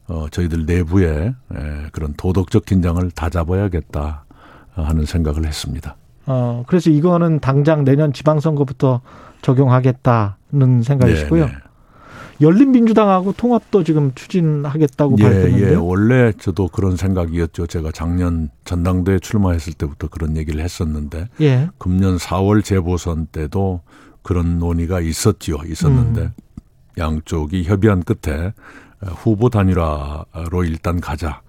어, 0.06 0.26
저희들 0.30 0.66
내부에 0.66 1.28
에, 1.28 1.34
그런 1.92 2.14
도덕적 2.14 2.66
긴장을 2.66 3.10
다 3.12 3.30
잡아야겠다 3.30 4.24
하는 4.74 5.04
생각을 5.04 5.46
했습니다. 5.46 5.96
어, 6.26 6.64
그래서 6.66 6.90
이거는 6.90 7.40
당장 7.40 7.84
내년 7.84 8.12
지방선거부터 8.12 9.00
적용하겠다는 9.42 10.82
생각이시고요. 10.82 11.46
네, 11.46 11.52
네. 11.52 11.58
열린민주당하고 12.40 13.32
통합도 13.32 13.84
지금 13.84 14.12
추진하겠다고 14.14 15.16
예, 15.20 15.22
밝혔는데. 15.22 15.70
예, 15.70 15.74
원래 15.74 16.32
저도 16.32 16.68
그런 16.68 16.96
생각이었죠. 16.96 17.66
제가 17.66 17.92
작년 17.92 18.50
전당대회 18.64 19.18
출마했을 19.18 19.72
때부터 19.74 20.08
그런 20.08 20.36
얘기를 20.36 20.60
했었는데 20.60 21.28
예. 21.40 21.68
금년 21.78 22.16
4월 22.16 22.64
재보선 22.64 23.26
때도 23.26 23.80
그런 24.22 24.58
논의가 24.58 25.00
있었지요. 25.00 25.58
있었는데 25.66 26.20
음. 26.22 26.32
양쪽이 26.98 27.64
협의한 27.64 28.02
끝에 28.02 28.52
후보 29.00 29.50
단일화로 29.50 30.64
일단 30.64 31.00
가자 31.00 31.42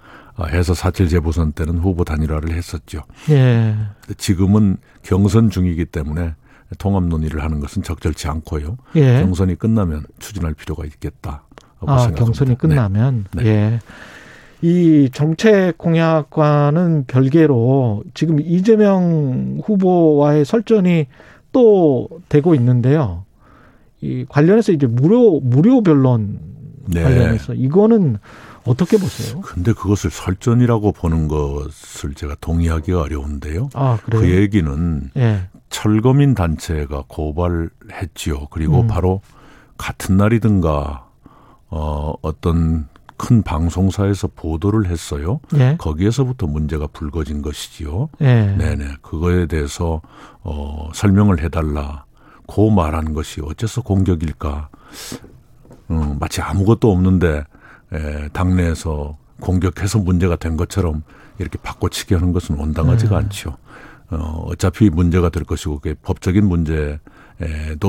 해서 0.47 0.73
4.7 0.73 1.09
재보선 1.09 1.53
때는 1.53 1.77
후보 1.77 2.03
단일화를 2.03 2.51
했었죠. 2.51 3.03
예. 3.29 3.75
지금은 4.17 4.77
경선 5.03 5.49
중이기 5.49 5.85
때문에 5.85 6.35
통합 6.77 7.03
논의를 7.05 7.43
하는 7.43 7.59
것은 7.59 7.83
적절치 7.83 8.27
않고요. 8.27 8.77
예. 8.95 9.21
경선이 9.21 9.55
끝나면 9.55 10.05
추진할 10.19 10.53
필요가 10.53 10.85
있겠다. 10.85 11.43
아, 11.81 12.11
경선이 12.11 12.57
끝나면 12.57 13.25
네. 13.33 13.45
예. 13.45 13.79
이 14.61 15.09
정책 15.13 15.77
공약과는 15.77 17.05
별개로 17.05 18.03
지금 18.13 18.39
이재명 18.39 19.59
후보와의 19.63 20.45
설전이 20.45 21.07
또 21.51 22.09
되고 22.29 22.55
있는데요. 22.55 23.25
이 24.01 24.25
관련해서 24.27 24.71
이제 24.71 24.87
무료 24.87 25.39
무료 25.39 25.81
변론 25.83 26.39
네. 26.87 27.03
관련해서 27.03 27.53
이거는 27.53 28.17
어떻게 28.65 28.97
보세요? 28.97 29.41
근데 29.41 29.73
그것을 29.73 30.09
설전이라고 30.09 30.91
보는 30.93 31.27
것을 31.27 32.13
제가 32.15 32.35
동의하기가 32.41 33.01
어려운데요. 33.01 33.69
아? 33.73 33.97
그 34.09 34.29
얘기는 34.29 35.11
예. 35.17 35.47
철거민 35.69 36.35
단체가 36.35 37.03
고발했지요. 37.07 38.47
그리고 38.49 38.81
음. 38.81 38.87
바로 38.87 39.21
같은 39.77 40.17
날이든가 40.17 41.05
어 41.69 42.13
어떤 42.21 42.87
큰 43.17 43.43
방송사에서 43.43 44.29
보도를 44.35 44.87
했어요. 44.87 45.39
예. 45.55 45.75
거기에서부터 45.77 46.47
문제가 46.47 46.87
불거진 46.87 47.41
것이지요. 47.41 48.09
예. 48.21 48.55
네네. 48.57 48.97
그거에 49.01 49.47
대해서 49.47 50.01
어 50.43 50.89
설명을 50.93 51.41
해달라. 51.41 52.05
고 52.47 52.69
말한 52.69 53.13
것이 53.13 53.41
어째서 53.43 53.81
공격일까? 53.81 54.69
음, 55.91 56.17
마치 56.19 56.41
아무것도 56.41 56.91
없는데 56.91 57.43
에, 57.91 58.27
당내에서 58.29 59.17
공격해서 59.39 59.99
문제가 59.99 60.35
된 60.35 60.55
것처럼 60.55 61.03
이렇게 61.39 61.57
바꿔치기 61.57 62.13
하는 62.13 62.33
것은 62.33 62.59
온당하지가 62.59 63.17
네. 63.19 63.25
않죠. 63.25 63.57
어, 64.11 64.45
어차피 64.47 64.89
문제가 64.89 65.29
될 65.29 65.43
것이고 65.43 65.79
그게 65.79 65.95
법적인 66.01 66.45
문제도 66.47 66.99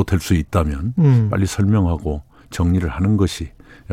될 0.06 0.20
수 0.20 0.34
있다면 0.34 0.94
음. 0.98 1.28
빨리 1.30 1.46
설명하고 1.46 2.22
정리를 2.50 2.88
하는 2.88 3.16
것이 3.16 3.48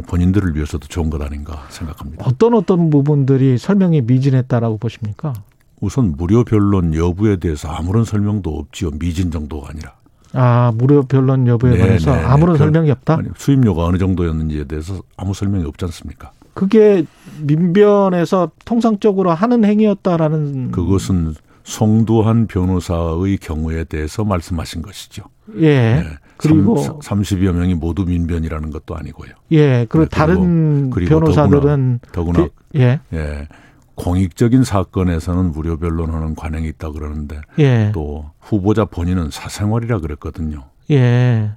본인들을 0.07 0.55
위해서도 0.55 0.87
좋은 0.87 1.09
것 1.09 1.21
아닌가 1.21 1.65
생각합니다. 1.69 2.25
어떤 2.27 2.53
어떤 2.55 2.89
부분들이 2.89 3.57
설명이 3.57 4.01
미진했다라고 4.01 4.77
보십니까? 4.77 5.33
우선 5.81 6.15
무료 6.17 6.43
변론 6.43 6.95
여부에 6.95 7.35
대해서 7.37 7.67
아무런 7.69 8.05
설명도 8.05 8.49
없지요. 8.57 8.91
미진 8.91 9.29
정도가 9.31 9.69
아니라. 9.69 9.93
아 10.35 10.71
무료 10.75 11.03
변론 11.03 11.45
여부에 11.45 11.71
네, 11.73 11.77
관해서 11.77 12.11
네, 12.15 12.17
네. 12.21 12.23
아무런 12.25 12.53
그- 12.53 12.59
설명이 12.59 12.89
없다. 12.89 13.15
아니, 13.17 13.27
수입료가 13.35 13.83
어느 13.83 13.97
정도였는지에 13.97 14.63
대해서 14.63 15.01
아무 15.17 15.33
설명이 15.33 15.65
없지 15.65 15.85
않습니까? 15.85 16.31
그게 16.55 17.05
민변에서 17.41 18.49
통상적으로 18.65 19.31
하는 19.31 19.63
행위였다라는 19.65 20.71
그것은 20.71 21.35
송두한 21.63 22.47
변호사의 22.47 23.37
경우에 23.37 23.83
대해서 23.85 24.23
말씀하신 24.23 24.81
것이죠. 24.81 25.23
예 25.59 25.95
네. 25.95 26.03
그리고 26.37 26.75
30여 26.99 27.51
명이 27.53 27.75
모두 27.75 28.05
민변이라는 28.05 28.69
것도 28.71 28.95
아니고요. 28.95 29.31
예 29.51 29.85
그리고 29.87 30.05
네, 30.05 30.09
다른 30.09 30.89
그리고 30.89 31.19
변호사들은 31.19 31.99
더구나 32.11 32.43
그- 32.45 32.49
예 32.79 32.99
예, 33.13 33.47
공익적인 33.95 34.63
사건에서는 34.63 35.51
무료 35.51 35.77
변론하는 35.77 36.35
관행이 36.35 36.67
있다 36.69 36.91
그러는데 36.91 37.39
예, 37.59 37.91
또 37.93 38.31
후보자 38.39 38.85
본인은 38.85 39.29
사생활이라 39.31 39.99
그랬거든요. 39.99 40.65
예, 40.91 41.51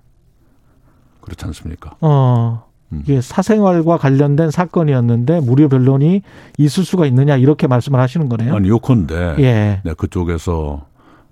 그렇지 1.20 1.44
않습니까? 1.46 1.96
어, 2.00 2.62
음. 2.64 2.65
이게 2.92 3.20
사생활과 3.20 3.96
관련된 3.98 4.50
사건이었는데 4.50 5.40
무료 5.40 5.68
변론이 5.68 6.22
있을 6.58 6.84
수가 6.84 7.06
있느냐 7.06 7.36
이렇게 7.36 7.66
말씀을 7.66 7.98
하시는 8.00 8.28
거네요. 8.28 8.54
아니 8.54 8.68
요컨대 8.68 9.36
예, 9.38 9.80
네, 9.84 9.94
그쪽에서 9.94 10.86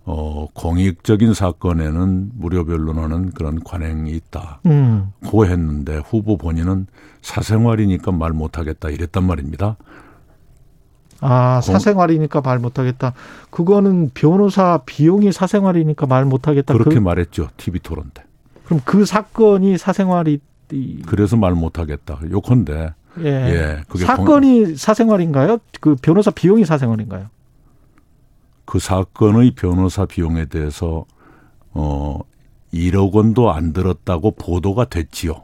어, 0.06 0.48
공익적인 0.52 1.32
사건에는 1.32 2.30
무료 2.34 2.64
변론하는 2.64 3.30
그런 3.30 3.62
관행이 3.62 4.10
있다. 4.10 4.60
음, 4.66 5.12
고 5.26 5.46
했는데 5.46 5.98
후보 6.04 6.36
본인은 6.36 6.86
사생활이니까 7.22 8.12
말 8.12 8.32
못하겠다 8.32 8.90
이랬단 8.90 9.24
말입니다. 9.24 9.76
아 11.20 11.60
공- 11.64 11.72
사생활이니까 11.72 12.40
말 12.42 12.58
못하겠다. 12.58 13.14
그거는 13.50 14.10
변호사 14.12 14.80
비용이 14.84 15.32
사생활이니까 15.32 16.06
말 16.06 16.24
못하겠다. 16.26 16.74
그렇게 16.74 16.96
그, 16.96 16.98
말했죠. 17.00 17.48
TV 17.56 17.80
토론 17.80 18.10
때. 18.12 18.24
그럼 18.64 18.80
그 18.84 19.06
사건이 19.06 19.78
사생활이 19.78 20.40
이- 20.72 21.02
그래서 21.06 21.36
말 21.36 21.52
못하겠다. 21.54 22.20
요컨대 22.30 22.94
예, 23.20 23.26
예, 23.26 23.82
그게 23.88 24.04
사건이 24.04 24.76
사생활인가요? 24.76 25.58
그 25.80 25.94
변호사 26.02 26.30
비용이 26.30 26.64
사생활인가요? 26.64 27.26
그 28.64 28.78
사건의 28.78 29.52
변호사 29.52 30.04
비용에 30.06 30.46
대해서 30.46 31.04
어 31.72 32.20
1억 32.72 33.12
원도 33.12 33.52
안 33.52 33.72
들었다고 33.72 34.32
보도가 34.32 34.86
됐지요. 34.86 35.42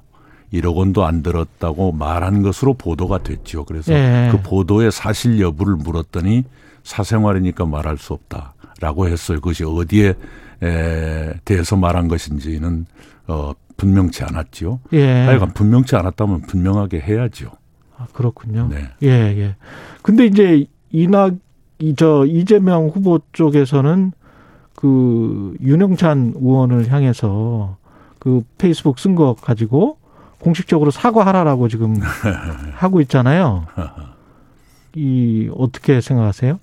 1억 0.53 0.75
원도 0.75 1.05
안 1.05 1.23
들었다고 1.23 1.93
말한 1.93 2.43
것으로 2.43 2.75
보도가 2.75 3.23
됐지요. 3.23 3.65
그래서 3.65 3.93
예. 3.93 4.31
그 4.33 4.41
보도의 4.43 4.91
사실 4.91 5.41
여부를 5.41 5.77
물었더니 5.77 6.45
사생활이니까 6.83 7.67
말할 7.67 7.99
수 7.99 8.15
없다라고 8.15 9.07
했어요. 9.07 9.39
그것이 9.39 9.65
어디에 9.65 10.15
에 10.63 11.33
대해서 11.45 11.77
말한 11.77 12.09
것인지는 12.09 12.85
어 13.31 13.53
분명치 13.77 14.25
않았지요. 14.25 14.81
예. 14.93 15.25
하여간 15.25 15.55
분명치 15.55 15.95
않았다면 15.97 16.43
분명하게 16.43 17.01
해야지요. 17.01 17.51
아, 17.97 18.07
그렇군요. 18.13 18.69
네. 18.71 18.89
예, 19.03 19.09
예. 19.09 19.57
근데 20.03 20.27
이제 20.27 20.67
이낙 20.91 21.35
이저 21.79 22.27
이재명 22.27 22.89
후보 22.89 23.21
쪽에서는 23.33 24.13
그 24.75 25.55
윤영찬 25.63 26.35
의원을 26.37 26.91
향해서 26.93 27.77
그 28.19 28.43
페이스북 28.59 28.99
쓴 28.99 29.15
거 29.15 29.35
가지고 29.35 29.99
공식적으로 30.41 30.91
사과하라라고 30.91 31.69
지금 31.69 31.97
하고 32.75 33.01
있잖아요. 33.03 33.67
이 34.95 35.51
어떻게 35.57 36.01
생각하세요? 36.01 36.59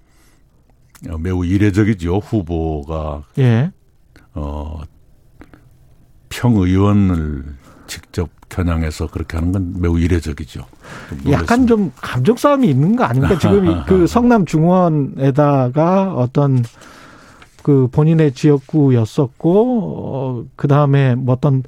어, 1.09 1.17
매우 1.19 1.45
이례적이죠. 1.45 2.17
후보가 2.17 3.23
예. 3.39 3.71
어, 4.33 4.81
평의원을 6.29 7.43
직접 7.87 8.29
겨냥해서 8.49 9.07
그렇게 9.07 9.37
하는 9.37 9.51
건 9.51 9.73
매우 9.79 9.99
이례적이죠. 9.99 10.65
좀 11.23 11.31
약간. 11.31 11.67
좀 11.67 11.91
감정 11.95 12.35
싸움이 12.37 12.69
있는 12.69 12.95
거 12.95 13.03
아닙니까? 13.03 13.37
지금 13.39 13.65
이그 13.65 14.07
성남 14.07 14.45
중원에다가 14.45 16.13
어떤 16.13 16.63
그 17.63 17.87
본인의 17.91 18.33
지역구였었고 18.33 19.81
어, 20.13 20.45
그 20.55 20.67
다음에 20.67 21.15
뭐 21.15 21.35
어떤 21.35 21.63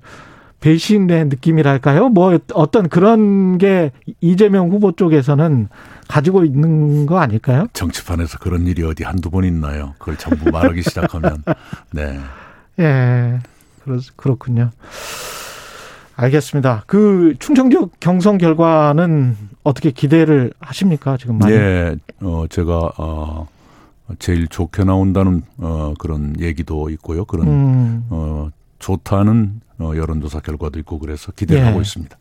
배신의 0.62 1.26
느낌이랄까요? 1.26 2.10
뭐 2.10 2.38
어떤 2.53 2.89
그런 2.89 3.57
게 3.57 3.91
이재명 4.22 4.70
후보 4.70 4.91
쪽에서는 4.91 5.70
가지고 6.07 6.43
있는 6.43 7.05
거 7.05 7.20
아닐까요? 7.20 7.68
정치판에서 7.74 8.39
그런 8.39 8.68
일이 8.68 8.84
어디 8.84 9.03
한두 9.03 9.30
번 9.30 9.43
있나요? 9.45 9.95
그걸 9.99 10.18
전부 10.18 10.49
말하기 10.49 10.82
시작하면 10.84 11.43
네. 11.91 12.20
예, 12.80 13.39
그렇, 13.90 14.00
그렇군요. 14.16 14.70
알겠습니다. 16.16 16.84
그 16.86 17.34
충청적 17.40 18.00
경선 18.00 18.38
결과는 18.38 19.36
어떻게 19.64 19.92
기대를 19.92 20.52
하십니까? 20.60 21.18
지금 21.18 21.38
많이. 21.40 21.54
예, 21.54 21.96
어, 22.22 22.46
제가, 22.50 22.92
어, 22.98 23.48
제일 24.20 24.48
좋게 24.48 24.84
나온다는, 24.84 25.44
어, 25.58 25.94
그런 25.98 26.36
얘기도 26.40 26.90
있고요. 26.90 27.26
그런, 27.26 27.48
음. 27.48 28.06
어, 28.10 28.50
좋다는, 28.80 29.62
어, 29.80 29.94
여론조사 29.96 30.42
결과도 30.42 30.78
있고 30.80 31.00
그래서 31.00 31.32
기대를 31.32 31.64
예. 31.64 31.68
하고 31.68 31.82
있습니다. 31.82 32.18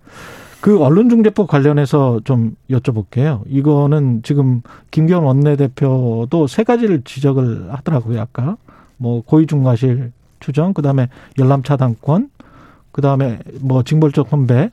그 0.60 0.82
언론중재법 0.82 1.48
관련해서 1.48 2.20
좀 2.24 2.56
여쭤볼게요. 2.70 3.42
이거는 3.46 4.22
지금 4.22 4.62
김기현 4.90 5.22
원내대표도 5.22 6.46
세 6.48 6.64
가지를 6.64 7.02
지적을 7.04 7.72
하더라고요. 7.72 8.20
아까 8.20 8.56
뭐 8.96 9.22
고의중과실 9.22 10.12
추정, 10.40 10.72
그 10.74 10.82
다음에 10.82 11.08
열람 11.38 11.62
차단권, 11.62 12.30
그 12.92 13.02
다음에 13.02 13.38
뭐 13.60 13.82
징벌적 13.82 14.28
선배, 14.28 14.70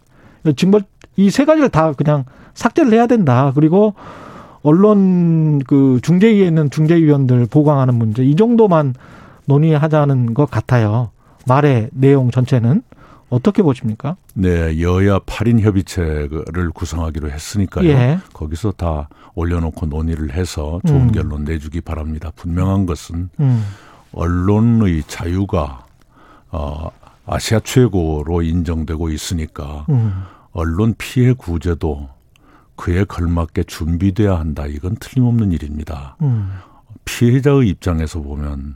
징벌 0.56 0.84
이 1.18 1.30
세 1.30 1.46
가지를 1.46 1.70
다 1.70 1.94
그냥 1.94 2.26
삭제를 2.54 2.92
해야 2.94 3.08
된다. 3.08 3.52
그리고 3.56 3.94
언론 4.64 5.60
그 5.60 6.00
중재위에 6.02 6.46
있는 6.48 6.70
중재위원들 6.70 7.46
보강하는 7.46 7.96
문제 7.96 8.24
이 8.24 8.36
정도만 8.36 8.96
논의하자는 9.46 10.34
것 10.34 10.50
같아요. 10.50 11.12
말의 11.48 11.90
내용 11.94 12.32
전체는 12.32 12.82
어떻게 13.30 13.62
보십니까? 13.62 14.18
네, 14.34 14.82
여야 14.82 15.20
8인 15.20 15.60
협의체를 15.62 16.72
구성하기로 16.74 17.30
했으니까요. 17.32 17.88
예. 17.90 18.18
거기서 18.34 18.72
다 18.72 19.10
올려놓고 19.36 19.86
논의를 19.88 20.34
해서 20.34 20.80
좋은 20.88 21.02
음. 21.02 21.12
결론 21.12 21.44
내주기 21.44 21.82
바랍니다. 21.82 22.32
분명한 22.36 22.86
것은 22.86 23.30
음. 23.40 23.64
언론의 24.16 25.04
자유가 25.08 25.86
어, 26.50 26.90
아시아 27.26 27.60
최고로 27.60 28.42
인정되고 28.42 29.10
있으니까 29.10 29.86
음. 29.90 30.24
언론 30.52 30.96
피해 30.98 31.34
구제도 31.34 32.10
그에 32.76 33.04
걸맞게 33.04 33.64
준비돼야 33.64 34.40
한다. 34.40 34.66
이건 34.66 34.96
틀림없는 35.00 35.52
일입니다. 35.52 36.16
음. 36.22 36.52
피해자의 37.04 37.70
입장에서 37.70 38.22
보면 38.22 38.76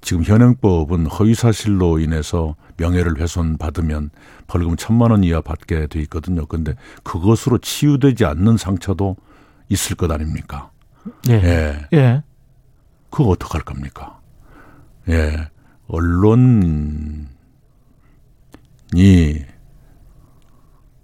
지금 0.00 0.24
현행법은 0.24 1.06
허위 1.06 1.34
사실로 1.34 1.98
인해서 1.98 2.56
명예를 2.78 3.20
훼손 3.20 3.58
받으면 3.58 4.10
벌금 4.46 4.76
천만 4.76 5.10
원 5.10 5.22
이하 5.22 5.42
받게 5.42 5.86
돼 5.88 6.00
있거든요. 6.02 6.46
근데 6.46 6.74
그것으로 7.02 7.58
치유되지 7.58 8.24
않는 8.24 8.56
상처도 8.56 9.16
있을 9.68 9.96
것 9.96 10.10
아닙니까? 10.10 10.70
예. 11.28 11.34
예. 11.34 11.86
예. 11.92 12.22
그거 13.10 13.30
어떡할 13.30 13.62
겁니까? 13.62 14.18
예. 15.08 15.48
언론이 15.88 17.26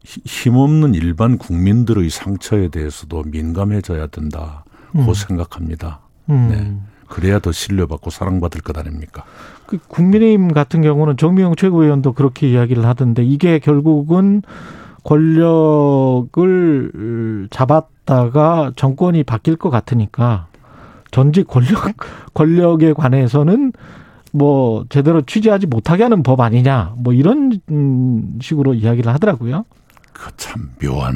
히- 0.05 0.21
힘없는 0.25 0.95
일반 0.95 1.37
국민들의 1.39 2.09
상처에 2.11 2.69
대해서도 2.69 3.25
민감해져야 3.25 4.07
된다고 4.07 4.63
음. 4.95 5.13
생각합니다. 5.15 6.01
음. 6.31 6.49
네. 6.51 6.77
그래야 7.09 7.39
더 7.39 7.53
신뢰받고 7.53 8.11
사랑받을 8.11 8.61
것 8.63 8.77
아닙니까? 8.79 9.25
그 9.67 9.79
국민의힘 9.79 10.53
같은 10.53 10.83
경우는 10.83 11.17
정미영 11.17 11.55
최고위원도 11.57 12.13
그렇게 12.13 12.49
이야기를 12.51 12.85
하던데 12.85 13.25
이게 13.25 13.59
결국은 13.61 14.43
권력을 16.27 17.49
잡았다가 17.51 18.73
정권이 18.77 19.23
바뀔 19.25 19.57
것 19.57 19.71
같으니까 19.71 20.49
전직 21.17 21.47
권력 21.47 21.95
권력에 22.35 22.93
관해서는 22.93 23.73
뭐 24.33 24.85
제대로 24.91 25.23
취재하지 25.23 25.67
못하게 25.67 26.03
하는 26.03 26.23
법 26.23 26.41
아니냐 26.41 26.93
뭐 26.99 27.15
이런 27.15 27.59
음, 27.71 28.39
식으로 28.43 28.75
이야기를 28.75 29.11
하더라고요. 29.15 29.65
그 30.13 30.31
참 30.37 30.71
묘한. 30.83 31.15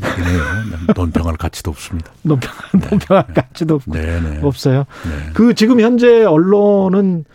논평할 0.96 1.36
가치도 1.36 1.70
없습니다. 1.70 2.10
논평 2.22 2.50
논평할 2.90 3.26
가치도 3.34 3.74
없- 3.74 3.90
네네. 3.90 4.40
없어요. 4.42 4.84
네. 5.04 5.30
그 5.34 5.52
지금 5.54 5.80
현재 5.80 6.24
언론은 6.24 7.26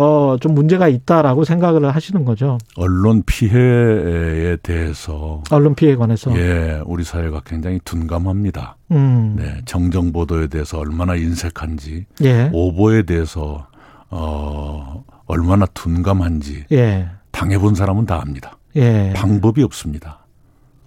어 0.00 0.36
좀 0.40 0.54
문제가 0.54 0.88
있다라고 0.88 1.44
생각을 1.44 1.94
하시는 1.94 2.24
거죠. 2.24 2.58
언론 2.76 3.22
피해에 3.24 4.56
대해서 4.62 5.42
언론 5.50 5.74
피해에 5.74 5.96
관해서. 5.96 6.34
예, 6.36 6.80
우리 6.86 7.04
사회가 7.04 7.42
굉장히 7.44 7.78
둔감합니다. 7.84 8.76
음. 8.92 9.36
네, 9.38 9.60
정정 9.66 10.12
보도에 10.12 10.46
대해서 10.46 10.78
얼마나 10.78 11.14
인색한지, 11.16 12.06
예. 12.22 12.50
오보에 12.52 13.02
대해서 13.02 13.66
어 14.08 15.04
얼마나 15.26 15.66
둔감한지 15.66 16.64
예. 16.72 17.08
당해본 17.30 17.74
사람은 17.74 18.06
다 18.06 18.20
압니다. 18.20 18.56
예. 18.76 19.12
방법이 19.14 19.62
없습니다. 19.62 20.18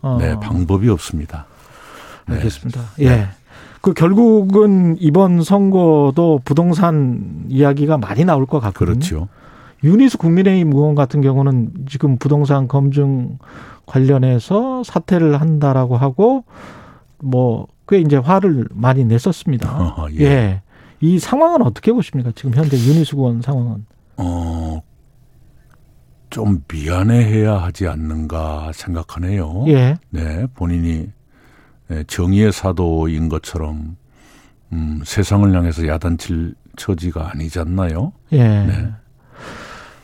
어, 0.02 0.18
네, 0.20 0.38
방법이 0.40 0.90
없습니다. 0.90 1.46
네. 2.28 2.36
알겠습니다. 2.36 2.82
예. 3.02 3.28
그 3.84 3.94
결국은 3.94 4.96
이번 5.00 5.44
선거도 5.44 6.40
부동산 6.44 7.46
이야기가 7.50 8.00
많이 8.00 8.26
나올 8.26 8.48
것 8.48 8.60
같거든요. 8.60 8.96
그렇죠. 8.96 9.28
윤희숙 9.84 10.18
국민의힘 10.18 10.74
의원 10.74 10.96
같은 10.96 11.22
경우는 11.22 11.86
지금 11.88 12.18
부동산 12.18 12.68
검증 12.68 13.38
관련해서 13.86 14.84
사퇴를 14.84 15.40
한다라고 15.40 15.98
하고 15.98 16.46
뭐 17.20 17.68
꽤 17.88 18.00
이제 18.00 18.18
화를 18.18 18.68
많이 18.72 19.04
냈었습니다. 19.04 19.78
어허, 19.78 20.12
예. 20.14 20.24
예. 20.24 20.62
이 21.02 21.20
상황은 21.20 21.62
어떻게 21.64 21.92
보십니까? 21.92 22.32
지금 22.36 22.54
현재 22.54 22.78
윤희숙 22.78 23.16
의원 23.16 23.42
상황은. 23.42 23.86
어, 24.18 24.82
좀 26.30 26.64
미안해해야 26.72 27.56
하지 27.58 27.88
않는가 27.88 28.72
생각하네요. 28.74 29.66
예. 29.68 29.98
네, 30.10 30.48
본인이 30.54 30.90
예, 30.92 31.08
정의의 32.08 32.52
사도인 32.52 33.30
것처럼 33.30 33.96
음, 34.72 35.02
세상을 35.04 35.56
향해서 35.56 35.88
야단칠 35.88 36.56
처지가 36.76 37.32
아니지 37.32 37.60
않나요? 37.60 38.14
예. 38.32 38.38
네. 38.38 38.90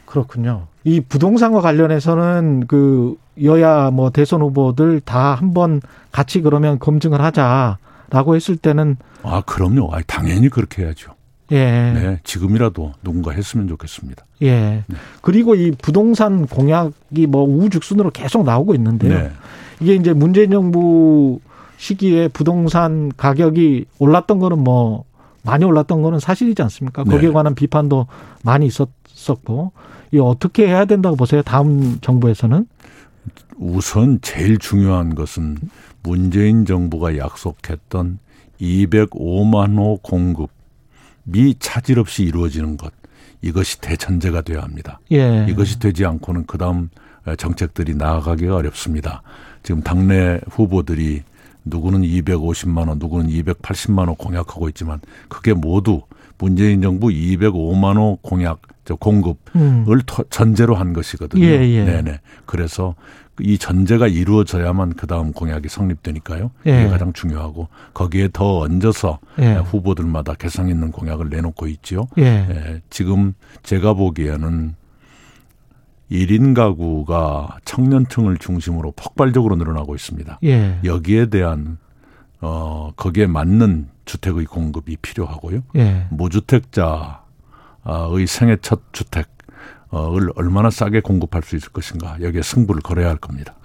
그렇군요. 0.06 0.68
이 0.84 1.02
부동산과 1.02 1.62
관련해서는 1.62 2.66
그 2.68 3.16
여야 3.44 3.92
뭐 3.92 4.10
대선 4.10 4.42
후보들 4.42 5.02
다 5.02 5.36
한번 5.36 5.82
같이 6.12 6.42
그러면 6.42 6.80
검증을 6.80 7.22
하자라고 7.22 8.36
했을 8.36 8.58
때는 8.58 8.98
아, 9.24 9.42
그럼요. 9.46 9.90
아, 9.94 10.02
당연히 10.08 10.50
그렇게 10.50 10.84
해야죠. 10.84 11.14
예. 11.52 11.58
네, 11.58 12.20
지금이라도 12.24 12.94
누군가 13.04 13.32
했으면 13.32 13.68
좋겠습니다. 13.68 14.26
예. 14.44 14.84
그리고 15.22 15.56
이 15.56 15.72
부동산 15.72 16.46
공약이 16.46 17.28
뭐 17.28 17.44
우후죽순으로 17.44 18.12
계속 18.12 18.44
나오고 18.44 18.76
있는데요. 18.76 19.18
네, 19.18 19.32
이게 19.80 19.96
이제 19.96 20.14
문재인 20.14 20.52
정부 20.52 21.40
시기에 21.80 22.28
부동산 22.28 23.10
가격이 23.16 23.86
올랐던 24.00 24.38
거는 24.40 24.60
뭐 24.60 25.06
많이 25.44 25.64
올랐던 25.64 26.02
거는 26.02 26.20
사실이지 26.20 26.62
않습니까? 26.64 27.06
거기에 27.06 27.30
네. 27.30 27.34
관한 27.34 27.56
비판도 27.56 28.06
많이 28.44 28.68
있었었고 28.68 29.72
이 30.12 30.20
어떻게 30.20 30.68
해야 30.68 30.84
된다고 30.84 31.16
보세요? 31.16 31.42
다음 31.42 31.98
정부에서는 32.02 32.68
우선 33.58 34.20
제일 34.22 34.58
중요한 34.58 35.16
것은 35.16 35.58
문재인 36.04 36.66
정부가 36.66 37.18
약속했던 37.18 38.20
205만 38.60 39.78
호 39.78 39.98
공급이 40.02 41.56
차질 41.60 42.00
없이 42.00 42.24
이루어지는 42.24 42.76
것 42.76 42.92
이것이 43.42 43.80
대전제가 43.80 44.42
되어야 44.42 44.64
합니다. 44.64 45.00
예. 45.14 45.46
이것이 45.48 45.80
되지 45.80 46.06
않고는 46.06 46.46
그다음 46.46 46.90
정책들이 47.38 47.96
나아가기가 47.96 48.58
어렵습니다. 48.58 49.22
지금 49.64 49.82
당내 49.82 50.42
후보들이 50.50 51.24
누구는 51.66 52.02
250만 52.02 52.88
원, 52.88 53.00
누구는 53.00 53.28
280만 53.30 54.08
원 54.08 54.16
공약하고 54.16 54.68
있지만 54.70 55.00
그게 55.28 55.54
모두 55.54 56.02
문재인 56.38 56.82
정부 56.82 57.08
205만 57.08 57.98
원 58.00 58.18
공약 58.22 58.62
저 58.86 58.96
공급을 58.96 59.36
음. 59.56 59.86
토- 60.06 60.24
전제로 60.30 60.74
한 60.76 60.94
것이거든요. 60.94 61.44
예, 61.44 61.60
예. 61.70 61.84
네네. 61.86 62.20
그래서 62.46 62.96
이 63.42 63.58
전제가 63.58 64.08
이루어져야만 64.08 64.94
그 64.96 65.06
다음 65.06 65.32
공약이 65.32 65.70
성립되니까요. 65.70 66.52
예. 66.68 66.82
이게 66.82 66.90
가장 66.90 67.14
중요하고 67.14 67.68
거기에 67.94 68.30
더 68.34 68.60
얹어서 68.60 69.20
예. 69.40 69.54
후보들마다 69.56 70.34
개성 70.34 70.70
있는 70.70 70.92
공약을 70.92 71.30
내놓고 71.30 71.68
있지요. 71.68 72.08
예. 72.18 72.24
예, 72.50 72.82
지금 72.90 73.34
제가 73.64 73.94
보기에는 73.94 74.76
1인 76.12 76.56
가구가 76.56 77.58
청년층을 77.66 78.38
중심으로 78.38 78.94
폭발적으로 78.96 79.56
늘어나고 79.56 79.96
있습니다. 79.96 80.40
예. 80.44 80.80
여기에 80.84 81.28
대한 81.28 81.78
어 82.42 82.92
거기에 82.96 83.28
맞는 83.28 83.90
주택의 84.06 84.46
공급이 84.46 84.98
필요하고요. 84.98 85.62
예. 85.76 86.08
무주택자의 86.10 87.18
생애 88.28 88.58
첫 88.62 88.82
주택을 88.92 89.26
얼마나 90.36 90.70
싸게 90.70 91.02
공급할 91.02 91.44
수 91.44 91.56
있을 91.56 91.70
것인가 91.70 92.18
여기에 92.22 92.42
승부를 92.42 92.82
걸어야 92.82 93.10
할 93.10 93.18
겁니다. 93.18 93.56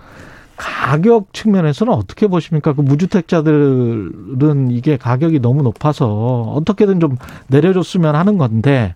가격 0.57 1.33
측면에서는 1.33 1.93
어떻게 1.93 2.29
보십니까? 2.29 2.75
그 2.75 2.81
무주택자들은 2.81 4.71
이게 4.71 4.97
가격이 4.97 5.41
너무 5.41 5.63
높아서 5.63 6.43
어떻게든 6.55 7.01
좀 7.01 7.17
내려줬으면 7.49 8.15
하는 8.15 8.39
건데 8.39 8.95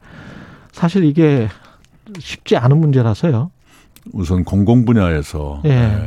사실 0.71 1.05
이게 1.05 1.49
쉽지 2.19 2.57
않은 2.57 2.79
문제라서요. 2.79 3.51
우선 4.13 4.45
공공 4.45 4.85
분야에서 4.85 5.63
예. 5.67 5.71
에, 5.71 5.99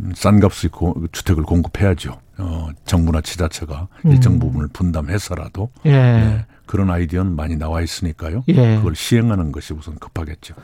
음, 0.00 0.12
싼 0.14 0.40
값의 0.40 0.70
고- 0.70 1.06
주택을 1.12 1.42
공급해야죠. 1.44 2.18
어, 2.38 2.68
정부나 2.86 3.20
지자체가 3.20 3.88
음. 4.06 4.12
일정 4.12 4.38
부분을 4.38 4.68
분담해서라도 4.72 5.68
예. 5.84 5.90
네, 5.92 6.46
그런 6.66 6.90
아이디어는 6.90 7.36
많이 7.36 7.56
나와 7.56 7.82
있으니까요. 7.82 8.44
예. 8.48 8.76
그걸 8.76 8.94
시행하는 8.94 9.52
것이 9.52 9.74
우선 9.74 9.96
급하겠죠. 9.98 10.54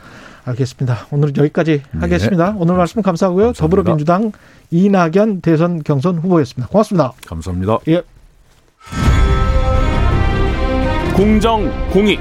알겠습니다. 0.46 1.06
오늘 1.10 1.36
여기까지 1.36 1.82
네. 1.92 1.98
하겠습니다. 2.00 2.54
오늘 2.56 2.76
말씀 2.76 3.02
감사하고요. 3.02 3.46
감사합니다. 3.48 3.60
더불어민주당 3.62 4.32
이낙연 4.70 5.42
대선 5.42 5.82
경선 5.82 6.18
후보였습니다. 6.18 6.68
고맙습니다. 6.70 7.12
감사합니다. 7.26 7.78
예. 7.88 8.02
공정, 11.14 11.68
공익, 11.90 12.20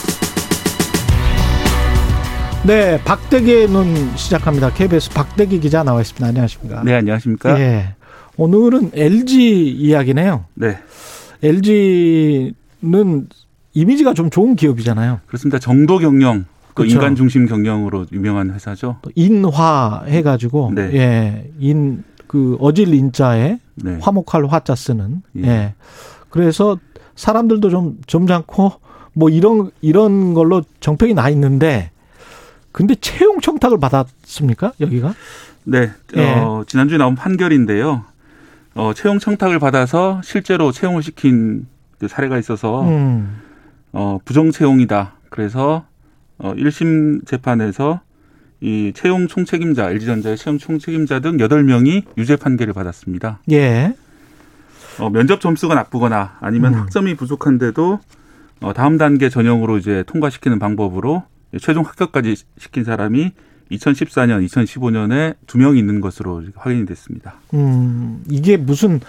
네, 2.65 3.03
박대기의 3.03 3.69
눈 3.69 4.15
시작합니다. 4.15 4.71
KBS 4.73 5.11
박대기 5.11 5.59
기자 5.59 5.83
나와 5.83 6.01
있습니다. 6.01 6.27
안녕하십니까? 6.27 6.83
네, 6.83 6.93
안녕하십니까? 6.95 7.59
예. 7.59 7.95
오늘은 8.37 8.91
LG 8.93 9.69
이야기네요. 9.71 10.45
네, 10.53 10.77
LG는 11.43 12.53
이미지가 13.73 14.13
좀 14.13 14.29
좋은 14.29 14.55
기업이잖아요. 14.55 15.21
그렇습니다. 15.25 15.59
정도 15.59 15.97
경영, 15.97 16.45
그 16.69 16.83
그렇죠. 16.83 16.95
인간 16.95 17.15
중심 17.15 17.47
경영으로 17.47 18.05
유명한 18.11 18.53
회사죠. 18.53 18.97
또 19.01 19.11
인화 19.15 20.03
해가지고 20.07 20.71
네. 20.75 20.89
예, 20.93 21.51
인 21.59 22.03
그 22.31 22.55
어질 22.61 22.93
인자에 22.93 23.59
네. 23.75 23.97
화목할 23.99 24.45
화자 24.45 24.73
쓰는. 24.73 25.21
예. 25.35 25.47
예. 25.47 25.73
그래서 26.29 26.79
사람들도 27.15 27.69
좀 27.69 27.97
점잖고 28.07 28.71
뭐 29.11 29.29
이런 29.29 29.69
이런 29.81 30.33
걸로 30.33 30.63
정평이 30.79 31.13
나 31.13 31.27
있는데 31.27 31.90
근데 32.71 32.95
채용 32.95 33.39
청탁을 33.39 33.79
받았습니까? 33.79 34.73
여기가? 34.79 35.13
네. 35.63 35.91
예. 36.15 36.33
어, 36.39 36.63
지난주에 36.65 36.97
나온 36.97 37.15
판결인데요. 37.15 38.05
어, 38.73 38.93
채용 38.93 39.19
청탁을 39.19 39.59
받아서 39.59 40.21
실제로 40.23 40.71
채용을 40.71 41.03
시킨 41.03 41.67
그 41.99 42.07
사례가 42.07 42.37
있어서 42.39 42.83
음. 42.83 43.41
어, 43.91 44.19
부정 44.23 44.51
채용이다. 44.51 45.13
그래서 45.29 45.85
어, 46.37 46.53
1심 46.53 47.27
재판에서 47.27 48.01
이 48.61 48.91
채용 48.95 49.27
총책임자, 49.27 49.89
LG전자의 49.89 50.37
채용 50.37 50.57
총책임자 50.57 51.19
등 51.19 51.37
8명이 51.37 52.03
유죄 52.17 52.35
판결을 52.35 52.73
받았습니다. 52.73 53.39
예. 53.51 53.95
어, 54.99 55.09
면접 55.09 55.41
점수가 55.41 55.73
나쁘거나 55.73 56.37
아니면 56.41 56.73
음. 56.75 56.79
학점이 56.81 57.15
부족한데도 57.15 57.99
어, 58.61 58.73
다음 58.73 58.97
단계 58.97 59.29
전형으로 59.29 59.77
이제 59.77 60.03
통과시키는 60.07 60.59
방법으로 60.59 61.23
최종 61.59 61.83
합격까지 61.85 62.35
시킨 62.57 62.83
사람이 62.83 63.31
2014년, 63.71 64.45
2015년에 64.47 65.35
두 65.47 65.57
명 65.57 65.77
있는 65.77 66.01
것으로 66.01 66.43
확인이 66.55 66.85
됐습니다. 66.85 67.35
음. 67.53 68.23
이게 68.29 68.57
무슨 68.57 68.99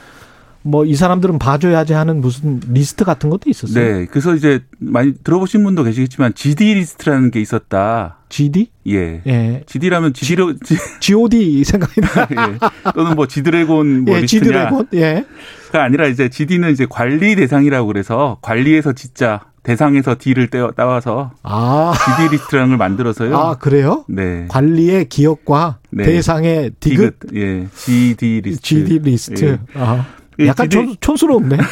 뭐 0.64 0.84
이 0.86 0.95
사람들은 0.95 1.40
봐줘야지 1.40 1.93
하는 1.93 2.20
무슨 2.20 2.61
리스트 2.68 3.05
같은 3.05 3.30
것도 3.30 3.51
있었어요. 3.51 3.84
네, 3.84 4.07
그래서 4.07 4.36
이제 4.36 4.61
많이 4.78 5.12
들어보신 5.24 5.64
분도 5.64 5.82
계시겠지만 5.82 6.34
GD 6.34 6.74
리스트라는 6.74 7.32
게 7.32 7.40
있었다. 7.40 8.18
GD? 8.28 8.70
예. 8.86 9.22
예. 9.26 9.64
GD라면 9.66 10.12
지디로 10.14 10.55
지, 10.61 10.76
GOD 11.01 11.64
생각이 11.64 12.01
나. 12.01 12.09
예. 12.30 12.93
또는 12.95 13.16
뭐 13.16 13.26
지드래곤 13.26 14.05
뭐 14.05 14.14
예, 14.14 14.20
리스트냐. 14.20 14.43
지드래곤. 14.45 14.86
예. 14.95 15.24
가 15.72 15.82
아니라 15.82 16.07
이제 16.07 16.28
GD는 16.28 16.70
이제 16.70 16.86
관리 16.88 17.34
대상이라고 17.34 17.88
그래서 17.88 18.38
관리에서 18.43 18.93
G자 18.93 19.40
대상에서 19.62 20.16
D를 20.18 20.48
떼어 20.48 20.72
따와서 20.72 21.32
아. 21.42 21.92
GD 22.18 22.36
리스트라는 22.36 22.70
걸 22.70 22.78
만들어서요. 22.78 23.36
아, 23.36 23.54
그래요? 23.56 24.04
네. 24.08 24.46
관리의 24.48 25.08
기역과 25.09 25.78
네. 25.90 26.04
대상의 26.04 26.72
디귿, 26.80 27.12
디귿. 27.20 27.36
예. 27.36 27.68
GD 27.74 28.40
리스트. 28.44 28.62
GD 28.62 28.98
리스트. 28.98 29.44
예. 29.44 29.58
아. 29.74 30.06
이 30.40 30.46
약간 30.46 30.68
GD 30.68 30.86
촌, 30.86 30.96
촌스럽네. 31.00 31.58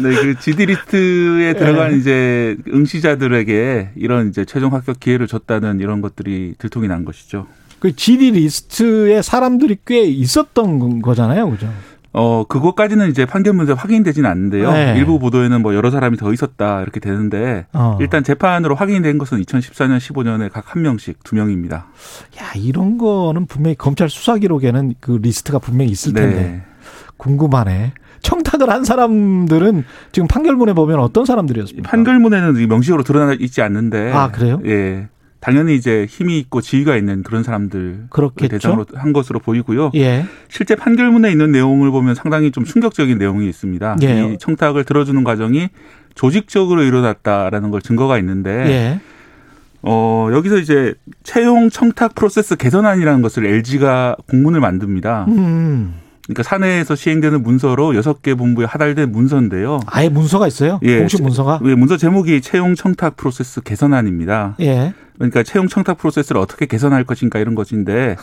네, 0.00 0.14
그 0.14 0.38
GD 0.38 0.66
리스트에 0.66 1.54
들어간 1.54 1.96
이제 1.98 2.56
응시자들에게 2.72 3.92
이런 3.96 4.28
이제 4.28 4.44
최종 4.44 4.74
합격 4.74 5.00
기회를 5.00 5.26
줬다는 5.26 5.80
이런 5.80 6.00
것들이 6.02 6.54
들통이 6.58 6.88
난 6.88 7.04
것이죠. 7.04 7.46
그 7.78 7.94
GD 7.94 8.32
리스트에 8.32 9.22
사람들이 9.22 9.78
꽤 9.86 10.02
있었던 10.02 11.00
거잖아요. 11.00 11.50
그죠? 11.50 11.72
어, 12.12 12.44
그것까지는 12.48 13.10
이제 13.10 13.26
판결문에서 13.26 13.74
확인되진 13.74 14.24
않는데요. 14.26 14.72
네. 14.72 14.94
일부 14.96 15.18
보도에는 15.18 15.60
뭐 15.60 15.74
여러 15.74 15.90
사람이 15.90 16.16
더 16.16 16.32
있었다 16.32 16.82
이렇게 16.82 17.00
되는데 17.00 17.66
어. 17.72 17.98
일단 18.00 18.24
재판으로 18.24 18.74
확인된 18.74 19.18
것은 19.18 19.40
2014년, 19.42 19.98
15년에 19.98 20.50
각 20.52 20.68
한 20.68 20.82
명씩 20.82 21.24
두 21.24 21.34
명입니다. 21.34 21.86
야, 22.40 22.52
이런 22.54 22.98
거는 22.98 23.46
분명히 23.46 23.74
검찰 23.74 24.10
수사 24.10 24.36
기록에는 24.36 24.94
그 25.00 25.12
리스트가 25.22 25.58
분명히 25.58 25.90
있을 25.90 26.12
텐데. 26.12 26.36
네. 26.36 26.62
궁금하네. 27.16 27.92
청탁을 28.20 28.68
한 28.68 28.84
사람들은 28.84 29.84
지금 30.12 30.26
판결문에 30.28 30.72
보면 30.72 30.98
어떤 31.00 31.24
사람들이었습니까? 31.24 31.88
판결문에는 31.88 32.68
명시적으로 32.68 33.02
드러나 33.04 33.34
있지 33.38 33.62
않는데 33.62 34.12
아, 34.12 34.30
그래요? 34.30 34.60
예. 34.66 35.08
당연히 35.40 35.76
이제 35.76 36.06
힘이 36.08 36.38
있고 36.40 36.60
지위가 36.60 36.96
있는 36.96 37.22
그런 37.22 37.42
사람들 37.42 38.06
그렇겠죠. 38.10 38.48
대상으로 38.48 38.86
한 38.94 39.12
것으로 39.12 39.38
보이고요. 39.38 39.92
예. 39.94 40.24
실제 40.48 40.74
판결문에 40.74 41.30
있는 41.30 41.52
내용을 41.52 41.90
보면 41.90 42.14
상당히 42.14 42.50
좀 42.50 42.64
충격적인 42.64 43.18
내용이 43.18 43.48
있습니다. 43.48 43.96
예. 44.02 44.32
이 44.32 44.38
청탁을 44.38 44.84
들어주는 44.84 45.22
과정이 45.22 45.68
조직적으로 46.14 46.82
일어났다라는 46.82 47.70
걸 47.70 47.80
증거가 47.80 48.18
있는데 48.18 48.50
예. 48.50 49.00
어, 49.82 50.28
여기서 50.32 50.58
이제 50.58 50.94
채용 51.22 51.70
청탁 51.70 52.16
프로세스 52.16 52.56
개선안이라는 52.56 53.22
것을 53.22 53.46
LG가 53.46 54.16
공문을 54.28 54.60
만듭니다. 54.60 55.26
음. 55.28 55.94
그러니까 56.28 56.42
사내에서 56.42 56.94
시행되는 56.94 57.42
문서로 57.42 57.96
여섯 57.96 58.20
개 58.20 58.34
본부에 58.34 58.66
하달된 58.66 59.10
문서인데요. 59.10 59.80
아예 59.86 60.10
문서가 60.10 60.46
있어요? 60.46 60.78
예, 60.82 60.98
공식 60.98 61.22
문서가? 61.22 61.58
예, 61.64 61.74
문서 61.74 61.96
제목이 61.96 62.42
채용 62.42 62.74
청탁 62.74 63.16
프로세스 63.16 63.62
개선안입니다. 63.62 64.56
예. 64.60 64.92
그러니까 65.14 65.42
채용 65.42 65.68
청탁 65.68 65.96
프로세스를 65.96 66.38
어떻게 66.38 66.66
개선할 66.66 67.04
것인가 67.04 67.38
이런 67.38 67.54
것인데 67.54 68.16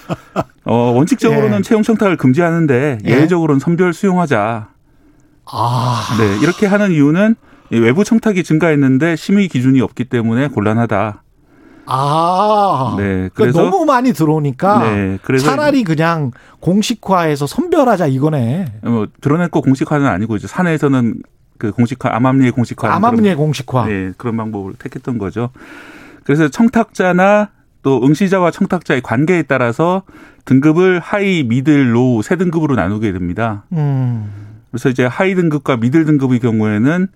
어, 0.64 0.74
원칙적으로는 0.92 1.58
예. 1.58 1.62
채용 1.62 1.82
청탁을 1.82 2.18
금지하는데 2.18 2.98
예. 3.06 3.10
예외적으로는 3.10 3.60
선별 3.60 3.94
수용하자. 3.94 4.68
아. 5.50 6.16
네, 6.18 6.38
이렇게 6.42 6.66
하는 6.66 6.92
이유는 6.92 7.34
이 7.72 7.78
외부 7.78 8.04
청탁이 8.04 8.44
증가했는데 8.44 9.16
심의 9.16 9.48
기준이 9.48 9.80
없기 9.80 10.04
때문에 10.04 10.48
곤란하다. 10.48 11.22
아. 11.88 12.94
네, 12.98 13.04
그러니까 13.04 13.34
그래서 13.34 13.62
너무 13.62 13.84
많이 13.84 14.12
들어오니까 14.12 14.78
네, 14.80 15.18
그래서 15.22 15.46
차라리 15.46 15.84
그냥 15.84 16.32
공식화해서 16.60 17.46
선별하자 17.46 18.06
이거네. 18.08 18.74
뭐 18.82 19.06
드러냈고 19.20 19.62
공식화는 19.62 20.06
아니고 20.06 20.36
이제 20.36 20.46
사내에서는 20.46 21.22
그 21.58 21.72
공식화 21.72 22.14
암암리의 22.14 22.52
공식화 22.52 22.94
암암리의 22.94 23.34
공식화. 23.36 23.86
네, 23.86 24.12
그런 24.16 24.36
방법을 24.36 24.74
택했던 24.78 25.18
거죠. 25.18 25.50
그래서 26.24 26.48
청탁자나 26.48 27.50
또 27.82 28.04
응시자와 28.04 28.50
청탁자의 28.50 29.00
관계에 29.00 29.42
따라서 29.42 30.02
등급을 30.44 31.00
high, 31.00 31.42
middle, 31.42 31.94
low 31.94 32.22
세 32.22 32.36
등급으로 32.36 32.74
나누게 32.74 33.12
됩니다. 33.12 33.64
음. 33.72 34.30
그래서 34.70 34.88
이제 34.88 35.04
high 35.04 35.34
등급과 35.34 35.76
middle 35.78 36.04
등급의 36.04 36.40
경우에는 36.40 37.08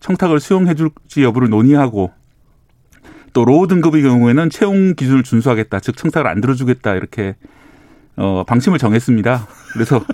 청탁을 0.00 0.40
수용해 0.40 0.74
줄지 0.74 1.22
여부를 1.22 1.48
논의하고 1.48 2.10
또 3.32 3.44
low 3.44 3.66
등급의 3.66 4.02
경우에는 4.02 4.50
채용 4.50 4.94
기준을 4.94 5.22
준수하겠다. 5.22 5.80
즉 5.80 5.96
청탁을 5.96 6.26
안 6.28 6.40
들어주겠다. 6.40 6.94
이렇게 6.94 7.36
어 8.16 8.44
방침을 8.46 8.78
정했습니다. 8.78 9.46
그래서 9.72 10.04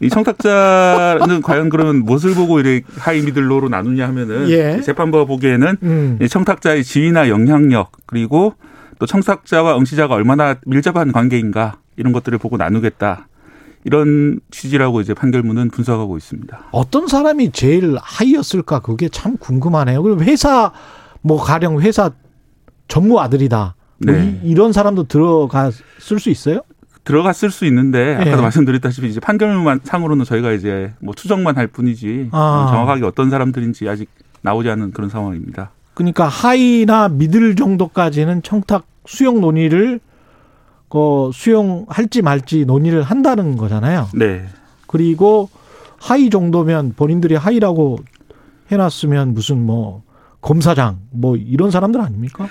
이 0.00 0.08
청탁자는 0.08 1.40
과연 1.42 1.68
그러면 1.68 2.04
무엇을 2.04 2.34
보고 2.34 2.60
이렇게 2.60 2.82
high 2.98 3.22
middle 3.22 3.50
low로 3.50 3.68
나누냐 3.68 4.06
하면은 4.08 4.50
예. 4.50 4.80
재판부가 4.80 5.24
보기에는 5.24 5.76
음. 5.82 6.18
이 6.20 6.28
청탁자의 6.28 6.84
지위나 6.84 7.28
영향력 7.28 7.92
그리고 8.06 8.54
또 8.98 9.06
청탁자와 9.06 9.78
응시자가 9.78 10.14
얼마나 10.14 10.56
밀접한 10.66 11.12
관계인가 11.12 11.78
이런 11.96 12.12
것들을 12.12 12.38
보고 12.38 12.56
나누겠다. 12.56 13.28
이런 13.84 14.40
취지라고 14.50 15.00
이제 15.00 15.14
판결문은 15.14 15.70
분석하고 15.70 16.16
있습니다. 16.16 16.66
어떤 16.72 17.06
사람이 17.06 17.52
제일 17.52 17.96
하이였을까 18.00 18.80
그게 18.80 19.08
참 19.08 19.36
궁금하네요. 19.38 20.02
그럼 20.02 20.20
회사 20.20 20.72
뭐 21.22 21.42
가령 21.42 21.80
회사 21.80 22.10
전무 22.88 23.20
아들이다. 23.20 23.74
뭐 24.04 24.14
네. 24.14 24.40
이, 24.42 24.54
런 24.54 24.72
사람도 24.72 25.04
들어갔을 25.04 26.18
수 26.18 26.30
있어요? 26.30 26.60
들어갔을 27.04 27.50
수 27.50 27.64
있는데 27.66 28.14
아까도 28.16 28.38
예. 28.38 28.42
말씀드렸다시피 28.42 29.08
이제 29.08 29.20
판결문 29.20 29.80
상으로는 29.82 30.24
저희가 30.24 30.52
이제 30.52 30.92
뭐 31.00 31.14
추정만 31.14 31.56
할 31.56 31.66
뿐이지 31.66 32.28
아. 32.32 32.68
정확하게 32.70 33.04
어떤 33.04 33.30
사람들인지 33.30 33.88
아직 33.88 34.10
나오지 34.42 34.68
않은 34.70 34.92
그런 34.92 35.08
상황입니다. 35.08 35.70
그러니까 35.94 36.28
high나 36.28 37.08
middle 37.08 37.56
정도까지는 37.56 38.42
청탁 38.42 38.84
수용 39.06 39.40
논의를 39.40 40.00
그 40.88 41.30
수용할지 41.32 42.22
말지 42.22 42.64
논의를 42.66 43.02
한다는 43.02 43.56
거잖아요. 43.56 44.08
네. 44.14 44.46
그리고 44.86 45.48
high 45.98 46.30
정도면 46.30 46.94
본인들이 46.96 47.34
high라고 47.34 47.98
해놨으면 48.70 49.34
무슨 49.34 49.64
뭐 49.64 50.02
검사장 50.40 51.00
뭐 51.10 51.36
이런 51.36 51.70
사람들 51.70 52.00
아닙니까? 52.00 52.48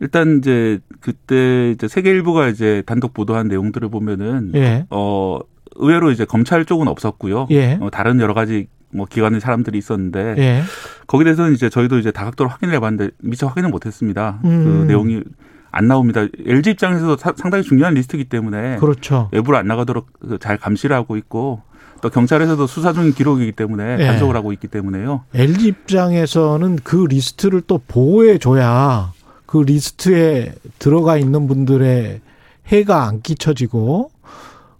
일단 0.00 0.38
이제 0.38 0.78
그때 1.00 1.70
이제 1.72 1.86
세계일보가 1.88 2.48
이제 2.48 2.82
단독 2.86 3.12
보도한 3.14 3.48
내용들을 3.48 3.88
보면은 3.90 4.52
예. 4.54 4.86
어 4.90 5.38
의외로 5.76 6.10
이제 6.10 6.24
검찰 6.24 6.64
쪽은 6.64 6.88
없었고요. 6.88 7.46
예. 7.50 7.78
어, 7.80 7.90
다른 7.90 8.18
여러 8.20 8.34
가지 8.34 8.68
뭐 8.92 9.06
기관의 9.06 9.40
사람들이 9.40 9.78
있었는데 9.78 10.34
예. 10.38 10.62
거기에 11.06 11.24
대해서는 11.24 11.52
이제 11.52 11.68
저희도 11.68 11.98
이제 11.98 12.10
다각도로 12.10 12.50
확인을 12.50 12.74
해봤는데 12.74 13.14
미처 13.22 13.46
확인을 13.46 13.68
못했습니다. 13.70 14.40
음. 14.44 14.64
그 14.64 14.84
내용이 14.88 15.22
안 15.70 15.86
나옵니다. 15.86 16.26
LG 16.46 16.70
입장에서도 16.70 17.16
사- 17.16 17.34
상당히 17.36 17.62
중요한 17.62 17.94
리스트이기 17.94 18.24
때문에 18.24 18.76
그렇죠. 18.78 19.28
외부로 19.32 19.56
안 19.56 19.66
나가도록 19.68 20.08
그 20.18 20.37
잘 20.37 20.56
감시를 20.56 20.96
하고 20.96 21.16
있고 21.16 21.62
또 22.00 22.08
경찰에서도 22.10 22.66
수사 22.66 22.92
중인 22.92 23.12
기록이기 23.12 23.52
때문에 23.52 23.96
예. 24.00 24.06
단속을 24.06 24.34
하고 24.36 24.52
있기 24.52 24.68
때문에요. 24.68 25.24
LG 25.34 25.66
입장에서는 25.68 26.78
그 26.82 27.06
리스트를 27.08 27.62
또 27.66 27.80
보호해 27.86 28.38
줘야 28.38 29.12
그 29.46 29.58
리스트에 29.58 30.54
들어가 30.78 31.16
있는 31.16 31.46
분들의 31.46 32.20
해가 32.68 33.04
안 33.06 33.20
끼쳐지고 33.20 34.10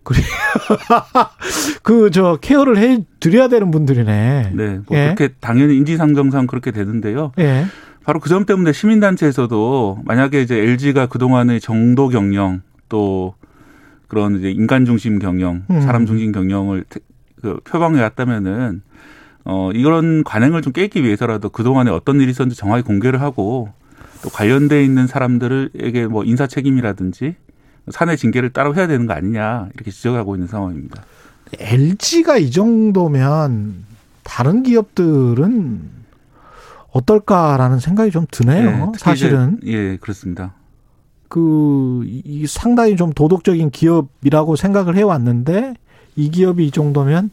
그리고 0.03 0.27
그저 1.83 2.39
케어를 2.41 2.79
해 2.79 2.99
드려야 3.21 3.49
되는 3.49 3.71
분들이네. 3.71 4.53
네, 4.55 4.79
뭐 4.87 4.97
예. 4.99 5.15
그렇게 5.15 5.35
당연히 5.41 5.77
인지상정상 5.77 6.47
그렇게 6.47 6.71
되는데요. 6.71 7.33
예. 7.39 7.67
바로 8.05 8.19
그 8.19 8.29
점 8.31 8.47
때문에 8.47 8.73
시민단체에서도 8.73 9.99
만약에 10.05 10.41
이제 10.41 10.57
LG가 10.57 11.07
그동안의 11.07 11.61
정도 11.61 12.09
경영 12.09 12.63
또 12.89 13.35
그런 14.09 14.39
이제 14.39 14.51
인간 14.51 14.85
중심 14.85 15.19
경영, 15.19 15.63
음. 15.71 15.81
사람 15.83 16.07
중심 16.07 16.33
경영을 16.33 16.85
태- 16.89 17.01
그 17.41 17.61
표방해 17.65 18.01
왔다면은 18.03 18.83
어 19.45 19.71
이런 19.73 20.23
관행을 20.25 20.63
좀 20.63 20.73
깨기 20.73 21.03
위해서라도 21.03 21.49
그 21.49 21.63
동안에 21.63 21.91
어떤 21.91 22.21
일이 22.21 22.31
있었는지 22.31 22.57
정확히 22.59 22.83
공개를 22.85 23.21
하고 23.21 23.71
또 24.23 24.29
관련돼 24.29 24.85
있는 24.85 25.07
사람들에게 25.07 26.07
뭐 26.09 26.25
인사 26.25 26.47
책임이라든지 26.47 27.37
사내 27.91 28.17
징계를 28.17 28.51
따로 28.51 28.75
해야 28.75 28.87
되는 28.87 29.07
거 29.07 29.15
아니냐 29.15 29.69
이렇게 29.75 29.91
지적하고 29.91 30.37
있는 30.37 30.47
상황입니다. 30.47 31.03
LG가 31.59 32.37
이 32.37 32.51
정도면 32.51 33.85
다른 34.23 34.63
기업들은 34.63 36.01
어떨까라는 36.93 37.79
생각이 37.79 38.11
좀 38.11 38.27
드네요. 38.31 38.93
예, 38.95 38.99
사실은 38.99 39.59
이제, 39.63 39.73
예 39.73 39.97
그렇습니다. 39.97 40.55
그, 41.29 42.03
이- 42.05 42.23
이 42.25 42.47
상당히 42.47 42.97
좀 42.97 43.13
도덕적인 43.13 43.71
기업이라고 43.71 44.57
생각을 44.57 44.97
해왔는데 44.97 45.75
이 46.21 46.31
기업이 46.31 46.67
이 46.67 46.71
정도면 46.71 47.31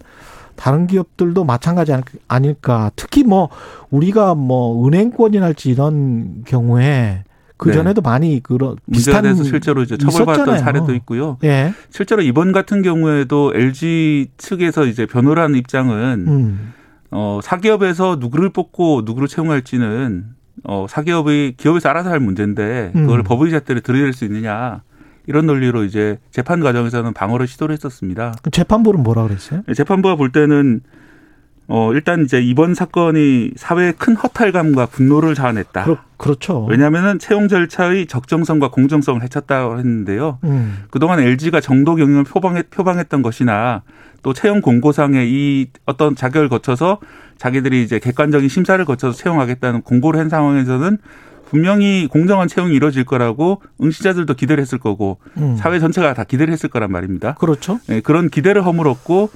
다른 0.56 0.88
기업들도 0.88 1.44
마찬가지 1.44 1.94
아닐- 1.94 2.04
아닐까. 2.28 2.90
특히 2.96 3.24
뭐 3.24 3.50
우리가 3.92 4.34
뭐 4.36 4.88
은행권이랄지 4.88 5.70
이런 5.70 6.44
경우에 6.46 7.24
그 7.58 7.72
전에도 7.74 8.02
많이 8.02 8.40
그런 8.42 8.76
문제가 8.86 9.22
비슷한 9.22 9.24
돼서 9.24 9.44
실제로 9.44 9.82
이제 9.82 9.98
처벌받았던 9.98 10.56
있었잖아요. 10.56 10.64
사례도 10.64 10.94
있고요. 10.96 11.38
예. 11.44 11.74
실제로 11.90 12.22
이번 12.22 12.52
같은 12.52 12.82
경우에도 12.84 13.52
LG 13.56 14.30
측에서 14.38 14.86
이제 14.86 15.06
변호를 15.06 15.42
하는 15.44 15.58
입장은 15.58 16.26
음. 16.28 16.74
어, 17.12 17.40
사기업에서 17.44 18.18
누구를 18.20 18.50
뽑고 18.50 19.04
누구를 19.06 19.28
채용할지는 19.28 20.26
어, 20.64 20.86
사기업의 20.90 21.54
기업에서 21.58 21.90
알아서 21.90 22.10
할 22.10 22.20
문제인데 22.20 22.92
그걸 22.94 23.20
음. 23.20 23.24
법의 23.24 23.52
잣대로 23.52 23.80
들이댈 23.80 24.14
수 24.14 24.26
있느냐 24.26 24.82
이런 25.28 25.46
논리로 25.46 25.84
이제 25.84 26.18
재판 26.32 26.62
과정에서는 26.62 27.14
방어를 27.14 27.48
시도를 27.48 27.74
했었습니다. 27.74 28.34
그 28.42 28.50
재판부는 28.50 29.04
뭐라 29.04 29.24
그랬어요? 29.24 29.62
재판부가 29.76 30.16
볼 30.16 30.32
때는 30.32 30.82
어, 31.70 31.92
일단 31.94 32.24
이제 32.24 32.42
이번 32.42 32.74
사건이 32.74 33.52
사회에 33.58 33.92
큰 33.92 34.16
허탈감과 34.16 34.86
분노를 34.86 35.36
자아냈다. 35.36 35.84
그렇, 35.84 35.98
그렇 36.16 36.36
죠. 36.36 36.64
왜냐하면은 36.64 37.20
채용 37.20 37.50
절차의 37.50 38.08
적정성과 38.08 38.70
공정성을 38.72 39.22
해쳤다고 39.22 39.78
했는데요. 39.78 40.40
음. 40.46 40.86
그동안 40.90 41.20
LG가 41.20 41.60
정도 41.60 41.96
경영을 41.96 42.24
표방했, 42.24 42.70
표방했던 42.70 43.22
것이나 43.22 43.84
또 44.24 44.34
채용 44.34 44.62
공고상에 44.62 45.26
이 45.28 45.68
어떤 45.86 46.16
자격을 46.16 46.48
거쳐서 46.48 47.00
자기들이 47.38 47.84
이제 47.84 48.00
객관적인 48.00 48.48
심사를 48.48 48.84
거쳐서 48.84 49.18
채용하겠다는 49.18 49.82
공고를 49.82 50.20
한 50.22 50.30
상황에서는 50.30 50.98
분명히 51.50 52.08
공정한 52.12 52.48
채용이 52.48 52.76
이루어질 52.76 53.06
거라고 53.06 53.62
응시자들도 53.82 54.34
기대를 54.34 54.62
했을 54.62 54.78
거고 54.78 55.18
음. 55.38 55.56
사회 55.58 55.80
전체가 55.80 56.14
다 56.14 56.24
기대를 56.24 56.52
했을 56.52 56.70
거란 56.70 56.92
말입니다. 56.92 57.36
그렇죠. 57.36 57.80
예, 57.90 58.02
그런 58.02 58.30
기대를 58.30 58.66
허물었고 58.66 59.30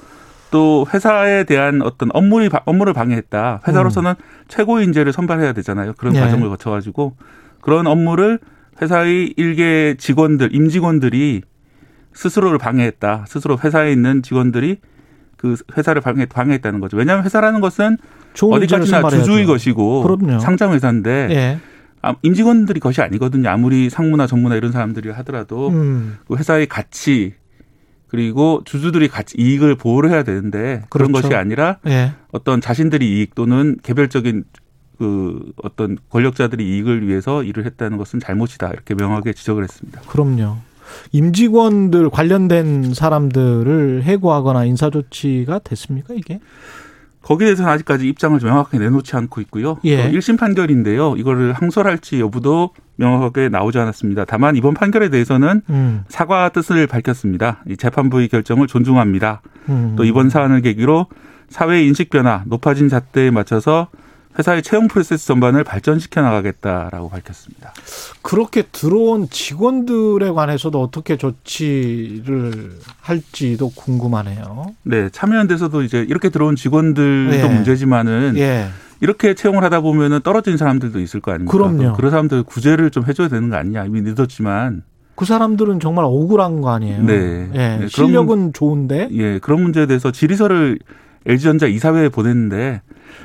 또 0.50 0.86
회사에 0.92 1.44
대한 1.44 1.80
어떤 1.80 2.10
업무를 2.12 2.50
업무를 2.66 2.92
방해했다. 2.92 3.62
회사로서는 3.66 4.14
최고 4.48 4.80
인재를 4.80 5.12
선발해야 5.12 5.54
되잖아요. 5.54 5.94
그런 5.96 6.12
네. 6.12 6.20
과정을 6.20 6.50
거쳐가지고 6.50 7.14
그런 7.62 7.86
업무를 7.86 8.38
회사의 8.80 9.32
일개 9.36 9.94
직원들, 9.98 10.54
임직원들이 10.54 11.42
스스로를 12.12 12.58
방해했다. 12.58 13.24
스스로 13.26 13.58
회사에 13.58 13.90
있는 13.92 14.22
직원들이 14.22 14.78
그 15.38 15.56
회사를 15.76 16.02
방해, 16.02 16.26
방해했다는 16.26 16.80
거죠. 16.80 16.98
왜냐하면 16.98 17.24
회사라는 17.24 17.60
것은 17.60 17.96
어디까지나. 18.52 19.08
주주의 19.08 19.46
것이고. 19.46 20.02
상장 20.38 20.72
회사인데 20.72 21.28
예. 21.30 21.58
아, 22.02 22.16
임직원들이 22.22 22.80
것이 22.80 23.00
아니거든요. 23.00 23.48
아무리 23.48 23.88
상무나 23.88 24.26
전무나 24.26 24.56
이런 24.56 24.72
사람들이 24.72 25.10
하더라도 25.10 25.68
음. 25.68 26.18
그 26.26 26.36
회사의 26.36 26.66
가치 26.66 27.34
그리고 28.08 28.60
주주들이 28.64 29.08
같이 29.08 29.36
이익을 29.38 29.76
보호를 29.76 30.10
해야 30.10 30.22
되는데 30.22 30.82
그런 30.90 31.12
그렇죠. 31.12 31.28
것이 31.28 31.34
아니라 31.34 31.78
예. 31.86 32.12
어떤 32.30 32.60
자신들이 32.60 33.18
이익 33.18 33.34
또는 33.34 33.78
개별적인 33.82 34.44
그 34.98 35.52
어떤 35.62 35.96
권력자들이 36.10 36.62
이익을 36.62 37.06
위해서 37.08 37.42
일을 37.42 37.64
했다는 37.64 37.96
것은 37.96 38.20
잘못이다 38.20 38.68
이렇게 38.68 38.94
명확하게 38.94 39.32
지적을 39.32 39.62
했습니다. 39.62 40.02
그럼요. 40.02 40.56
임직원들 41.12 42.10
관련된 42.10 42.92
사람들을 42.92 44.02
해고하거나 44.02 44.64
인사 44.66 44.90
조치가 44.90 45.60
됐습니까 45.60 46.12
이게? 46.14 46.40
거기에 47.22 47.46
대해서는 47.46 47.70
아직까지 47.70 48.08
입장을 48.08 48.38
명확하게 48.42 48.78
내놓지 48.78 49.16
않고 49.16 49.40
있고요. 49.42 49.78
예. 49.84 50.10
또 50.10 50.18
1심 50.18 50.38
판결인데요. 50.38 51.14
이거를 51.16 51.52
항소할지 51.52 52.20
여부도 52.20 52.70
명확하게 52.96 53.48
나오지 53.48 53.78
않았습니다. 53.78 54.24
다만 54.24 54.56
이번 54.56 54.74
판결에 54.74 55.08
대해서는 55.08 55.62
음. 55.70 56.04
사과 56.08 56.48
뜻을 56.50 56.86
밝혔습니다. 56.86 57.62
이 57.68 57.76
재판부의 57.76 58.28
결정을 58.28 58.66
존중합니다. 58.66 59.42
음. 59.68 59.94
또 59.96 60.04
이번 60.04 60.30
사안을 60.30 60.60
계기로 60.62 61.06
사회 61.48 61.84
인식 61.84 62.10
변화, 62.10 62.42
높아진 62.46 62.88
잣대에 62.88 63.30
맞춰서 63.30 63.88
회사의 64.38 64.62
채용 64.62 64.88
프로세스 64.88 65.26
전반을 65.26 65.64
발전시켜 65.64 66.22
나가겠다라고 66.22 67.10
밝혔습니다. 67.10 67.72
그렇게 68.22 68.62
들어온 68.62 69.28
직원들에 69.28 70.30
관해서도 70.30 70.80
어떻게 70.80 71.16
조치를 71.16 72.78
할지도 73.00 73.70
궁금하네요. 73.70 74.74
네, 74.84 75.08
참여연대에서도 75.10 75.82
이제 75.82 76.06
이렇게 76.08 76.30
들어온 76.30 76.56
직원들도 76.56 77.36
예. 77.36 77.44
문제지만은 77.44 78.34
예. 78.36 78.68
이렇게 79.00 79.34
채용을 79.34 79.64
하다 79.64 79.80
보면은 79.80 80.20
떨어진 80.22 80.56
사람들도 80.56 81.00
있을 81.00 81.20
거 81.20 81.32
아닙니까? 81.32 81.50
그럼요. 81.50 81.94
그런 81.94 82.10
사람들 82.10 82.44
구제를 82.44 82.90
좀 82.90 83.04
해줘야 83.06 83.28
되는 83.28 83.50
거 83.50 83.56
아니냐 83.56 83.84
이미 83.84 84.00
늦었지만 84.00 84.84
그 85.14 85.24
사람들은 85.24 85.80
정말 85.80 86.04
억울한 86.04 86.60
거 86.60 86.70
아니에요. 86.70 87.02
네. 87.02 87.48
예. 87.52 87.58
네, 87.58 87.76
그런 87.76 87.88
실력은 87.88 88.52
좋은데 88.52 89.08
예 89.12 89.38
그런 89.40 89.62
문제에 89.62 89.86
대해서 89.86 90.10
질의서를 90.10 90.78
LG전자 91.26 91.66
이사회에 91.66 92.08
보냈는데 92.08 92.82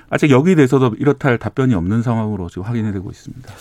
아직 0.10 0.32
여기에 0.32 0.56
대해서도 0.56 0.95
이렇다 1.00 1.30
할 1.30 1.38
답변이 1.38 1.74
없는 1.74 2.02
상황으로 2.02 2.50
지금 2.50 2.64
확인이 2.64 2.91
되고 2.91 3.10
있습니다. 3.10 3.54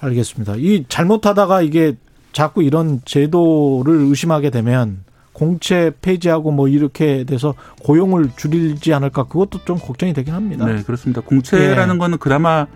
알겠습니다. 0.00 0.56
이 0.56 0.84
잘못하다가 0.88 1.62
이게 1.62 1.96
자꾸 2.32 2.62
이런 2.62 3.00
제도를 3.04 3.94
의심하게 3.94 4.50
되면 4.50 5.04
공채 5.32 5.92
폐지하고 6.00 6.50
뭐 6.50 6.66
이렇게 6.68 7.24
돼서 7.24 7.54
고용을 7.82 8.30
줄이지 8.36 8.94
않을까 8.94 9.24
그것도 9.24 9.64
좀 9.66 9.78
걱정이 9.78 10.14
되긴 10.14 10.32
합니다. 10.32 10.64
네, 10.64 10.82
그렇습니다. 10.82 11.20
공채라는 11.20 11.94
예. 11.94 11.98
거는 11.98 12.18
그나마 12.18 12.66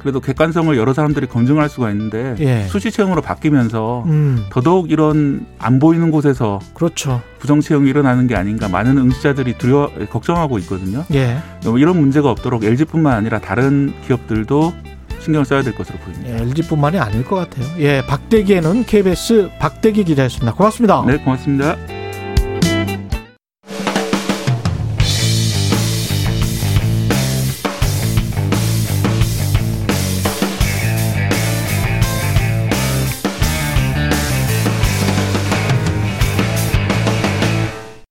그래도 0.00 0.20
객관성을 0.20 0.76
여러 0.76 0.92
사람들이 0.92 1.26
검증할 1.26 1.68
수가 1.68 1.90
있는데 1.90 2.34
예. 2.40 2.66
수시 2.68 2.90
채용으로 2.90 3.20
바뀌면서 3.22 4.04
음. 4.06 4.46
더더욱 4.50 4.90
이런 4.90 5.46
안 5.58 5.78
보이는 5.78 6.10
곳에서 6.10 6.58
그렇죠. 6.74 7.20
부정 7.38 7.60
채용이 7.60 7.88
일어나는 7.88 8.26
게 8.26 8.34
아닌가 8.34 8.68
많은 8.68 8.98
응시자들이 8.98 9.58
두려워 9.58 9.90
걱정하고 10.10 10.58
있거든요. 10.60 11.04
예. 11.14 11.38
이런 11.78 12.00
문제가 12.00 12.30
없도록 12.30 12.64
LG뿐만 12.64 13.12
아니라 13.12 13.40
다른 13.40 13.92
기업들도 14.06 14.72
신경을 15.20 15.44
써야 15.44 15.62
될 15.62 15.74
것으로 15.74 15.98
보입니다. 15.98 16.30
예, 16.30 16.42
LG뿐만이 16.42 16.98
아닐 16.98 17.24
것 17.24 17.36
같아요. 17.36 17.66
예, 17.78 18.02
박대기에는 18.06 18.84
KBS 18.84 19.50
박대기 19.58 20.04
기자였습니다. 20.04 20.54
고맙습니다. 20.54 21.04
네, 21.06 21.18
고맙습니다. 21.18 21.76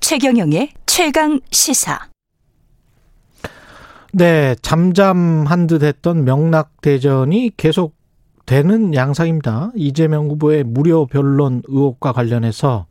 최경영의 0.09 0.71
최강 0.87 1.39
시사. 1.51 1.99
네, 4.11 4.55
잠잠한 4.63 5.67
듯 5.67 5.83
했던 5.83 6.25
명락대전이 6.25 7.51
계속 7.57 7.93
되는 8.47 8.95
양상입니다. 8.95 9.71
이재명 9.75 10.27
후보의 10.29 10.63
무료 10.63 11.05
변론 11.05 11.61
의혹과 11.67 12.13
관련해서 12.13 12.87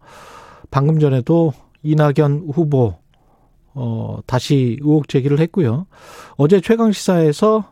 방금 0.70 1.00
전에도 1.00 1.52
이낙연 1.82 2.50
후보, 2.52 2.94
어, 3.74 4.20
다시 4.26 4.78
의혹 4.80 5.08
제기를 5.08 5.40
했고요. 5.40 5.86
어제 6.36 6.60
최강 6.60 6.92
시사에서 6.92 7.64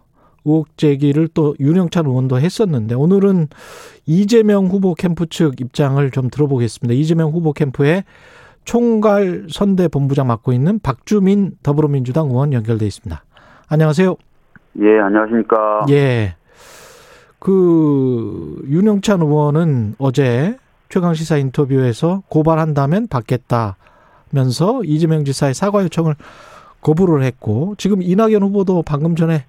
의혹 0.45 0.77
제기를 0.77 1.29
또 1.29 1.55
윤영찬 1.61 2.07
의원도 2.07 2.41
했었는데 2.41 2.97
오늘은 2.97 3.47
이재명 4.07 4.67
후보 4.67 4.97
캠프 4.97 5.27
측 5.27 5.61
입장을 5.61 6.11
좀 6.11 6.31
들어보겠습니다. 6.31 6.95
이재명 6.95 7.31
후보 7.31 7.53
캠프의 7.53 8.03
총괄 8.67 9.47
선대 9.49 9.89
본부장 9.89 10.27
맡고 10.27 10.53
있는 10.53 10.79
박주민 10.81 11.53
더불어민주당 11.63 12.27
의원 12.27 12.53
연결돼 12.53 12.85
있습니다. 12.85 13.25
안녕하세요. 13.69 14.17
예, 14.81 14.99
안녕하십니까. 15.01 15.87
예. 15.91 16.35
그 17.39 18.61
윤영찬 18.69 19.23
의원은 19.23 19.95
어제 19.99 20.59
최강 20.89 21.15
시사 21.15 21.37
인터뷰에서 21.37 22.23
고발한다면 22.29 23.07
받겠다면서 23.07 24.83
이재명 24.85 25.25
지사의 25.25 25.55
사과 25.55 25.85
요청을 25.85 26.17
거부를 26.81 27.23
했고 27.23 27.75
지금 27.79 28.03
이낙연 28.03 28.43
후보도 28.43 28.83
방금 28.83 29.15
전에 29.15 29.45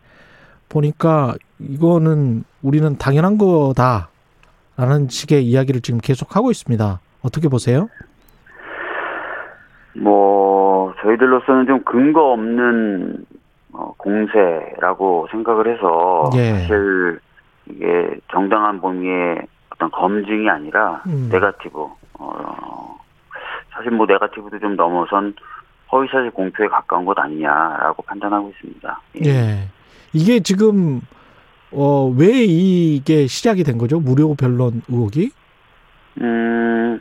보니까 0.70 1.36
이거는 1.60 2.44
우리는 2.62 2.98
당연한 2.98 3.40
거다라는 3.40 5.08
식의 5.10 5.46
이야기를 5.48 5.82
지금 5.82 6.00
계속 6.00 6.36
하고 6.36 6.52
있습니다. 6.52 7.00
어떻게 7.24 7.48
보세요? 7.48 7.90
뭐 10.00 10.94
저희들로서는 11.02 11.66
좀 11.66 11.84
근거 11.84 12.32
없는 12.34 13.26
어, 13.74 13.94
공세라고 13.98 15.28
생각을 15.32 15.74
해서 15.74 16.30
예. 16.36 16.54
사실 16.54 17.20
이게 17.68 18.20
정당한 18.32 18.80
범위의 18.80 19.42
어떤 19.70 19.92
검증이 19.92 20.50
아니라 20.50 21.04
음. 21.08 21.30
네가티브 21.32 21.88
어, 22.20 23.00
사실 23.72 23.92
뭐 23.92 24.06
네가티브도 24.06 24.60
좀 24.60 24.76
넘어선 24.76 25.34
허위사실 25.92 26.32
공표에 26.32 26.68
가까운 26.68 27.06
것 27.06 27.18
아니냐라고 27.18 28.02
판단하고 28.04 28.50
있습니다. 28.50 29.02
예. 29.26 29.70
이게 30.14 30.40
지금 30.40 31.02
어, 31.72 32.14
왜 32.18 32.44
이게 32.46 33.28
시작이 33.28 33.64
된 33.64 33.78
거죠? 33.78 34.00
무료 34.00 34.34
변론 34.36 34.82
의혹이? 34.90 35.32
음, 36.22 37.00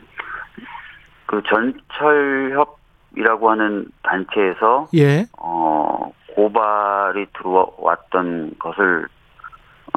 그 1.25 1.41
전철협 1.47 2.76
이라고 3.17 3.49
하는 3.49 3.87
단체에서 4.03 4.89
예. 4.95 5.25
어, 5.39 6.11
고발이 6.35 7.25
들어왔던 7.33 8.53
것을 8.59 9.07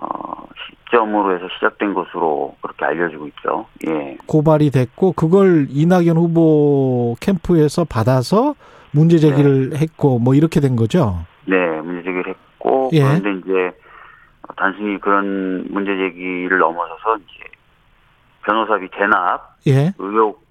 어, 0.00 0.46
시점으로 0.86 1.36
해서 1.36 1.46
시작된 1.54 1.92
것으로 1.92 2.56
그렇게 2.62 2.86
알려지고 2.86 3.26
있죠. 3.28 3.66
예. 3.86 4.16
고발이 4.26 4.70
됐고 4.70 5.12
그걸 5.12 5.66
이낙연 5.68 6.16
후보 6.16 7.14
캠프에서 7.20 7.84
받아서 7.84 8.54
문제 8.92 9.18
제기를 9.18 9.76
했고 9.76 10.18
뭐 10.18 10.34
이렇게 10.34 10.60
된 10.60 10.74
거죠. 10.74 11.26
네, 11.44 11.56
문제 11.82 12.02
제기를 12.02 12.28
했고 12.28 12.88
예. 12.94 13.02
그런데 13.02 13.34
이제 13.34 13.78
단순히 14.56 14.98
그런 14.98 15.66
문제 15.70 15.94
제기를 15.94 16.58
넘어서서 16.58 17.18
이제 17.18 17.44
변호사비 18.46 18.88
대납 18.92 19.58
예. 19.66 19.92
의혹 19.98 20.42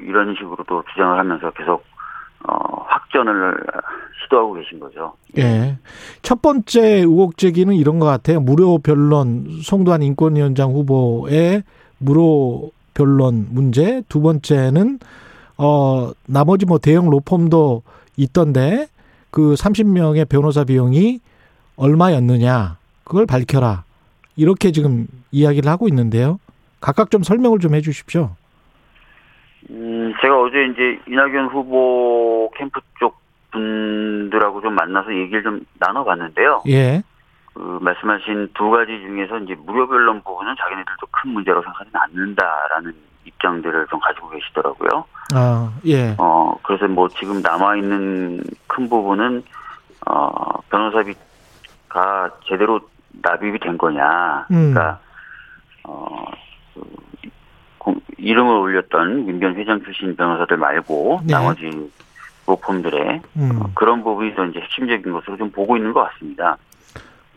이런 0.00 0.34
식으로도 0.34 0.84
주장을 0.92 1.18
하면서 1.18 1.50
계속 1.50 1.84
어, 2.48 2.84
확전을 2.88 3.56
시도하고 4.24 4.54
계신 4.54 4.80
거죠. 4.80 5.12
예. 5.38 5.78
첫 6.22 6.42
번째 6.42 6.80
의혹 6.80 7.38
제기는 7.38 7.74
이런 7.74 7.98
것 7.98 8.06
같아요. 8.06 8.40
무료 8.40 8.78
변론 8.78 9.60
송도한 9.62 10.02
인권위원장 10.02 10.72
후보의 10.72 11.62
무료 11.98 12.70
변론 12.94 13.46
문제. 13.50 14.02
두 14.08 14.20
번째는 14.20 14.98
어 15.58 16.12
나머지 16.26 16.66
뭐 16.66 16.78
대형 16.78 17.08
로펌도 17.10 17.82
있던데 18.16 18.88
그 19.30 19.54
30명의 19.54 20.28
변호사 20.28 20.64
비용이 20.64 21.20
얼마였느냐 21.76 22.78
그걸 23.04 23.26
밝혀라. 23.26 23.84
이렇게 24.36 24.72
지금 24.72 25.06
이야기를 25.30 25.70
하고 25.70 25.88
있는데요. 25.88 26.38
각각 26.80 27.10
좀 27.10 27.22
설명을 27.22 27.58
좀 27.58 27.74
해주십시오. 27.74 28.30
음, 29.70 30.14
제가 30.20 30.40
어제 30.40 30.64
이제 30.66 31.00
이낙연 31.08 31.46
후보 31.46 32.50
캠프 32.56 32.80
쪽 32.98 33.18
분들하고 33.50 34.60
좀 34.60 34.74
만나서 34.74 35.12
얘기를 35.14 35.42
좀 35.42 35.60
나눠봤는데요. 35.78 36.62
예. 36.68 37.02
그 37.54 37.78
말씀하신 37.80 38.50
두 38.54 38.70
가지 38.70 38.98
중에서 39.00 39.38
이제 39.38 39.54
무료 39.64 39.88
변론 39.88 40.22
부분은 40.22 40.54
자기네들도 40.58 41.06
큰 41.10 41.30
문제라고 41.30 41.62
생각하지 41.62 41.90
않는다라는 41.94 42.92
입장들을 43.24 43.86
좀 43.88 43.98
가지고 44.00 44.28
계시더라고요. 44.30 45.04
아 45.34 45.72
예. 45.86 46.14
어, 46.18 46.54
그래서 46.62 46.86
뭐 46.86 47.08
지금 47.08 47.40
남아있는 47.40 48.42
큰 48.66 48.88
부분은, 48.88 49.42
어, 50.06 50.60
변호사비가 50.70 52.30
제대로 52.46 52.78
납입이 53.22 53.58
된 53.58 53.78
거냐. 53.78 54.46
음. 54.50 54.72
그러니까, 54.74 55.00
어, 55.84 56.24
그, 56.74 56.80
공- 56.80 57.30
이름을 58.18 58.52
올렸던 58.52 59.26
민변 59.26 59.56
회장 59.56 59.82
출신 59.82 60.16
변호사들 60.16 60.56
말고 60.56 61.20
네. 61.24 61.32
나머지 61.34 61.90
로펌들의 62.46 63.20
음. 63.36 63.60
그런 63.74 64.02
부분이 64.02 64.34
더 64.34 64.44
이제 64.46 64.60
핵심적인 64.60 65.12
것으로 65.12 65.36
좀 65.36 65.50
보고 65.50 65.76
있는 65.76 65.92
것 65.92 66.04
같습니다. 66.10 66.56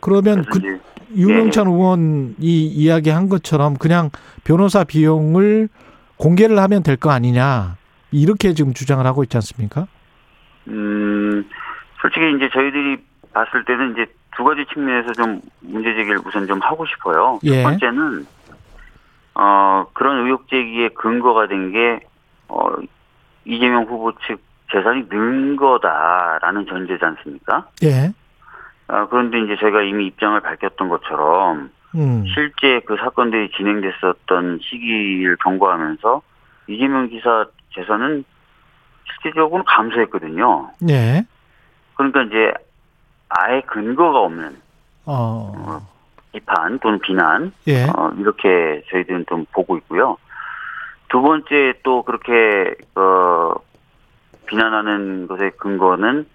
그러면 0.00 0.44
그 0.44 0.58
이제 0.58 0.80
유명찬 1.16 1.66
의원이 1.66 2.34
이야기한 2.38 3.28
것처럼 3.28 3.74
그냥 3.76 4.10
변호사 4.44 4.84
비용을 4.84 5.68
공개를 6.16 6.58
하면 6.58 6.82
될 6.82 6.96
거 6.96 7.10
아니냐 7.10 7.76
이렇게 8.12 8.54
지금 8.54 8.72
주장을 8.72 9.04
하고 9.04 9.22
있지 9.24 9.36
않습니까? 9.36 9.86
음, 10.68 11.44
솔직히 12.00 12.24
이제 12.36 12.48
저희들이 12.52 12.98
봤을 13.32 13.64
때는 13.64 13.92
이제 13.92 14.06
두 14.36 14.44
가지 14.44 14.64
측면에서 14.72 15.12
좀 15.12 15.40
문제 15.60 15.92
제기를 15.94 16.18
우선 16.24 16.46
좀 16.46 16.60
하고 16.60 16.84
싶어요. 16.86 17.38
예. 17.44 17.62
첫 17.62 17.70
번째는, 17.70 18.26
어, 19.34 19.86
그런 19.92 20.24
의혹 20.24 20.48
제기의 20.48 20.90
근거가 20.94 21.46
된 21.46 21.72
게, 21.72 22.00
어, 22.48 22.68
이재명 23.44 23.84
후보 23.84 24.12
측 24.26 24.42
재산이 24.72 25.06
는 25.08 25.56
거다라는 25.56 26.66
전제지 26.66 27.04
않습니까? 27.04 27.68
예. 27.82 28.12
아, 28.88 29.06
그런데 29.08 29.40
이제 29.40 29.56
저희가 29.60 29.82
이미 29.82 30.06
입장을 30.06 30.38
밝혔던 30.40 30.88
것처럼, 30.88 31.70
음. 31.94 32.24
실제 32.34 32.80
그 32.86 32.96
사건들이 32.96 33.50
진행됐었던 33.56 34.60
시기를 34.62 35.36
경고하면서 35.36 36.22
이재명 36.68 37.08
기사 37.08 37.46
재산은 37.74 38.24
실질적으로 39.04 39.64
감소했거든요. 39.64 40.70
예. 40.88 41.24
그러니까 41.94 42.22
이제 42.22 42.52
아예 43.28 43.60
근거가 43.62 44.20
없는 44.20 44.56
어. 45.06 45.80
비판 46.32 46.78
또는 46.78 46.98
비난 47.00 47.52
예. 47.66 47.84
어, 47.84 48.10
이렇게 48.18 48.82
저희들은 48.90 49.26
좀 49.28 49.44
보고 49.52 49.76
있고요. 49.78 50.16
두 51.08 51.20
번째 51.22 51.74
또 51.82 52.02
그렇게 52.02 52.74
어, 52.94 53.52
비난하는 54.46 55.26
것의 55.26 55.52
근거는 55.58 56.26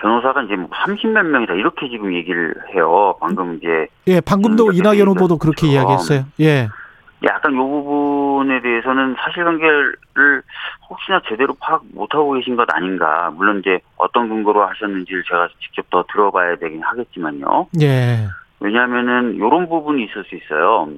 변호사가 0.00 0.42
이제 0.42 0.56
뭐 0.56 0.68
30몇 0.70 1.22
명이다 1.24 1.54
이렇게 1.54 1.88
지금 1.88 2.14
얘기를 2.14 2.54
해요. 2.74 3.16
방금 3.20 3.56
이제 3.56 3.86
예, 4.06 4.20
방금도 4.20 4.66
음, 4.68 4.72
이낙연 4.74 5.08
후보도 5.08 5.38
그렇게. 5.38 5.68
이야기했어요. 5.68 6.24
예. 6.40 6.68
약간 7.24 7.52
이 7.54 7.56
부분에 7.56 8.60
대해서는 8.60 9.16
사실관계를 9.18 10.42
혹시나 10.90 11.20
제대로 11.28 11.54
파악 11.58 11.82
못하고 11.94 12.32
계신 12.32 12.56
것 12.56 12.68
아닌가. 12.72 13.30
물론 13.34 13.60
이제 13.60 13.78
어떤 13.96 14.28
근거로 14.28 14.66
하셨는지를 14.66 15.24
제가 15.26 15.48
직접 15.60 15.88
더 15.90 16.04
들어봐야 16.12 16.56
되긴 16.56 16.82
하겠지만요. 16.82 17.68
예. 17.80 18.28
왜냐하면은 18.60 19.34
이런 19.34 19.68
부분이 19.68 20.04
있을 20.04 20.24
수 20.24 20.34
있어요. 20.34 20.88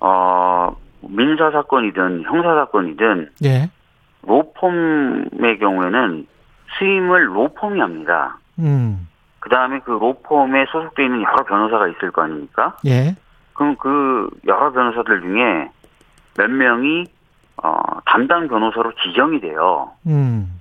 어 0.00 0.76
민사 1.00 1.50
사건이든 1.50 2.24
형사 2.24 2.54
사건이든 2.54 3.30
예. 3.44 3.70
로펌의 4.22 5.58
경우에는 5.58 6.26
수임을 6.78 7.36
로펌이 7.36 7.80
합니다. 7.80 8.38
음. 8.58 9.08
그 9.40 9.50
다음에 9.50 9.80
그 9.80 9.90
로펌에 9.90 10.66
소속돼 10.70 11.04
있는 11.04 11.22
여러 11.22 11.44
변호사가 11.44 11.88
있을 11.88 12.10
거 12.10 12.22
아닙니까? 12.22 12.76
예. 12.86 13.14
그럼 13.52 13.76
그 13.76 14.28
여러 14.46 14.72
변호사들 14.72 15.20
중에 15.20 15.70
몇 16.36 16.50
명이 16.50 17.06
어, 17.62 17.80
담당 18.06 18.48
변호사로 18.48 18.92
지정이 19.02 19.40
돼요. 19.40 19.92
음. 20.06 20.60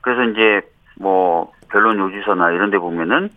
그래서 0.00 0.24
이제 0.24 0.60
뭐 0.98 1.52
변론 1.68 1.98
요지서나 1.98 2.50
이런 2.52 2.70
데 2.70 2.78
보면은 2.78 3.30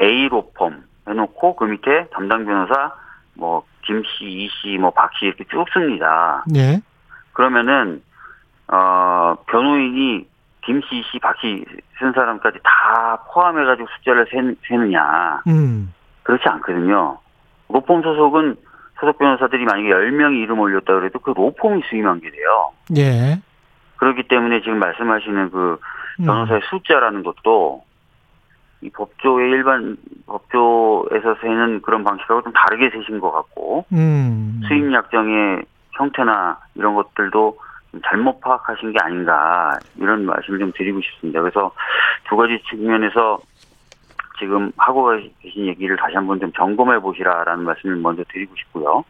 A 0.00 0.28
로 0.28 0.50
펌 0.52 0.72
해놓고 1.08 1.56
그 1.56 1.64
밑에 1.64 2.06
담당 2.12 2.44
변호사 2.46 2.92
뭐 3.34 3.64
김씨, 3.82 4.24
이씨, 4.24 4.78
뭐 4.78 4.90
박씨 4.90 5.26
이렇게 5.26 5.44
쭉 5.44 5.64
씁니다. 5.72 6.44
예. 6.54 6.80
그러면은 7.32 8.02
어 8.68 9.36
변호인이 9.46 10.26
김씨, 10.64 10.86
이씨, 10.98 11.18
박씨 11.18 11.64
쓴 11.98 12.12
사람까지 12.12 12.58
다 12.62 13.18
포함해가지고 13.32 13.88
숫자를 13.96 14.26
세, 14.30 14.38
세느냐 14.68 15.42
음. 15.46 15.92
그렇지 16.22 16.44
않거든요. 16.48 17.18
로펌 17.68 18.02
소속은 18.02 18.56
소속 19.00 19.18
변호사들이 19.18 19.64
만약에 19.64 19.88
10명이 19.88 20.42
이름 20.42 20.60
올렸다 20.60 20.94
그래도 20.94 21.18
그 21.18 21.30
로펌이 21.30 21.82
수임한 21.90 22.20
게 22.20 22.30
돼요. 22.30 22.70
예. 22.96 23.40
그렇기 23.96 24.28
때문에 24.28 24.60
지금 24.60 24.78
말씀하시는 24.78 25.50
그 25.50 25.78
음. 26.20 26.24
변호사의 26.24 26.60
숫자라는 26.70 27.22
것도 27.22 27.84
이 28.84 28.90
법조의 28.90 29.50
일반 29.50 29.96
법조에서 30.26 31.36
세는 31.40 31.80
그런 31.80 32.04
방식하고 32.04 32.42
좀 32.42 32.52
다르게 32.52 32.90
세신 32.90 33.18
것 33.18 33.32
같고 33.32 33.86
음. 33.92 34.60
수임 34.68 34.92
약정의 34.92 35.64
형태나 35.92 36.58
이런 36.74 36.94
것들도 36.94 37.56
좀 37.92 38.00
잘못 38.04 38.40
파악하신 38.42 38.92
게 38.92 38.98
아닌가 39.00 39.78
이런 39.96 40.26
말씀을 40.26 40.58
좀 40.58 40.72
드리고 40.76 41.00
싶습니다. 41.00 41.40
그래서 41.40 41.72
두 42.28 42.36
가지 42.36 42.62
측면에서 42.68 43.38
지금 44.38 44.70
하고 44.76 45.16
계신 45.40 45.66
얘기를 45.66 45.96
다시 45.96 46.14
한번 46.16 46.38
좀 46.38 46.52
점검해 46.52 46.98
보시라라는 46.98 47.64
말씀을 47.64 47.96
먼저 47.96 48.22
드리고 48.30 48.54
싶고요. 48.56 49.02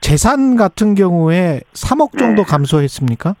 재산 0.00 0.54
같은 0.54 0.94
경우에 0.94 1.62
3억 1.72 2.16
정도 2.16 2.44
네. 2.44 2.48
감소했습니까? 2.48 3.34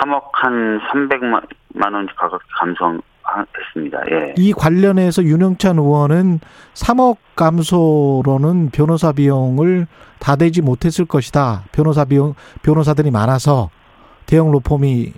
3억 0.00 0.22
한 0.32 0.80
300만 0.80 1.92
원 1.92 2.06
가격 2.16 2.40
감소 2.58 3.02
했습니다. 3.58 3.98
예. 4.10 4.34
이 4.36 4.52
관련해서 4.52 5.22
윤영찬 5.22 5.78
의원은 5.78 6.40
3억 6.74 7.16
감소로는 7.36 8.70
변호사 8.70 9.12
비용을 9.12 9.86
다 10.18 10.36
대지 10.36 10.62
못했을 10.62 11.04
것이다. 11.04 11.64
변호사 11.72 12.04
비용 12.04 12.34
변호사들이 12.62 13.10
많아서 13.10 13.70
대형 14.26 14.50
로펌이 14.52 15.12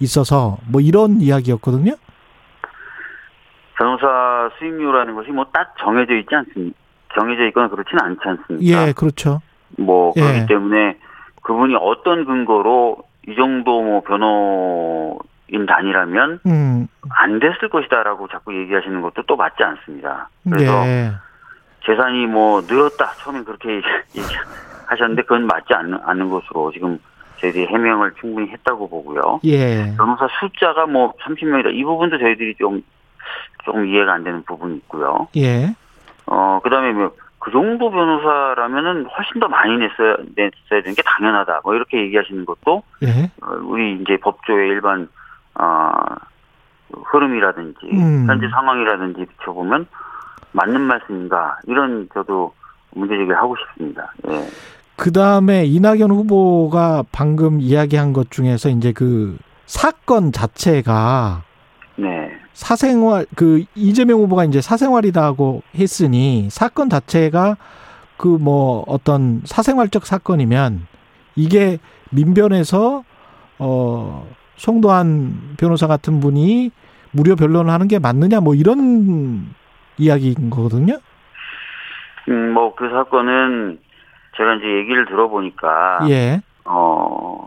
있어서 0.00 0.58
뭐 0.70 0.80
이런 0.80 1.20
이야기였거든요. 1.20 1.92
변호사 3.78 4.50
수임료라는 4.58 5.14
것이 5.14 5.30
뭐 5.30 5.44
딱 5.52 5.74
정해져 5.78 6.14
있지 6.14 6.34
않습니까? 6.34 6.76
정해져 7.18 7.46
있거나 7.46 7.68
그렇지는 7.68 8.02
않지 8.02 8.20
않습니까? 8.24 8.88
예, 8.88 8.92
그렇죠. 8.92 9.40
뭐 9.78 10.12
예. 10.16 10.20
그렇기 10.20 10.46
때문에 10.46 10.96
그분이 11.42 11.74
어떤 11.80 12.24
근거로 12.24 12.98
이 13.28 13.34
정도 13.34 13.82
뭐 13.82 14.00
변호 14.02 15.18
인 15.48 15.64
단이라면 15.66 16.40
음, 16.46 16.88
안 17.08 17.38
됐을 17.38 17.68
것이다라고 17.68 18.28
자꾸 18.28 18.56
얘기하시는 18.58 19.00
것도 19.00 19.22
또 19.26 19.36
맞지 19.36 19.62
않습니다. 19.62 20.28
그래서 20.42 20.86
예. 20.86 21.12
재산이 21.84 22.26
뭐 22.26 22.62
늘었다 22.62 23.12
처음엔 23.18 23.44
그렇게 23.44 23.80
얘기하셨는데 24.16 25.22
그건 25.22 25.46
맞지 25.46 25.72
않는, 25.72 26.00
않는 26.04 26.30
것으로 26.30 26.72
지금 26.72 26.98
저희들이 27.40 27.66
해명을 27.66 28.14
충분히 28.20 28.50
했다고 28.50 28.88
보고요. 28.88 29.40
예. 29.44 29.94
변호사 29.96 30.26
숫자가 30.40 30.86
뭐 30.86 31.12
30명이다 31.22 31.72
이 31.74 31.84
부분도 31.84 32.18
저희들이 32.18 32.56
좀 32.56 32.82
조금 33.64 33.86
이해가 33.86 34.14
안 34.14 34.24
되는 34.24 34.42
부분이 34.42 34.76
있고요. 34.78 35.28
예. 35.36 35.74
어 36.26 36.60
그다음에 36.62 36.92
뭐 36.92 37.12
그 37.46 37.52
정도 37.52 37.92
변호사라면은 37.92 39.06
훨씬 39.06 39.38
더 39.38 39.46
많이 39.46 39.76
냈어야 39.78 40.16
냈어야 40.34 40.82
되는 40.82 40.94
게 40.96 41.02
당연하다. 41.02 41.60
뭐 41.62 41.76
이렇게 41.76 41.98
얘기하시는 41.98 42.44
것도 42.44 42.82
예. 43.04 43.30
어, 43.40 43.52
우리 43.62 44.00
이제 44.00 44.16
법조의 44.16 44.68
일반 44.68 45.08
어, 45.58 45.92
흐름이라든지 46.92 47.78
음. 47.92 48.26
현재 48.28 48.48
상황이라든지 48.48 49.26
비춰보면 49.26 49.86
맞는 50.52 50.80
말씀인가 50.80 51.58
이런 51.66 52.08
저도 52.14 52.54
문제제기를 52.94 53.36
하고 53.36 53.56
싶습니다. 53.56 54.12
예. 54.28 54.46
그 54.96 55.12
다음에 55.12 55.64
이낙연 55.66 56.10
후보가 56.10 57.04
방금 57.12 57.60
이야기한 57.60 58.12
것 58.12 58.30
중에서 58.30 58.70
이제 58.70 58.92
그 58.92 59.36
사건 59.66 60.32
자체가 60.32 61.42
네. 61.96 62.32
사생활 62.54 63.26
그 63.34 63.64
이재명 63.74 64.20
후보가 64.20 64.44
이제 64.44 64.62
사생활이다고 64.62 65.62
했으니 65.74 66.48
사건 66.50 66.88
자체가 66.88 67.56
그 68.16 68.38
뭐 68.38 68.84
어떤 68.86 69.42
사생활적 69.44 70.06
사건이면 70.06 70.86
이게 71.34 71.78
민변에서 72.10 73.04
어 73.58 74.26
송도한 74.56 75.56
변호사 75.58 75.86
같은 75.86 76.20
분이 76.20 76.70
무료 77.12 77.36
변론을 77.36 77.72
하는 77.72 77.88
게 77.88 77.98
맞느냐 77.98 78.40
뭐 78.40 78.54
이런 78.54 79.46
이야기인 79.98 80.50
거거든요. 80.50 80.98
음, 82.28 82.52
뭐 82.52 82.74
그 82.74 82.90
사건은 82.90 83.78
제가 84.36 84.54
이제 84.54 84.66
얘기를 84.66 85.06
들어보니까 85.06 86.00
예. 86.10 86.40
어 86.64 87.46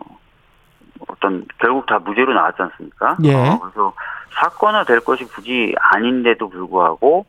어떤 1.08 1.44
결국 1.58 1.86
다 1.86 1.98
무죄로 1.98 2.32
나왔지 2.32 2.62
않습니까? 2.62 3.16
예. 3.24 3.34
어, 3.34 3.60
그래서 3.60 3.92
사건화 4.30 4.84
될 4.84 5.00
것이 5.00 5.24
굳이 5.24 5.74
아닌데도 5.78 6.48
불구하고 6.48 7.26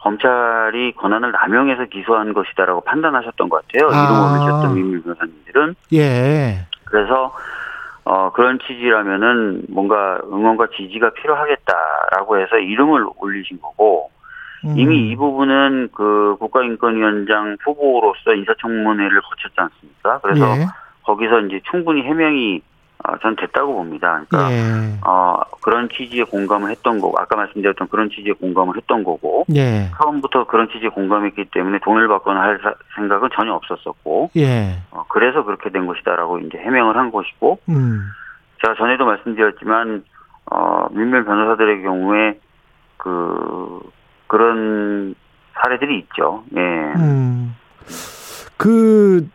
검찰이 0.00 0.92
권한을 0.96 1.32
남용해서 1.32 1.86
기소한 1.86 2.32
것이다라고 2.32 2.82
판단하셨던 2.82 3.48
것 3.48 3.66
같아요. 3.66 3.90
아. 3.92 4.04
이름 4.04 4.42
올리셨던 4.42 4.74
민물 4.74 5.02
변호사님들은 5.02 5.74
예. 5.94 6.66
그래서 6.84 7.32
어 8.04 8.30
그런 8.32 8.58
취지라면은 8.58 9.64
뭔가 9.68 10.20
응원과 10.24 10.68
지지가 10.76 11.10
필요하겠다라고 11.10 12.38
해서 12.38 12.58
이름을 12.58 13.06
올리신 13.16 13.60
거고 13.60 14.10
음. 14.64 14.74
이미 14.76 15.10
이 15.10 15.16
부분은 15.16 15.90
그 15.94 16.36
국가인권위원장 16.38 17.56
후보로서 17.64 18.34
인사청문회를 18.34 19.20
거쳤지 19.22 19.54
않습니까? 19.56 20.18
그래서 20.20 20.46
예. 20.56 20.66
거기서 21.02 21.40
이제 21.40 21.60
충분히 21.70 22.02
해명이 22.02 22.62
어, 23.02 23.16
전 23.22 23.34
됐다고 23.36 23.72
봅니다. 23.74 24.22
그러니까 24.28 24.52
예. 24.52 24.98
어, 25.06 25.40
그런 25.62 25.88
취지에 25.88 26.24
공감을 26.24 26.70
했던 26.70 27.00
거고 27.00 27.16
아까 27.18 27.34
말씀드렸던 27.36 27.88
그런 27.88 28.10
취지에 28.10 28.32
공감을 28.34 28.76
했던 28.76 29.04
거고 29.04 29.46
예. 29.54 29.90
처음부터 29.96 30.46
그런 30.46 30.68
취지에 30.68 30.88
공감했기 30.90 31.46
때문에 31.52 31.78
돈을 31.82 32.08
받거나 32.08 32.40
할 32.40 32.58
사- 32.62 32.74
생각은 32.96 33.30
전혀 33.34 33.54
없었었고 33.54 34.30
예. 34.36 34.82
어, 34.90 35.04
그래서 35.08 35.44
그렇게 35.44 35.70
된 35.70 35.86
것이다라고 35.86 36.40
이제 36.40 36.58
해명을 36.58 36.96
한 36.96 37.10
것이고 37.10 37.58
음. 37.70 38.02
제가 38.62 38.74
전에도 38.76 39.06
말씀드렸지만 39.06 40.04
어, 40.52 40.86
민변 40.90 41.24
변호사들의 41.24 41.82
경우에 41.82 42.38
그 42.98 43.80
그런 44.26 45.14
사례들이 45.54 45.98
있죠. 46.00 46.44
예. 46.56 46.60
음. 46.60 47.56
그 48.58 49.26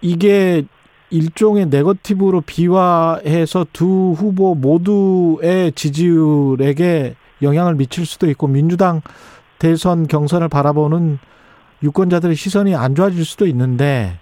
이게 0.00 0.62
일종의 1.10 1.66
네거티브로 1.66 2.42
비화해서 2.42 3.66
두 3.72 4.12
후보 4.16 4.54
모두의 4.54 5.72
지지율에게 5.72 7.14
영향을 7.42 7.74
미칠 7.74 8.06
수도 8.06 8.28
있고 8.30 8.46
민주당 8.48 9.02
대선 9.58 10.06
경선을 10.06 10.48
바라보는 10.48 11.18
유권자들의 11.82 12.34
시선이 12.34 12.74
안 12.74 12.94
좋아질 12.94 13.24
수도 13.24 13.46
있는데 13.46 14.18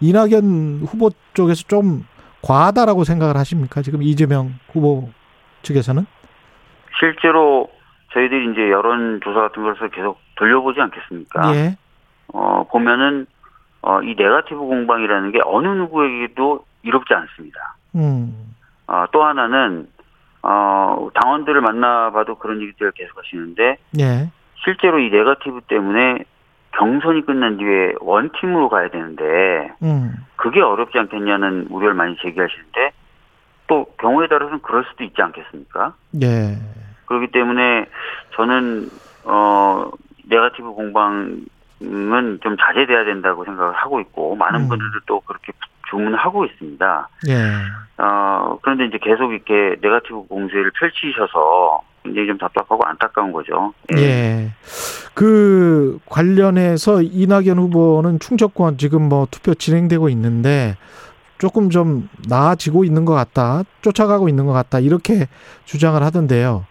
이낙연 0.00 0.82
후보 0.86 1.10
쪽에서 1.34 1.64
좀 1.68 2.04
과하다라고 2.42 3.04
생각을 3.04 3.36
하십니까? 3.36 3.82
지금 3.82 4.02
이재명 4.02 4.54
후보 4.72 5.10
측에서는? 5.62 6.06
실제로 6.98 7.68
저희들이 8.12 8.52
이제 8.52 8.70
여론조사 8.70 9.40
같은 9.40 9.62
것을 9.62 9.90
계속 9.90 10.18
돌려보지 10.36 10.80
않겠습니까? 10.80 11.54
예. 11.54 11.76
어, 12.32 12.64
보면은, 12.70 13.26
어, 13.82 14.02
이 14.02 14.14
네가티브 14.16 14.58
공방이라는 14.58 15.32
게 15.32 15.40
어느 15.44 15.68
누구에게도 15.68 16.64
이롭지 16.82 17.14
않습니다. 17.14 17.76
음. 17.94 18.54
어, 18.86 19.04
또 19.12 19.24
하나는, 19.24 19.88
어, 20.42 21.08
당원들을 21.14 21.60
만나봐도 21.60 22.36
그런 22.36 22.60
얘기들을 22.62 22.92
계속 22.92 23.18
하시는데, 23.18 23.78
예. 24.00 24.30
실제로 24.64 24.98
이 24.98 25.10
네가티브 25.10 25.62
때문에 25.68 26.24
경선이 26.72 27.24
끝난 27.26 27.56
뒤에 27.58 27.94
원팀으로 28.00 28.68
가야 28.68 28.88
되는데, 28.88 29.72
음. 29.82 30.14
그게 30.36 30.60
어렵지 30.60 30.98
않겠냐는 30.98 31.66
우려를 31.70 31.94
많이 31.94 32.16
제기하시는데, 32.16 32.92
또 33.68 33.86
경우에 33.98 34.26
따라서는 34.28 34.60
그럴 34.62 34.84
수도 34.84 35.04
있지 35.04 35.20
않겠습니까? 35.20 35.94
예. 36.22 36.56
그렇기 37.08 37.28
때문에 37.32 37.86
저는 38.34 38.88
어 39.24 39.90
네가티브 40.24 40.72
공방 40.72 41.44
은좀 41.82 42.56
자제돼야 42.58 43.04
된다고 43.04 43.44
생각을 43.44 43.72
하고 43.74 44.00
있고 44.00 44.34
많은 44.36 44.62
음. 44.62 44.68
분들도 44.68 45.00
또 45.06 45.20
그렇게 45.20 45.52
주문하고 45.90 46.44
있습니다. 46.44 47.08
예. 47.28 48.02
어 48.02 48.58
그런데 48.62 48.86
이제 48.86 48.98
계속 49.00 49.32
이렇게 49.32 49.76
네가티브 49.80 50.26
공세를 50.28 50.72
펼치셔서 50.78 51.80
굉장히 52.04 52.28
좀 52.28 52.38
답답하고 52.38 52.84
안타까운 52.84 53.32
거죠. 53.32 53.72
예. 53.96 54.50
그 55.14 55.98
관련해서 56.06 57.02
이낙연 57.02 57.58
후보는 57.58 58.20
충청권 58.20 58.78
지금 58.78 59.08
뭐 59.08 59.26
투표 59.30 59.54
진행되고 59.54 60.08
있는데 60.10 60.76
조금 61.38 61.70
좀 61.70 62.08
나아지고 62.28 62.84
있는 62.84 63.04
것 63.04 63.14
같다. 63.14 63.62
쫓아가고 63.82 64.28
있는 64.28 64.46
것 64.46 64.52
같다. 64.52 64.80
이렇게 64.80 65.28
주장을 65.64 66.00
하던데요. 66.02 66.66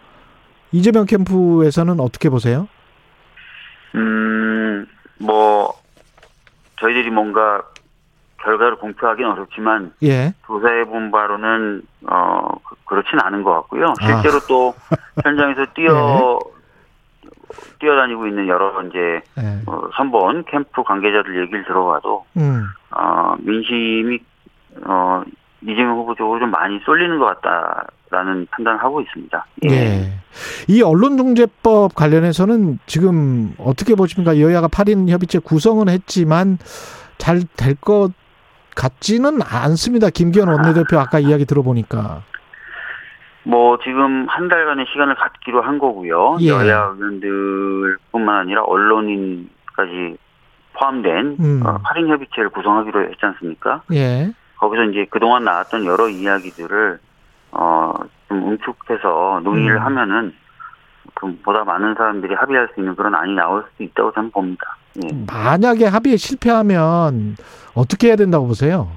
이재명 0.72 1.06
캠프에서는 1.06 2.00
어떻게 2.00 2.30
보세요? 2.30 2.68
음, 3.96 4.86
뭐, 5.20 5.74
저희들이 6.80 7.10
뭔가 7.10 7.64
결과를 8.44 8.78
공표하기는 8.78 9.32
어렵지만, 9.32 9.94
예. 10.04 10.34
조사해 10.46 10.86
본 10.86 11.12
바로는, 11.12 11.82
어, 12.10 12.50
그- 12.64 12.76
그렇진 12.86 13.20
않은 13.20 13.44
것 13.44 13.52
같고요. 13.54 13.96
아. 14.00 14.06
실제로 14.06 14.40
또 14.48 14.74
현장에서 15.26 15.66
뛰어, 15.74 16.40
뛰어다니고 17.80 18.28
있는 18.28 18.48
여러 18.48 18.82
이제, 18.84 19.22
예. 19.40 19.62
어, 19.66 19.90
선본 19.96 20.46
캠프 20.46 20.84
관계자들 20.84 21.42
얘기를 21.42 21.64
들어봐도, 21.66 22.26
음. 22.38 22.66
어, 22.92 23.36
민심이, 23.40 24.20
어, 24.86 25.24
이재명 25.62 25.98
후보 25.98 26.14
쪽으로 26.14 26.40
좀 26.40 26.52
많이 26.52 26.80
쏠리는 26.86 27.18
것 27.18 27.26
같다 27.26 27.88
라는 28.10 28.48
판단을 28.52 28.82
하고 28.82 29.02
있습니다. 29.02 29.46
예. 29.70 30.14
이 30.68 30.82
언론중재법 30.82 31.94
관련해서는 31.96 32.80
지금 32.86 33.54
어떻게 33.58 33.96
보십니까? 33.96 34.40
여야가 34.40 34.68
8인 34.70 35.10
협의체 35.10 35.40
구성은 35.40 35.90
했지만 35.90 36.58
잘 37.18 37.42
될 37.58 37.76
것 37.82 38.12
같지는 38.76 39.40
않습니다. 39.42 40.10
김기현 40.10 40.48
원내대표 40.48 41.00
아까 41.00 41.20
이야기 41.20 41.46
들어보니까. 41.46 42.22
뭐 43.44 43.78
지금 43.84 44.28
한 44.30 44.48
달간의 44.48 44.86
시간을 44.92 45.16
갖기로 45.16 45.62
한 45.62 45.80
거고요. 45.80 46.38
예. 46.42 46.48
여야 46.50 46.94
의원들뿐만 46.98 48.40
아니라 48.42 48.64
언론인까지 48.64 50.18
포함된 50.74 51.38
음. 51.40 51.62
어, 51.66 51.80
8인 51.84 52.08
협의체를 52.10 52.50
구성하기로 52.50 53.04
했지 53.10 53.18
않습니까? 53.22 53.82
예. 53.94 54.32
거기서 54.58 54.84
이제 54.86 55.06
그동안 55.10 55.44
나왔던 55.44 55.86
여러 55.86 56.08
이야기들을 56.08 57.00
어, 57.58 57.92
좀 58.28 58.52
응축해서 58.52 59.42
논의를 59.44 59.78
음. 59.78 59.82
하면은 59.82 60.34
그 61.16 61.36
보다 61.44 61.64
많은 61.64 61.96
사람들이 61.96 62.36
합의할 62.36 62.70
수 62.74 62.80
있는 62.80 62.96
그런 62.96 63.16
안이 63.16 63.34
나올 63.34 63.66
수 63.76 63.84
있다고 63.84 64.12
저는 64.12 64.30
봅니다. 64.32 64.78
예. 65.04 65.26
만약에 65.26 65.88
합의에 65.88 66.18
실패하면 66.18 67.36
어떻게 67.74 68.10
해야 68.10 68.16
된다고 68.16 68.46
보세요? 68.46 68.92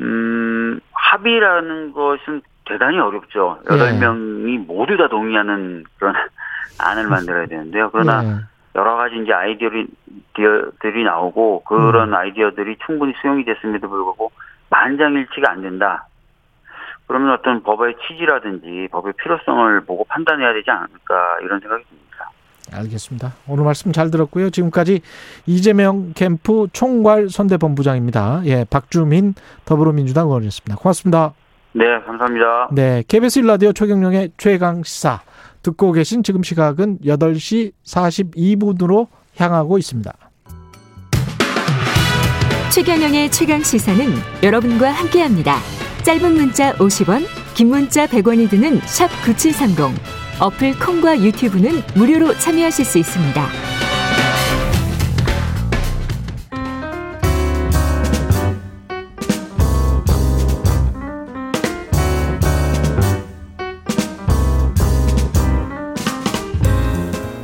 음, 0.00 0.80
합의라는 0.92 1.92
것은 1.92 2.42
대단히 2.66 2.98
어렵죠. 2.98 3.58
예. 3.68 3.74
여덟 3.74 3.98
명이 3.98 4.58
모두 4.58 4.96
다 4.96 5.08
동의하는 5.08 5.84
그런 5.98 6.14
안을 6.78 7.08
만들어야 7.08 7.46
되는데요. 7.46 7.90
그러나 7.90 8.24
예. 8.24 8.34
여러 8.76 8.96
가지 8.96 9.16
이제 9.16 9.32
아이디어들이 9.32 11.02
나오고 11.04 11.64
그런 11.64 12.14
아이디어들이 12.14 12.76
충분히 12.86 13.12
수용이 13.20 13.44
됐음에도 13.44 13.88
불구하고 13.88 14.30
만장일치가 14.68 15.50
안 15.50 15.62
된다. 15.62 16.06
그러면 17.10 17.32
어떤 17.32 17.64
법의 17.64 17.96
취지라든지 18.06 18.86
법의 18.92 19.14
필요성을 19.14 19.80
보고 19.80 20.04
판단해야 20.04 20.52
되지 20.52 20.70
않을까 20.70 21.40
이런 21.42 21.58
생각이 21.58 21.82
듭니다. 21.88 22.30
알겠습니다. 22.72 23.32
오늘 23.48 23.64
말씀 23.64 23.90
잘 23.90 24.12
들었고요. 24.12 24.50
지금까지 24.50 25.00
이재명 25.44 26.12
캠프 26.14 26.68
총괄 26.72 27.28
선대본부장입니다. 27.28 28.42
예, 28.44 28.64
박주민 28.70 29.34
더불어민주당 29.64 30.28
의원이었습니다. 30.28 30.76
고맙습니다. 30.76 31.32
네, 31.72 31.84
감사합니다. 32.06 32.68
네, 32.70 33.02
KBS 33.08 33.40
1라디오 33.40 33.74
최경영의 33.74 34.30
최강 34.36 34.84
시사 34.84 35.22
듣고 35.64 35.90
계신 35.90 36.22
지금 36.22 36.44
시각은 36.44 36.98
8시 36.98 37.72
42분으로 37.84 39.08
향하고 39.36 39.78
있습니다. 39.78 40.12
최경영의 42.72 43.32
최강 43.32 43.58
시사는 43.64 44.06
여러분과 44.44 44.92
함께합니다. 44.92 45.79
짧은 46.02 46.34
문자 46.34 46.72
50원, 46.76 47.26
긴 47.54 47.68
문자 47.68 48.06
100원이 48.06 48.48
드는 48.48 48.80
샵 48.86 49.08
9730. 49.22 50.00
어플 50.40 50.78
콩과 50.78 51.20
유튜브는 51.20 51.82
무료로 51.94 52.38
참여하실 52.38 52.84
수 52.84 52.98
있습니다. 52.98 53.89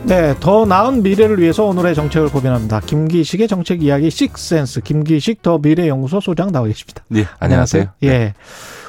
네, 0.06 0.34
더 0.38 0.64
나은 0.64 1.02
미래를 1.02 1.40
위해서 1.40 1.64
오늘의 1.64 1.96
정책을 1.96 2.28
고민합니다. 2.28 2.78
김기식의 2.78 3.48
정책 3.48 3.82
이야기 3.82 4.08
식센스 4.08 4.80
김기식 4.80 5.42
더 5.42 5.58
미래연구소 5.58 6.20
소장 6.20 6.52
나와 6.52 6.68
계십니다. 6.68 7.02
네, 7.08 7.24
안녕하세요. 7.40 7.86
예. 8.04 8.34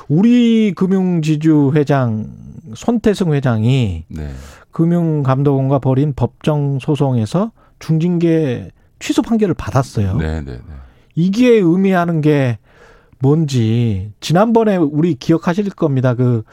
우리 0.07 0.73
금융지주 0.76 1.72
회장 1.73 2.27
손태승 2.76 3.34
회장이 3.34 4.06
네. 4.10 4.30
금융감독원과 4.69 5.80
벌인 5.80 6.14
법정 6.14 6.77
소송에서 6.80 7.52
중징계 7.80 8.69
취소 8.99 9.23
판결을 9.23 9.56
받았어요. 9.56 10.18
네, 10.18 10.41
네, 10.41 10.52
네. 10.52 10.60
이게 11.15 11.49
의미하는 11.49 12.22
게 12.22 12.60
뭔지 13.18 14.11
지난번에 14.19 14.76
우리 14.76 15.15
기억하실 15.15 15.72
겁니다. 15.72 16.14
그 16.14 16.44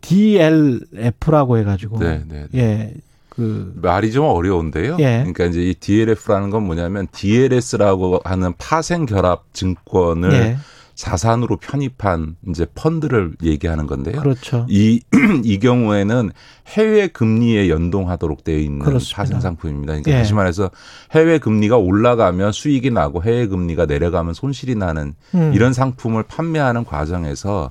DLF라고 0.00 1.58
해가지고 1.58 1.98
네, 1.98 2.22
네, 2.26 2.46
네. 2.50 2.58
예. 2.58 2.94
그 3.40 3.72
말이 3.80 4.12
좀 4.12 4.26
어려운데요. 4.26 4.96
예. 4.98 5.18
그러니까 5.20 5.46
이제 5.46 5.62
이 5.62 5.74
DLF라는 5.74 6.50
건 6.50 6.64
뭐냐면 6.64 7.06
DLS라고 7.10 8.20
하는 8.22 8.52
파생 8.58 9.06
결합 9.06 9.44
증권을 9.54 10.32
예. 10.32 10.56
자산으로 10.94 11.56
편입한 11.56 12.36
이제 12.50 12.66
펀드를 12.74 13.32
얘기하는 13.42 13.86
건데요. 13.86 14.20
그렇죠. 14.20 14.66
이, 14.68 15.00
이 15.42 15.58
경우에는 15.58 16.30
해외 16.66 17.06
금리에 17.08 17.70
연동하도록 17.70 18.44
되어 18.44 18.58
있는. 18.58 18.84
파생 19.14 19.40
상품입니다. 19.40 19.94
그러니까 19.94 20.10
예. 20.10 20.16
다시 20.16 20.34
말해서 20.34 20.70
해외 21.12 21.38
금리가 21.38 21.78
올라가면 21.78 22.52
수익이 22.52 22.90
나고 22.90 23.22
해외 23.22 23.46
금리가 23.46 23.86
내려가면 23.86 24.34
손실이 24.34 24.74
나는 24.74 25.14
음. 25.34 25.52
이런 25.54 25.72
상품을 25.72 26.24
판매하는 26.24 26.84
과정에서 26.84 27.70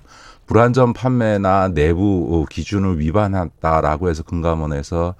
불안전 0.50 0.94
판매나 0.94 1.68
내부 1.76 2.44
기준을 2.50 3.00
위반했다라고 3.00 4.10
해서 4.10 4.24
금감원에서 4.24 5.14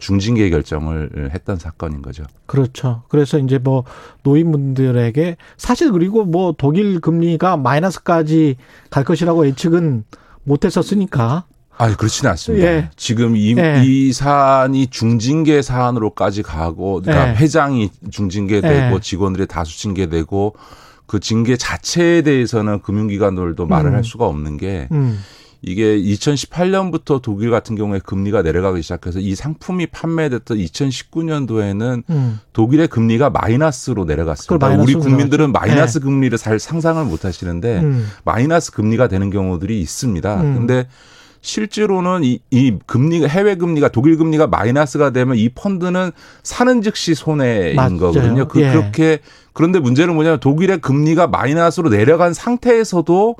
중징계 0.00 0.48
결정을 0.48 1.30
했던 1.34 1.58
사건인 1.58 2.00
거죠. 2.00 2.24
그렇죠. 2.46 3.02
그래서 3.08 3.38
이제 3.38 3.58
뭐 3.58 3.84
노인분들에게 4.22 5.36
사실 5.58 5.92
그리고 5.92 6.24
뭐 6.24 6.54
독일 6.56 7.00
금리가 7.00 7.58
마이너스까지 7.58 8.56
갈 8.88 9.04
것이라고 9.04 9.46
예측은 9.48 10.04
못했었으니까. 10.44 11.44
아니 11.76 11.94
그렇지는 11.94 12.30
않습니다. 12.30 12.66
예. 12.66 12.90
지금 12.96 13.36
이, 13.36 13.54
예. 13.58 13.82
이 13.84 14.14
사안이 14.14 14.86
중징계 14.86 15.60
사안으로까지 15.60 16.42
가고, 16.42 17.02
그러니까 17.02 17.28
예. 17.28 17.36
회장이 17.36 17.90
중징계되고 18.10 18.94
예. 18.96 19.00
직원들이 19.00 19.46
다수 19.46 19.78
징계되고 19.78 20.54
그 21.10 21.18
징계 21.18 21.56
자체에 21.56 22.22
대해서는 22.22 22.82
금융기관들도 22.82 23.66
말을 23.66 23.90
음. 23.90 23.94
할 23.96 24.04
수가 24.04 24.26
없는 24.26 24.58
게 24.58 24.86
음. 24.92 25.18
이게 25.60 25.98
2018년부터 25.98 27.20
독일 27.20 27.50
같은 27.50 27.74
경우에 27.74 27.98
금리가 27.98 28.42
내려가기 28.42 28.80
시작해서 28.80 29.18
이 29.18 29.34
상품이 29.34 29.88
판매됐던 29.88 30.58
2019년도에는 30.58 32.04
음. 32.10 32.38
독일의 32.52 32.86
금리가 32.86 33.30
마이너스로 33.30 34.04
내려갔습니다. 34.04 34.68
우리 34.76 34.94
국민들은. 34.94 35.50
마이너스 35.50 35.98
네. 35.98 36.04
금리를 36.04 36.38
잘 36.38 36.60
상상을 36.60 37.04
못 37.06 37.24
하시는데 37.24 37.80
음. 37.80 38.06
마이너스 38.24 38.70
금리가 38.70 39.08
되는 39.08 39.30
경우들이 39.30 39.80
있습니다. 39.80 40.42
음. 40.42 40.54
근데 40.54 40.86
실제로는 41.40 42.22
이, 42.22 42.38
이 42.50 42.78
금리가 42.86 43.26
해외 43.26 43.56
금리가 43.56 43.88
독일 43.88 44.16
금리가 44.16 44.46
마이너스가 44.46 45.10
되면 45.10 45.36
이 45.36 45.48
펀드는 45.48 46.12
사는 46.44 46.82
즉시 46.82 47.16
손해인 47.16 47.74
맞아요. 47.74 47.98
거거든요. 47.98 48.46
그, 48.46 48.60
예. 48.60 48.70
그렇게 48.70 49.18
그런데 49.60 49.78
문제는 49.78 50.14
뭐냐면 50.14 50.40
독일의 50.40 50.78
금리가 50.78 51.26
마이너스로 51.26 51.90
내려간 51.90 52.32
상태에서도 52.32 53.36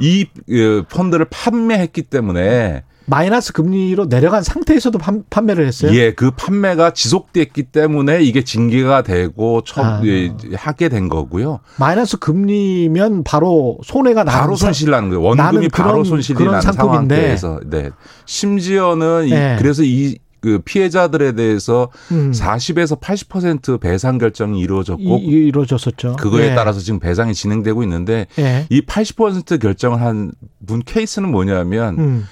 이 0.00 0.26
어, 0.26 0.82
펀드를 0.90 1.24
판매했기 1.30 2.02
때문에 2.02 2.82
마이너스 3.06 3.52
금리로 3.52 4.06
내려간 4.06 4.42
상태에서도 4.42 4.98
판, 4.98 5.22
판매를 5.30 5.66
했어요. 5.66 5.92
예, 5.94 6.12
그 6.14 6.32
판매가 6.32 6.90
지속됐기 6.92 7.64
때문에 7.64 8.22
이게 8.22 8.42
징계가 8.42 9.02
되고 9.02 9.62
처, 9.62 9.82
아. 9.84 10.02
예, 10.04 10.32
하게 10.54 10.88
된 10.88 11.08
거고요. 11.08 11.60
마이너스 11.76 12.18
금리면 12.18 13.22
바로 13.22 13.78
손해가 13.84 14.24
나는 14.24 14.40
바로 14.40 14.56
사- 14.56 14.66
손실 14.66 14.90
나는 14.90 15.10
거예요. 15.10 15.22
원금이 15.22 15.68
바로 15.68 15.92
그런- 15.92 16.04
손실이 16.04 16.36
그런 16.38 16.52
나는 16.54 16.62
상품인데. 16.72 17.36
상황에서 17.36 17.60
네. 17.70 17.90
심지어는 18.26 19.26
이- 19.26 19.30
네. 19.30 19.56
그래서 19.60 19.82
이 19.84 20.18
그 20.40 20.58
피해자들에 20.64 21.32
대해서 21.32 21.90
음. 22.12 22.32
40에서 22.32 22.98
80% 23.00 23.78
배상 23.80 24.18
결정이 24.18 24.58
이루어졌고 24.60 25.02
이, 25.18 25.22
이- 25.24 25.46
이루어졌었죠. 25.48 26.16
그거에 26.16 26.50
예. 26.50 26.54
따라서 26.54 26.80
지금 26.80 26.98
배상이 26.98 27.34
진행되고 27.34 27.82
있는데 27.82 28.26
예. 28.38 28.66
이80% 28.70 29.60
결정을 29.60 30.00
한 30.00 30.32
분 30.66 30.80
케이스는 30.84 31.30
뭐냐면 31.30 31.98
음. 31.98 32.26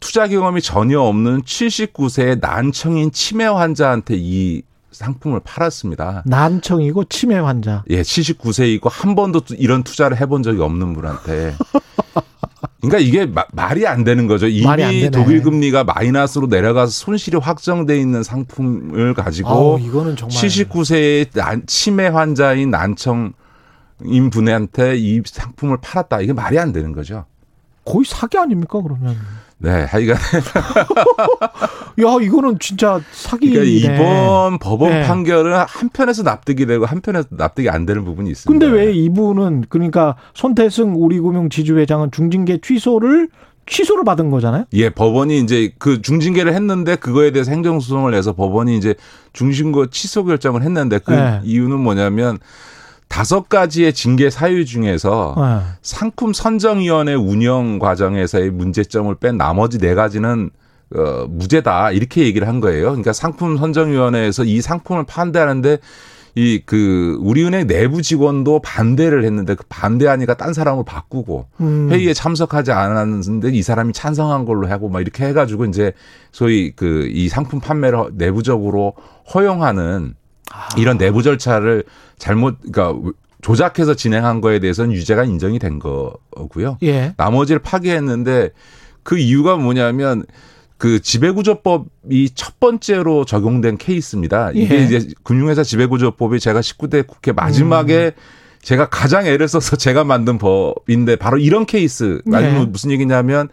투자 0.00 0.28
경험이 0.28 0.60
전혀 0.62 1.00
없는 1.00 1.42
79세의 1.42 2.40
난청인 2.40 3.10
치매 3.12 3.44
환자한테 3.46 4.14
이 4.18 4.62
상품을 4.92 5.40
팔았습니다. 5.44 6.22
난청이고 6.26 7.04
치매 7.04 7.36
환자. 7.36 7.84
예, 7.90 8.02
79세이고 8.02 8.88
한 8.90 9.14
번도 9.14 9.40
또 9.40 9.54
이런 9.54 9.82
투자를 9.82 10.20
해본 10.20 10.42
적이 10.42 10.60
없는 10.62 10.92
분한테. 10.94 11.54
그러니까 12.80 12.98
이게 12.98 13.26
마- 13.26 13.44
말이 13.52 13.86
안 13.86 14.04
되는 14.04 14.26
거죠. 14.26 14.46
이미. 14.46 14.62
독일 15.10 15.42
금리가 15.42 15.84
마이너스로 15.84 16.46
내려가서 16.46 16.90
손실이 16.92 17.36
확정돼 17.38 17.98
있는 18.00 18.22
상품을 18.22 19.14
가지고 19.14 19.48
아우, 19.48 19.80
이거는 19.80 20.16
정말 20.16 20.30
79세의 20.36 21.28
난, 21.34 21.62
치매 21.66 22.06
환자인 22.06 22.70
난청 22.70 23.32
인 24.04 24.30
분한테 24.30 24.96
이 24.96 25.20
상품을 25.24 25.76
팔았다. 25.82 26.22
이게 26.22 26.32
말이 26.32 26.58
안 26.58 26.72
되는 26.72 26.92
거죠. 26.92 27.26
거의 27.84 28.04
사기 28.06 28.38
아닙니까 28.38 28.80
그러면? 28.82 29.16
네, 29.62 29.84
하여간 29.84 30.16
야 32.00 32.16
이거는 32.22 32.58
진짜 32.58 32.98
사기네. 33.12 33.52
그러니까 33.52 33.92
이번 33.92 34.58
법원 34.58 34.92
네. 34.92 35.06
판결은 35.06 35.52
한편에서 35.68 36.22
납득이 36.22 36.64
되고 36.64 36.86
한편에서 36.86 37.28
납득이 37.30 37.68
안 37.68 37.84
되는 37.84 38.02
부분이 38.04 38.30
있습니다. 38.30 38.66
근데 38.66 38.74
왜 38.74 38.90
이분은 38.92 39.66
그러니까 39.68 40.16
손태승 40.32 40.94
우리금융 40.96 41.50
지주회장은 41.50 42.10
중징계 42.10 42.58
취소를 42.62 43.28
취소를 43.66 44.04
받은 44.04 44.30
거잖아요. 44.30 44.64
예, 44.72 44.88
법원이 44.88 45.38
이제 45.40 45.72
그 45.78 46.00
중징계를 46.00 46.54
했는데 46.54 46.96
그거에 46.96 47.30
대해서 47.30 47.50
행정소송을 47.50 48.12
내서 48.12 48.32
법원이 48.32 48.76
이제 48.78 48.94
중징계 49.34 49.86
취소 49.90 50.24
결정을 50.24 50.62
했는데 50.62 50.98
그 50.98 51.12
네. 51.12 51.40
이유는 51.44 51.78
뭐냐면 51.78 52.38
다섯 53.10 53.48
가지의 53.48 53.92
징계 53.92 54.30
사유 54.30 54.64
중에서 54.64 55.34
네. 55.36 55.72
상품 55.82 56.32
선정위원회 56.32 57.14
운영 57.14 57.80
과정에서의 57.80 58.50
문제점을 58.52 59.12
뺀 59.16 59.36
나머지 59.36 59.78
네 59.78 59.94
가지는 59.94 60.50
어, 60.94 61.26
무죄다 61.28 61.90
이렇게 61.90 62.22
얘기를 62.22 62.46
한 62.48 62.60
거예요. 62.60 62.86
그러니까 62.86 63.12
상품 63.12 63.56
선정위원회에서 63.58 64.44
이 64.44 64.60
상품을 64.60 65.04
판대하는데 65.06 65.78
이 66.36 66.60
그 66.64 67.18
우리은행 67.20 67.66
내부 67.66 68.00
직원도 68.02 68.60
반대를 68.60 69.24
했는데 69.24 69.56
그 69.56 69.64
반대하니까 69.68 70.34
딴 70.34 70.52
사람을 70.54 70.84
바꾸고 70.84 71.46
음. 71.60 71.88
회의에 71.90 72.14
참석하지 72.14 72.70
않았는데 72.70 73.50
이 73.50 73.60
사람이 73.62 73.92
찬성한 73.92 74.44
걸로 74.44 74.68
하고 74.68 74.88
막 74.88 75.00
이렇게 75.00 75.24
해가지고 75.26 75.64
이제 75.64 75.92
소위 76.30 76.70
그 76.70 77.08
이 77.12 77.28
상품 77.28 77.58
판매를 77.58 78.10
내부적으로 78.12 78.94
허용하는 79.34 80.14
이런 80.76 80.98
내부 80.98 81.22
절차를 81.22 81.84
잘못 82.18 82.58
그러니까 82.72 83.12
조작해서 83.42 83.94
진행한 83.94 84.40
거에 84.40 84.58
대해서는 84.58 84.92
유죄가 84.92 85.24
인정이 85.24 85.58
된 85.58 85.78
거고요. 85.78 86.78
예. 86.82 87.14
나머지를 87.16 87.60
파기했는데 87.60 88.50
그 89.02 89.18
이유가 89.18 89.56
뭐냐면 89.56 90.24
그 90.76 91.00
지배구조법이 91.00 92.30
첫 92.34 92.58
번째로 92.58 93.24
적용된 93.24 93.78
케이스입니다. 93.78 94.50
이게 94.52 94.78
예. 94.78 94.84
이제 94.84 95.08
금융회사 95.22 95.62
지배구조법이 95.62 96.40
제가 96.40 96.60
19대 96.60 97.06
국회 97.06 97.32
마지막에 97.32 98.12
음. 98.16 98.22
제가 98.62 98.88
가장 98.88 99.26
애를 99.26 99.48
써서 99.48 99.76
제가 99.76 100.04
만든 100.04 100.38
법인데 100.38 101.16
바로 101.16 101.38
이런 101.38 101.66
케이스. 101.66 102.20
네. 102.24 102.36
아니면 102.36 102.72
무슨 102.72 102.90
얘기냐면 102.90 103.48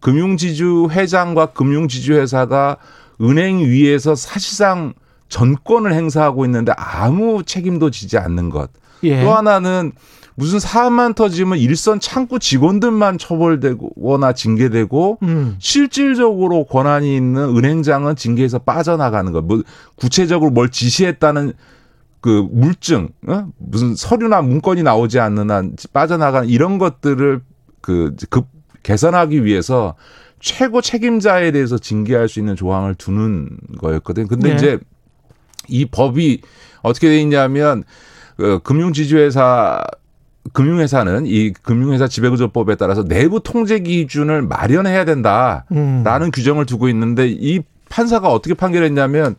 금융지주 0.00 0.88
회장과 0.90 1.46
금융지주회사가 1.46 2.76
은행 3.20 3.58
위에서 3.58 4.14
사실상 4.14 4.94
전권을 5.28 5.92
행사하고 5.92 6.44
있는데 6.44 6.72
아무 6.76 7.42
책임도 7.44 7.90
지지 7.90 8.18
않는 8.18 8.50
것. 8.50 8.70
예. 9.02 9.22
또 9.22 9.34
하나는 9.34 9.92
무슨 10.34 10.60
사안만 10.60 11.14
터지면 11.14 11.58
일선 11.58 11.98
창구 11.98 12.38
직원들만 12.38 13.18
처벌되거나 13.18 14.32
징계되고 14.32 15.18
음. 15.22 15.56
실질적으로 15.58 16.64
권한이 16.64 17.16
있는 17.16 17.56
은행장은 17.56 18.14
징계에서 18.14 18.60
빠져나가는 18.60 19.32
것. 19.32 19.44
뭐 19.44 19.62
구체적으로 19.96 20.52
뭘 20.52 20.68
지시했다는 20.68 21.54
그 22.20 22.46
물증, 22.50 23.08
어? 23.26 23.48
무슨 23.58 23.94
서류나 23.94 24.42
문건이 24.42 24.82
나오지 24.82 25.18
않는 25.20 25.50
한 25.50 25.76
빠져나가는 25.92 26.48
이런 26.48 26.78
것들을 26.78 27.40
그급 27.80 28.46
개선하기 28.82 29.44
위해서 29.44 29.94
최고 30.40 30.80
책임자에 30.80 31.50
대해서 31.50 31.78
징계할 31.78 32.28
수 32.28 32.38
있는 32.38 32.54
조항을 32.54 32.94
두는 32.94 33.48
거였거든. 33.78 34.24
요 34.24 34.26
근데 34.28 34.50
네. 34.50 34.54
이제 34.54 34.78
이 35.68 35.86
법이 35.86 36.40
어떻게 36.82 37.08
돼 37.08 37.20
있냐면 37.20 37.84
그 38.36 38.60
금융지주회사 38.62 39.84
금융회사는 40.52 41.26
이 41.26 41.52
금융회사 41.52 42.08
지배구조법에 42.08 42.76
따라서 42.76 43.04
내부 43.04 43.40
통제 43.42 43.80
기준을 43.80 44.42
마련해야 44.42 45.04
된다라는 45.04 45.66
음. 45.72 46.30
규정을 46.32 46.66
두고 46.66 46.88
있는데 46.88 47.28
이 47.28 47.60
판사가 47.88 48.28
어떻게 48.28 48.54
판결했냐면 48.54 49.36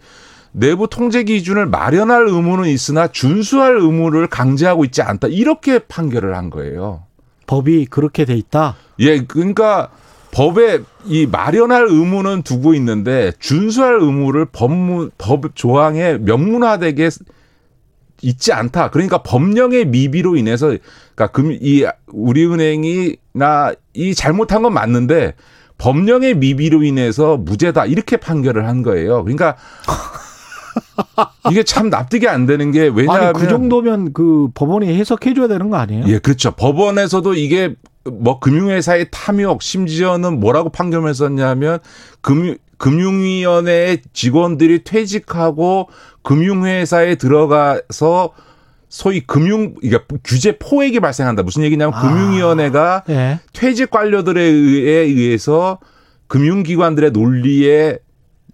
내부 0.51 0.87
통제 0.87 1.23
기준을 1.23 1.67
마련할 1.67 2.27
의무는 2.27 2.69
있으나 2.69 3.07
준수할 3.07 3.77
의무를 3.77 4.27
강제하고 4.27 4.85
있지 4.85 5.01
않다 5.01 5.27
이렇게 5.27 5.79
판결을 5.79 6.35
한 6.35 6.49
거예요. 6.49 7.03
법이 7.47 7.87
그렇게 7.87 8.25
돼 8.25 8.35
있다. 8.35 8.75
예, 8.99 9.21
그러니까 9.21 9.89
법에 10.31 10.79
이 11.05 11.25
마련할 11.25 11.87
의무는 11.89 12.43
두고 12.43 12.73
있는데 12.75 13.31
준수할 13.39 13.99
의무를 13.99 14.45
법무 14.45 15.09
법 15.17 15.55
조항에 15.55 16.17
명문화되게 16.19 17.09
있지 18.21 18.53
않다. 18.53 18.89
그러니까 18.89 19.23
법령의 19.23 19.85
미비로 19.85 20.35
인해서 20.35 20.67
그러니까 21.15 21.27
금 21.27 21.51
이 21.53 21.85
우리은행이나 22.07 23.73
이 23.93 24.13
잘못한 24.15 24.61
건 24.61 24.73
맞는데 24.73 25.33
법령의 25.77 26.35
미비로 26.35 26.83
인해서 26.83 27.37
무죄다 27.37 27.85
이렇게 27.85 28.17
판결을 28.17 28.67
한 28.67 28.83
거예요. 28.83 29.23
그러니까 29.23 29.55
이게 31.49 31.63
참 31.63 31.89
납득이 31.89 32.27
안 32.27 32.45
되는 32.45 32.71
게 32.71 32.91
왜냐하면 32.93 33.27
아니 33.29 33.39
그 33.39 33.47
정도면 33.47 34.13
그 34.13 34.49
법원이 34.53 34.87
해석해 34.93 35.33
줘야 35.33 35.47
되는 35.47 35.69
거 35.69 35.77
아니에요? 35.77 36.05
예, 36.07 36.19
그렇죠. 36.19 36.51
법원에서도 36.51 37.33
이게 37.35 37.75
뭐 38.05 38.39
금융회사의 38.39 39.07
탐욕 39.11 39.61
심지어는 39.61 40.39
뭐라고 40.39 40.69
판결했었냐면 40.69 41.79
금융 42.21 42.57
금융위원회의 42.77 44.01
직원들이 44.13 44.85
퇴직하고 44.85 45.89
금융회사에 46.23 47.15
들어가서 47.15 48.31
소위 48.87 49.19
금융 49.19 49.75
그러니까 49.75 50.05
규제 50.23 50.57
포획이 50.57 50.99
발생한다. 50.99 51.43
무슨 51.43 51.63
얘기냐면 51.63 51.93
아. 51.93 52.01
금융위원회가 52.01 53.03
예. 53.09 53.39
퇴직 53.53 53.91
관료들에 53.91 54.41
의해 54.41 55.01
의해서 55.01 55.79
금융기관들의 56.27 57.11
논리에 57.11 57.99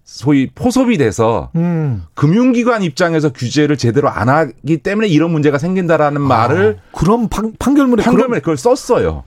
소위 0.03 0.49
포섭이 0.53 0.97
돼서 0.97 1.51
음. 1.55 2.03
금융기관 2.13 2.83
입장에서 2.83 3.31
규제를 3.31 3.77
제대로 3.77 4.09
안 4.09 4.29
하기 4.29 4.77
때문에 4.77 5.07
이런 5.07 5.31
문제가 5.31 5.57
생긴다라는 5.57 6.21
말을 6.21 6.79
그럼 6.93 7.27
판, 7.27 7.53
판결문에 7.57 8.03
판결문에 8.03 8.39
그걸 8.39 8.57
썼어요. 8.57 9.23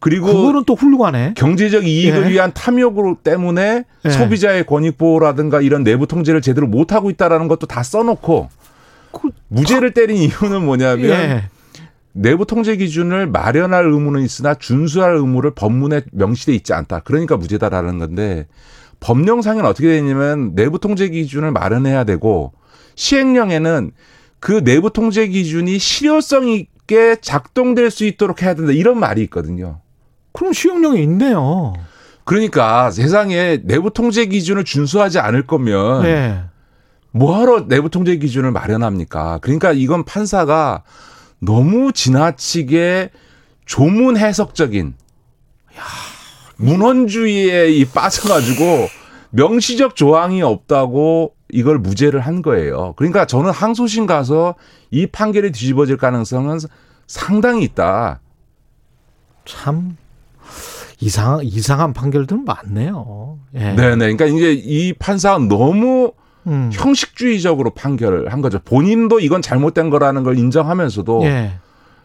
그리고 0.00 0.26
그거는 0.26 0.64
또 0.64 0.74
훌륭하네. 0.74 1.34
경제적 1.36 1.86
이익을 1.86 2.26
예. 2.26 2.30
위한 2.30 2.52
탐욕으로 2.52 3.18
때문에 3.22 3.84
예. 4.04 4.10
소비자의 4.10 4.64
권익 4.66 4.98
보호라든가 4.98 5.60
이런 5.60 5.84
내부 5.84 6.06
통제를 6.06 6.40
제대로 6.40 6.66
못 6.66 6.92
하고 6.92 7.10
있다라는 7.10 7.48
것도 7.48 7.66
다 7.66 7.82
써놓고 7.82 8.48
무죄를 9.48 9.92
때린 9.92 10.18
이유는 10.18 10.64
뭐냐면 10.64 11.00
그 11.00 11.08
예. 11.08 11.44
내부 12.12 12.46
통제 12.46 12.76
기준을 12.76 13.26
마련할 13.26 13.84
의무는 13.86 14.22
있으나 14.22 14.54
준수할 14.54 15.16
의무를 15.16 15.50
법문에 15.50 16.02
명시돼 16.12 16.54
있지 16.54 16.72
않다. 16.72 17.00
그러니까 17.00 17.36
무죄다라는 17.36 17.98
건데 17.98 18.46
법령상에는 19.00 19.68
어떻게 19.68 19.88
되냐면 19.88 20.54
내부 20.54 20.78
통제 20.78 21.08
기준을 21.08 21.50
마련해야 21.50 22.04
되고 22.04 22.52
시행령에는 22.94 23.90
그 24.40 24.64
내부 24.64 24.90
통제 24.90 25.28
기준이 25.28 25.78
실효성 25.78 26.48
있게 26.48 27.16
작동될 27.20 27.90
수 27.90 28.04
있도록 28.06 28.42
해야 28.42 28.54
된다. 28.54 28.72
이런 28.72 28.98
말이 28.98 29.22
있거든요. 29.24 29.80
그럼 30.36 30.52
시행령에 30.52 31.00
있네요. 31.02 31.72
그러니까 32.24 32.90
세상에 32.90 33.60
내부 33.62 33.90
통제 33.90 34.26
기준을 34.26 34.64
준수하지 34.64 35.18
않을 35.18 35.46
거면 35.46 36.04
예. 36.04 36.44
뭐하러 37.12 37.66
내부 37.68 37.88
통제 37.88 38.16
기준을 38.16 38.50
마련합니까? 38.50 39.38
그러니까 39.40 39.72
이건 39.72 40.04
판사가 40.04 40.82
너무 41.40 41.92
지나치게 41.92 43.10
조문 43.64 44.16
해석적인 44.16 44.94
문헌주의에 46.56 47.70
이 47.70 47.84
빠져가지고 47.86 48.88
명시적 49.30 49.96
조항이 49.96 50.42
없다고 50.42 51.34
이걸 51.50 51.78
무죄를 51.78 52.20
한 52.20 52.42
거예요. 52.42 52.92
그러니까 52.96 53.26
저는 53.26 53.50
항소심 53.50 54.06
가서 54.06 54.54
이 54.90 55.06
판결이 55.06 55.52
뒤집어질 55.52 55.96
가능성은 55.96 56.58
상당히 57.06 57.64
있다. 57.64 58.20
참 59.44 59.96
이상 60.98 61.40
이상한 61.42 61.92
판결들 61.92 62.38
많네요. 62.44 63.38
예. 63.54 63.58
네 63.72 63.96
네. 63.96 64.14
그러니까 64.14 64.24
이제 64.26 64.52
이 64.52 64.92
판사가 64.94 65.38
너무 65.38 66.12
음. 66.46 66.70
형식주의적으로 66.72 67.70
판결을 67.70 68.32
한 68.32 68.40
거죠. 68.40 68.58
본인도 68.64 69.20
이건 69.20 69.42
잘못된 69.42 69.90
거라는 69.90 70.22
걸 70.22 70.38
인정하면서도 70.38 71.24
예. 71.24 71.52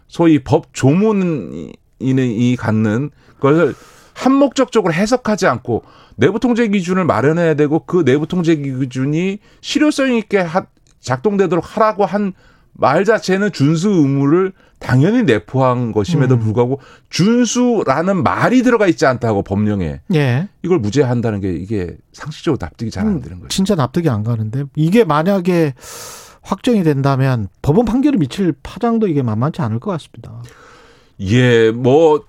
소위 0.08 0.40
법 0.44 0.74
조문이 0.74 1.72
이 2.00 2.56
갖는 2.60 3.12
것을 3.40 3.76
한목적적으로 4.14 4.94
해석하지 4.94 5.48
않고 5.48 5.84
내부 6.16 6.40
통제 6.40 6.68
기준을 6.68 7.06
마련해야 7.06 7.54
되고 7.54 7.80
그 7.86 8.04
내부 8.04 8.28
통제 8.28 8.56
기준이 8.56 9.40
실효성 9.62 10.14
있게 10.16 10.40
하- 10.40 10.66
작동되도록 11.00 11.78
하라고 11.78 12.06
한 12.06 12.34
말 12.74 13.04
자체는 13.04 13.52
준수 13.52 13.90
의무를 13.90 14.54
당연히 14.82 15.24
내포한 15.24 15.92
것임에도 15.92 16.36
음. 16.36 16.40
불구하고 16.40 16.80
준수라는 17.10 18.24
말이 18.24 18.64
들어가 18.64 18.88
있지 18.88 19.06
않다고 19.06 19.44
법령에 19.44 20.02
예. 20.16 20.50
이걸 20.64 20.80
무죄한다는 20.80 21.40
게 21.40 21.54
이게 21.54 21.96
상식적으로 22.14 22.58
납득이 22.60 22.90
잘 22.92 23.06
안 23.06 23.22
되는 23.22 23.38
거죠. 23.38 23.48
진짜 23.50 23.76
납득이 23.76 24.10
안 24.10 24.24
가는데 24.24 24.64
이게 24.76 25.04
만약에 25.04 25.76
확정이 26.42 26.84
된다면 26.84 27.48
법원 27.62 27.86
판결을 27.86 28.18
미칠 28.18 28.54
파장도 28.64 29.08
이게 29.08 29.22
만만치 29.22 29.62
않을 29.62 29.80
것 29.80 29.92
같습니다. 29.92 30.42
예, 31.22 31.70
뭐 31.72 32.24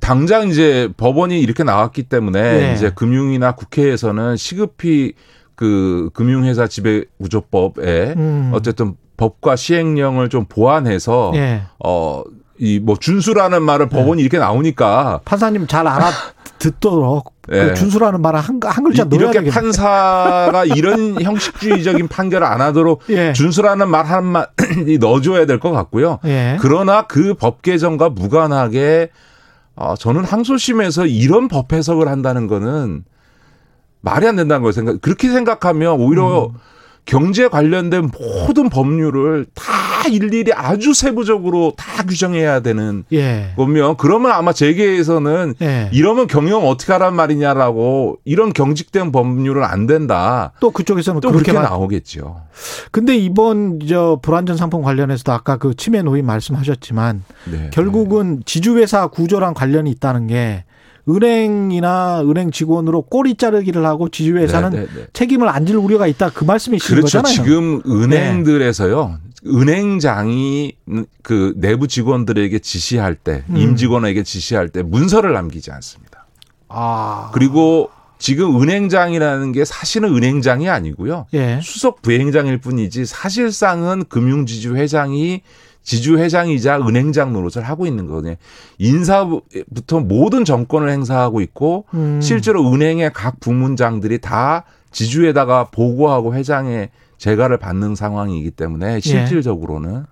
당장 0.00 0.48
이제 0.48 0.90
법원이 0.98 1.40
이렇게 1.40 1.64
나왔기 1.64 2.02
때문에 2.04 2.42
네. 2.42 2.74
이제 2.74 2.90
금융이나 2.90 3.52
국회에서는 3.52 4.36
시급히 4.36 5.14
그 5.56 6.10
금융회사 6.14 6.66
지배구조법에 6.66 8.14
음. 8.16 8.50
어쨌든 8.54 8.96
법과 9.16 9.56
시행령을 9.56 10.28
좀 10.28 10.46
보완해서 10.48 11.32
예. 11.36 11.62
어이 11.78 12.80
뭐 12.82 12.96
준수라는 12.98 13.62
말을 13.62 13.88
법원이 13.88 14.20
이렇게 14.20 14.38
나오니까 14.38 15.20
판사님 15.24 15.66
잘 15.68 15.86
알아 15.86 16.10
듣도록 16.58 17.32
예. 17.52 17.66
그 17.68 17.74
준수라는 17.74 18.22
말을 18.22 18.40
한, 18.40 18.58
한 18.64 18.84
글자 18.84 19.02
이- 19.04 19.06
넣어야 19.06 19.20
이렇게 19.30 19.38
되겠네. 19.40 19.54
판사가 19.54 20.64
이런 20.74 21.20
형식주의적인 21.22 22.08
판결을 22.08 22.46
안 22.46 22.60
하도록 22.60 23.02
예. 23.10 23.32
준수라는 23.34 23.88
말 23.88 24.04
한마디 24.06 24.98
넣어줘야 24.98 25.46
될 25.46 25.60
것 25.60 25.70
같고요. 25.70 26.18
예. 26.24 26.56
그러나 26.60 27.02
그 27.06 27.34
법 27.34 27.62
개정과 27.62 28.08
무관하게 28.10 29.10
어, 29.76 29.94
저는 29.98 30.24
항소심에서 30.24 31.06
이런 31.06 31.48
법 31.48 31.72
해석을 31.72 32.08
한다는 32.08 32.46
거는 32.46 33.04
말이 34.04 34.26
안 34.28 34.36
된다는 34.36 34.62
걸 34.62 34.72
생각. 34.72 35.00
그렇게 35.00 35.28
생각하면 35.30 35.98
오히려 36.00 36.46
음. 36.46 36.52
경제 37.06 37.48
관련된 37.48 38.10
모든 38.18 38.70
법률을 38.70 39.46
다 39.54 39.62
일일이 40.10 40.52
아주 40.54 40.94
세부적으로 40.94 41.74
다 41.76 42.02
규정해야 42.02 42.60
되는 42.60 43.04
예. 43.12 43.52
거면 43.56 43.96
그러면 43.98 44.32
아마 44.32 44.54
재계에서는 44.54 45.54
예. 45.60 45.90
이러면 45.92 46.26
경영 46.28 46.66
어떻게 46.66 46.92
하란 46.92 47.14
말이냐라고 47.14 48.18
이런 48.24 48.54
경직된 48.54 49.12
법률은 49.12 49.62
안 49.64 49.86
된다. 49.86 50.52
또 50.60 50.70
그쪽에서는 50.70 51.20
또 51.20 51.28
그렇게 51.28 51.52
그렇게 51.52 51.58
말- 51.58 51.68
나오겠죠. 51.70 52.40
근데 52.90 53.16
이번 53.16 53.80
저 53.86 54.18
불안전 54.22 54.56
상품 54.56 54.80
관련해서도 54.82 55.30
아까 55.32 55.56
그 55.58 55.74
치매 55.74 56.00
노인 56.00 56.24
말씀하셨지만 56.24 57.22
네. 57.50 57.70
결국은 57.72 58.42
지주회사 58.46 59.08
구조랑 59.08 59.52
관련이 59.52 59.90
있다는 59.90 60.26
게 60.26 60.64
은행이나 61.08 62.22
은행 62.22 62.50
직원으로 62.50 63.02
꼬리 63.02 63.34
자르기를 63.36 63.84
하고 63.84 64.08
지주회사는 64.08 64.70
네, 64.70 64.80
네, 64.80 64.86
네. 64.94 65.06
책임을 65.12 65.48
안 65.48 65.64
질 65.64 65.76
우려가 65.76 66.06
있다 66.06 66.30
그 66.30 66.44
말씀이신 66.44 66.86
그렇죠. 66.96 67.18
거잖아요. 67.22 67.30
네. 67.30 67.34
지금 67.42 67.80
은행들에서요. 67.86 69.18
은행장이 69.46 70.72
그 71.22 71.52
내부 71.56 71.86
직원들에게 71.88 72.58
지시할 72.60 73.14
때, 73.14 73.44
음. 73.50 73.56
임직원에게 73.56 74.22
지시할 74.22 74.68
때 74.68 74.82
문서를 74.82 75.32
남기지 75.32 75.70
않습니다. 75.70 76.26
아. 76.68 77.30
그리고 77.34 77.90
지금 78.18 78.60
은행장이라는 78.62 79.52
게 79.52 79.64
사실은 79.64 80.14
은행장이 80.16 80.68
아니고요. 80.68 81.26
예. 81.34 81.60
수석 81.62 82.00
부행장일 82.02 82.58
뿐이지 82.58 83.04
사실상은 83.06 84.04
금융지주 84.08 84.76
회장이 84.76 85.42
지주 85.84 86.18
회장이자 86.18 86.80
은행장 86.80 87.32
노릇을 87.32 87.62
하고 87.62 87.86
있는 87.86 88.06
거거든요. 88.06 88.34
인사부터 88.78 90.00
모든 90.00 90.44
정권을 90.44 90.90
행사하고 90.90 91.40
있고 91.42 91.84
음. 91.94 92.20
실제로 92.20 92.72
은행의 92.72 93.12
각 93.12 93.38
부문장들이 93.38 94.18
다 94.18 94.64
지주에다가 94.90 95.64
보고하고 95.70 96.34
회장의 96.34 96.88
재가를 97.18 97.58
받는 97.58 97.94
상황이기 97.94 98.50
때문에 98.50 99.00
실질적으로는 99.00 100.04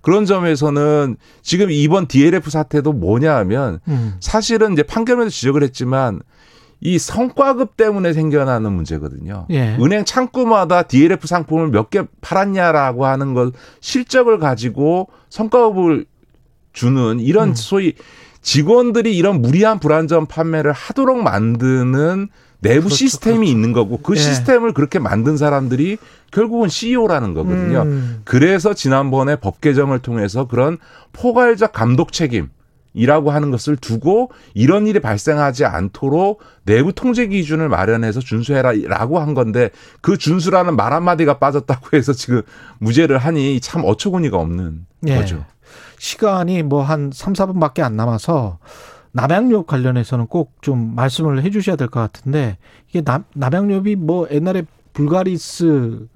그런 0.00 0.26
점에서는 0.26 1.16
지금 1.42 1.70
이번 1.70 2.08
DLF 2.08 2.50
사태도 2.50 2.92
뭐냐 2.92 3.36
하면 3.36 3.78
음. 3.86 4.14
사실은 4.20 4.72
이제 4.72 4.82
판결에도 4.82 5.30
지적을 5.30 5.62
했지만 5.62 6.20
이 6.84 6.98
성과급 6.98 7.76
때문에 7.76 8.12
생겨나는 8.12 8.72
문제거든요. 8.72 9.46
예. 9.50 9.76
은행 9.80 10.04
창구마다 10.04 10.82
DLF 10.82 11.26
상품을 11.28 11.68
몇 11.68 11.90
개 11.90 12.02
팔았냐라고 12.20 13.06
하는 13.06 13.34
걸 13.34 13.52
실적을 13.80 14.38
가지고 14.38 15.08
성과급을 15.28 16.06
주는 16.72 17.20
이런 17.20 17.50
음. 17.50 17.54
소위 17.54 17.94
직원들이 18.40 19.16
이런 19.16 19.40
무리한 19.40 19.78
불안전 19.78 20.26
판매를 20.26 20.72
하도록 20.72 21.22
만드는 21.22 22.28
내부 22.60 22.84
그렇죠, 22.84 22.94
시스템이 22.96 23.48
있는 23.50 23.72
거고 23.72 23.98
그 23.98 24.14
예. 24.16 24.18
시스템을 24.18 24.72
그렇게 24.72 24.98
만든 24.98 25.36
사람들이 25.36 25.98
결국은 26.32 26.68
CEO라는 26.68 27.34
거거든요. 27.34 27.82
음. 27.82 28.22
그래서 28.24 28.74
지난번에 28.74 29.36
법 29.36 29.60
개정을 29.60 29.98
통해서 30.00 30.46
그런 30.48 30.78
포괄적 31.12 31.72
감독 31.72 32.12
책임 32.12 32.48
이라고 32.94 33.30
하는 33.30 33.50
것을 33.50 33.76
두고 33.76 34.30
이런 34.54 34.86
일이 34.86 35.00
발생하지 35.00 35.64
않도록 35.64 36.40
내부 36.64 36.92
통제 36.92 37.26
기준을 37.26 37.68
마련해서 37.68 38.20
준수해라라고 38.20 39.18
한 39.18 39.34
건데 39.34 39.70
그 40.00 40.18
준수라는 40.18 40.76
말 40.76 40.92
한마디가 40.92 41.38
빠졌다고 41.38 41.96
해서 41.96 42.12
지금 42.12 42.42
무죄를 42.78 43.18
하니 43.18 43.60
참 43.60 43.82
어처구니가 43.84 44.36
없는 44.38 44.86
예. 45.06 45.16
거죠. 45.16 45.44
시간이 45.98 46.62
뭐 46.64 46.82
한 46.82 47.10
3, 47.12 47.32
4분밖에 47.32 47.80
안 47.82 47.96
남아서 47.96 48.58
남양유업 49.12 49.66
관련해서는 49.66 50.26
꼭 50.26 50.52
좀 50.62 50.94
말씀을 50.94 51.42
해 51.42 51.50
주셔야 51.50 51.76
될 51.76 51.88
것 51.88 52.00
같은데 52.00 52.56
이게 52.88 53.02
남, 53.02 53.24
남양유업이 53.34 53.96
뭐 53.96 54.26
옛날에 54.30 54.62
불가리스 54.92 56.06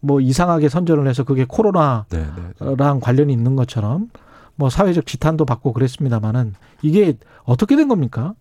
뭐 0.00 0.20
이상하게 0.20 0.68
선전을 0.68 1.06
해서 1.08 1.24
그게 1.24 1.44
코로나랑 1.48 2.04
네, 2.10 2.26
네. 2.60 2.98
관련이 3.00 3.32
있는 3.32 3.56
것처럼 3.56 4.08
뭐 4.56 4.70
사회적 4.70 5.06
지탄도 5.06 5.44
받고 5.44 5.72
그랬습니다마는 5.72 6.54
이게 6.82 7.14
어떻게 7.44 7.76
된 7.76 7.88
겁니까? 7.88 8.34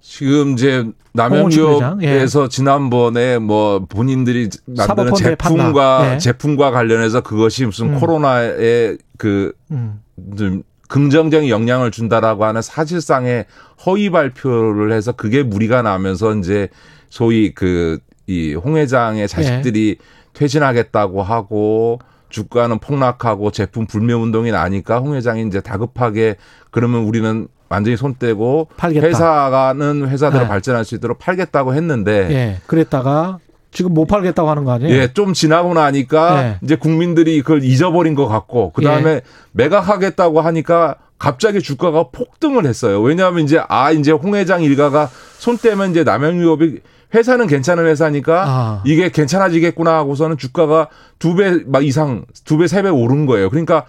지금 0.00 0.52
이제 0.52 0.68
회장, 0.78 0.88
예. 0.88 0.92
남양유업에서 1.14 2.48
지난번에 2.48 3.38
뭐 3.38 3.86
본인들이 3.88 4.50
만드는 4.66 5.14
제품과. 5.14 6.14
예. 6.14 6.18
제품과 6.18 6.70
관련해서 6.70 7.22
그것이 7.22 7.64
무슨 7.66 7.94
음. 7.94 8.00
코로나에 8.00 8.96
그 9.16 9.52
음. 9.70 10.00
좀 10.36 10.62
긍정적인 10.88 11.48
영향을 11.48 11.90
준다라고 11.90 12.44
하는 12.44 12.60
사실상의 12.60 13.46
허위 13.86 14.10
발표를 14.10 14.92
해서 14.92 15.12
그게 15.12 15.42
무리가 15.42 15.82
나면서 15.82 16.34
이제 16.36 16.68
소위 17.08 17.52
그 17.54 17.98
이 18.26 18.54
홍 18.54 18.76
회장의 18.76 19.28
자식들이 19.28 19.98
퇴진하겠다고 20.32 21.22
하고 21.22 21.98
주가는 22.34 22.80
폭락하고 22.80 23.52
제품 23.52 23.86
불매 23.86 24.12
운동이 24.12 24.50
나니까 24.50 24.98
홍 24.98 25.14
회장이 25.14 25.46
이제 25.46 25.60
다급하게 25.60 26.36
그러면 26.72 27.04
우리는 27.04 27.46
완전히 27.68 27.96
손 27.96 28.16
떼고 28.16 28.68
팔겠다. 28.76 29.06
회사가는 29.06 30.08
회사대로 30.08 30.42
네. 30.42 30.48
발전할 30.48 30.84
수 30.84 30.96
있도록 30.96 31.20
팔겠다고 31.20 31.74
했는데 31.74 32.28
예. 32.30 32.60
그랬다가 32.66 33.38
지금 33.70 33.94
못 33.94 34.06
팔겠다고 34.06 34.50
하는 34.50 34.64
거 34.64 34.72
아니에요? 34.72 34.92
예, 34.92 35.12
좀 35.12 35.32
지나고 35.32 35.74
나니까 35.74 36.42
네. 36.42 36.58
이제 36.62 36.74
국민들이 36.76 37.40
그걸 37.42 37.62
잊어버린 37.62 38.16
것 38.16 38.26
같고 38.26 38.72
그 38.72 38.82
다음에 38.82 39.10
예. 39.10 39.20
매각하겠다고 39.52 40.40
하니까 40.40 40.96
갑자기 41.18 41.60
주가가 41.60 42.08
폭등을 42.10 42.66
했어요. 42.66 43.00
왜냐하면 43.00 43.44
이제 43.44 43.62
아 43.68 43.92
이제 43.92 44.10
홍 44.10 44.34
회장 44.34 44.62
일가가 44.62 45.08
손 45.38 45.56
떼면 45.56 45.92
이제 45.92 46.02
남양 46.02 46.40
유업이 46.40 46.80
회사는 47.14 47.46
괜찮은 47.46 47.86
회사니까 47.86 48.44
아. 48.46 48.82
이게 48.84 49.10
괜찮아지겠구나 49.10 49.94
하고서는 49.96 50.36
주가가 50.36 50.88
두 51.18 51.34
배 51.36 51.64
막 51.66 51.84
이상 51.84 52.24
두 52.44 52.58
배 52.58 52.64
세 52.66 52.82
배 52.82 52.88
오른 52.88 53.24
거예요. 53.26 53.48
그러니까 53.50 53.84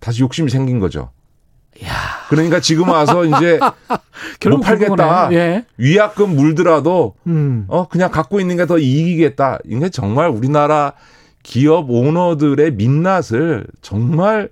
다시 0.00 0.22
욕심이 0.22 0.50
생긴 0.50 0.78
거죠. 0.78 1.10
그러니까 2.28 2.60
지금 2.60 2.88
와서 2.88 3.24
이제 3.24 3.58
못 3.58 3.98
결국 4.40 4.60
팔겠다. 4.64 5.28
예. 5.32 5.64
위약금 5.76 6.36
물더라도 6.36 7.14
음. 7.26 7.64
어 7.68 7.88
그냥 7.88 8.10
갖고 8.10 8.38
있는 8.40 8.56
게 8.56 8.64
더 8.66 8.78
이익이겠다. 8.78 9.58
이게 9.64 9.88
정말 9.88 10.28
우리나라 10.28 10.92
기업 11.42 11.90
오너들의 11.90 12.72
민낯을 12.72 13.66
정말 13.82 14.48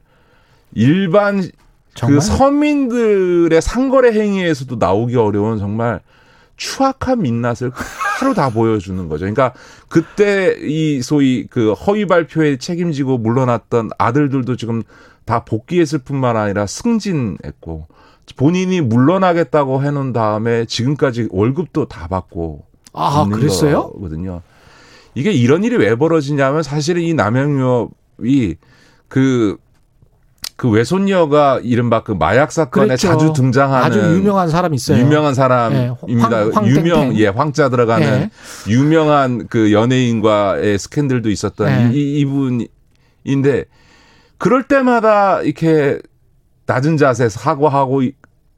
일반 0.75 1.43
정말? 1.95 2.15
그 2.19 2.21
서민들의 2.25 3.63
상거래 3.63 4.13
행위에서도 4.13 4.77
나오기 4.77 5.17
어려운 5.17 5.59
정말 5.59 6.01
추악한 6.57 7.23
민낯을 7.23 7.73
하루 7.75 8.35
다 8.35 8.51
보여주는 8.51 9.09
거죠. 9.09 9.21
그러니까 9.23 9.53
그때 9.89 10.57
이 10.61 11.03
소위 11.03 11.47
그 11.49 11.73
허위 11.73 12.07
발표에 12.07 12.57
책임지고 12.57 13.19
물러났던 13.19 13.91
아들들도 13.99 14.57
지금 14.57 14.83
다 15.25 15.45
복귀했을 15.45 15.99
뿐만 16.01 16.37
아니라 16.37 16.67
승진했고 16.67 17.87
본인이 18.37 18.81
물러나겠다고 18.81 19.83
해놓은 19.83 20.13
다음에 20.13 20.65
지금까지 20.65 21.29
월급도 21.31 21.87
다 21.87 22.09
받고 22.09 22.65
아, 22.93 23.27
그랬어요? 23.31 23.91
거거든요. 23.93 24.43
이게 25.15 25.33
이런 25.33 25.65
일이 25.65 25.77
왜 25.77 25.95
벌어지냐면 25.95 26.63
사실은 26.63 27.03
이 27.03 27.15
남양유업이 27.15 28.57
그, 29.09 29.57
그 30.57 30.69
외손녀가 30.69 31.61
이른바 31.63 32.03
그 32.03 32.13
마약 32.13 32.53
사건에 32.53 32.87
그랬죠. 32.89 33.09
자주 33.09 33.33
등장하는 33.35 33.85
아주 33.87 33.99
유명한 34.17 34.49
사람 34.49 34.75
있어요. 34.75 34.99
유명한 34.99 35.31
예, 35.31 35.35
사람입니다. 35.35 36.29
황- 36.29 36.51
황땡땡. 36.55 36.67
유명 36.77 37.17
예 37.17 37.27
황자 37.29 37.69
들어가는 37.69 38.07
예. 38.07 38.31
유명한 38.71 39.47
그 39.49 39.73
연예인과의 39.73 40.79
스캔들도 40.79 41.31
있었던 41.31 41.69
예. 41.69 41.91
이, 41.99 42.21
이분인데 42.21 43.65
그럴 44.39 44.65
때마다 44.65 45.41
이렇게 45.43 45.99
낮은 46.67 46.97
자세 46.97 47.29
사과하고 47.29 48.03
이- 48.03 48.13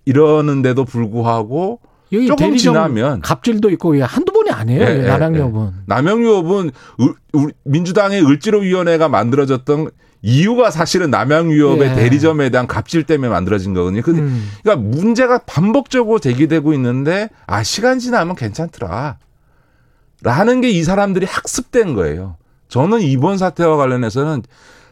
이러는데도 0.04 0.84
불구하고 0.84 1.80
조금 2.28 2.56
지나면 2.56 3.20
갑질도 3.22 3.70
있고 3.70 4.00
한두 4.02 4.32
번이 4.32 4.50
아니에요. 4.50 4.82
예, 4.82 4.98
예, 4.98 5.02
남양유업은. 5.06 5.70
남양유업은 5.86 6.70
을- 7.00 7.14
우리 7.32 7.52
민주당의 7.64 8.24
을지로위원회가 8.24 9.08
만들어졌던 9.08 9.90
이유가 10.26 10.70
사실은 10.70 11.10
남양 11.10 11.52
유업의 11.52 11.90
예. 11.90 11.94
대리점에 11.94 12.48
대한 12.48 12.66
갑질 12.66 13.02
때문에 13.04 13.28
만들어진 13.28 13.74
거거든요. 13.74 14.00
근데 14.00 14.22
음. 14.22 14.48
그러니까 14.62 14.88
문제가 14.88 15.36
반복적으로 15.44 16.18
제기되고 16.18 16.72
있는데 16.72 17.28
아 17.46 17.62
시간 17.62 17.98
지나면 17.98 18.34
괜찮더라. 18.34 19.18
라는 20.22 20.62
게 20.62 20.70
이 20.70 20.82
사람들이 20.82 21.26
학습된 21.26 21.92
거예요. 21.94 22.36
저는 22.68 23.02
이번 23.02 23.36
사태와 23.36 23.76
관련해서는 23.76 24.42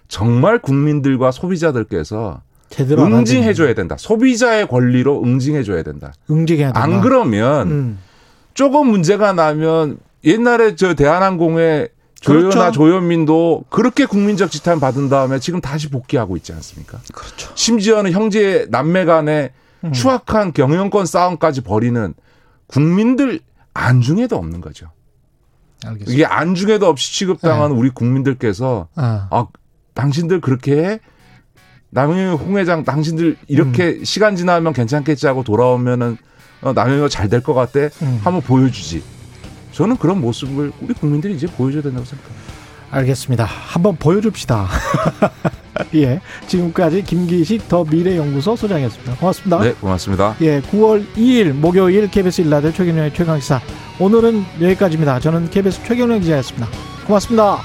정말 0.07 0.59
국민들과 0.59 1.31
소비자들께서 1.31 2.43
응징해 2.79 3.55
줘야 3.55 3.73
된다. 3.73 3.97
소비자의 3.99 4.69
권리로 4.69 5.23
응징해 5.25 5.63
줘야 5.63 5.83
된다. 5.83 6.13
응징해야 6.31 6.73
된다. 6.73 6.83
안 6.83 7.01
그러면 7.01 7.71
음. 7.71 7.99
조금 8.53 8.89
문제가 8.89 9.33
나면 9.33 9.97
옛날에 10.25 10.77
저 10.77 10.93
대한항공의 10.93 11.89
조연아 11.89 11.89
그렇죠. 12.25 12.71
조현민도 12.73 13.65
그렇게 13.69 14.07
국민적 14.07 14.51
지탄 14.51 14.79
받은 14.81 15.09
다음에 15.09 15.39
지금 15.39 15.61
다시 15.61 15.89
복귀하고 15.91 16.37
있지 16.37 16.53
않습니까? 16.53 16.99
그렇죠. 17.13 17.51
심지어는 17.55 18.13
형제 18.13 18.67
남매 18.71 19.05
간의 19.05 19.51
음. 19.85 19.93
추악한 19.93 20.53
경영권 20.53 21.07
싸움까지 21.07 21.63
벌이는 21.63 22.15
국민들 22.67 23.41
안중에도 23.75 24.37
없는 24.37 24.61
거죠. 24.61 24.91
알겠습니다. 25.85 26.13
이게 26.13 26.25
안중에도 26.25 26.87
없이 26.87 27.13
취급당하는 27.13 27.75
우리 27.77 27.91
국민들께서 27.91 28.89
아, 28.95 29.27
아 29.31 29.47
당신들 29.95 30.41
그렇게 30.41 30.77
해? 30.77 31.01
남영희 31.91 32.37
홍회장 32.37 32.85
당신들 32.85 33.37
이렇게 33.49 33.99
음. 33.99 34.05
시간 34.05 34.37
지나면 34.37 34.73
괜찮겠지 34.73 35.27
하고 35.27 35.43
돌아오면은 35.43 36.17
어, 36.63 36.73
남영희가 36.73 37.09
잘 37.09 37.29
될 37.29 37.43
것 37.43 37.53
같대 37.55 37.91
음. 38.03 38.21
한번 38.23 38.41
보여주지. 38.43 39.03
저는 39.73 39.97
그런 39.97 40.21
모습을 40.21 40.73
우리 40.81 40.95
국민들이 40.95 41.35
이제 41.35 41.47
보여줘야 41.47 41.83
된다고 41.83 42.05
생각합니다. 42.05 42.53
알겠습니다. 42.91 43.45
한번 43.45 43.97
보여줍시다. 43.97 44.69
예, 45.95 46.21
지금까지 46.47 47.03
김기식 47.03 47.67
더 47.69 47.85
미래연구소 47.85 48.55
소장이었습니다. 48.55 49.17
고맙습니다. 49.17 49.59
네, 49.61 49.73
고맙습니다. 49.73 50.37
예, 50.43 50.61
9월 50.61 51.07
2일 51.15 51.53
목요일 51.53 52.11
KBS 52.11 52.43
일라드 52.43 52.73
최경영의 52.73 53.15
최강시사. 53.15 53.61
오늘은 53.99 54.45
여기까지입니다. 54.61 55.21
저는 55.21 55.51
KBS 55.51 55.83
최경영 55.85 56.21
기자였습니다. 56.21 56.69
고맙습니다. 57.07 57.59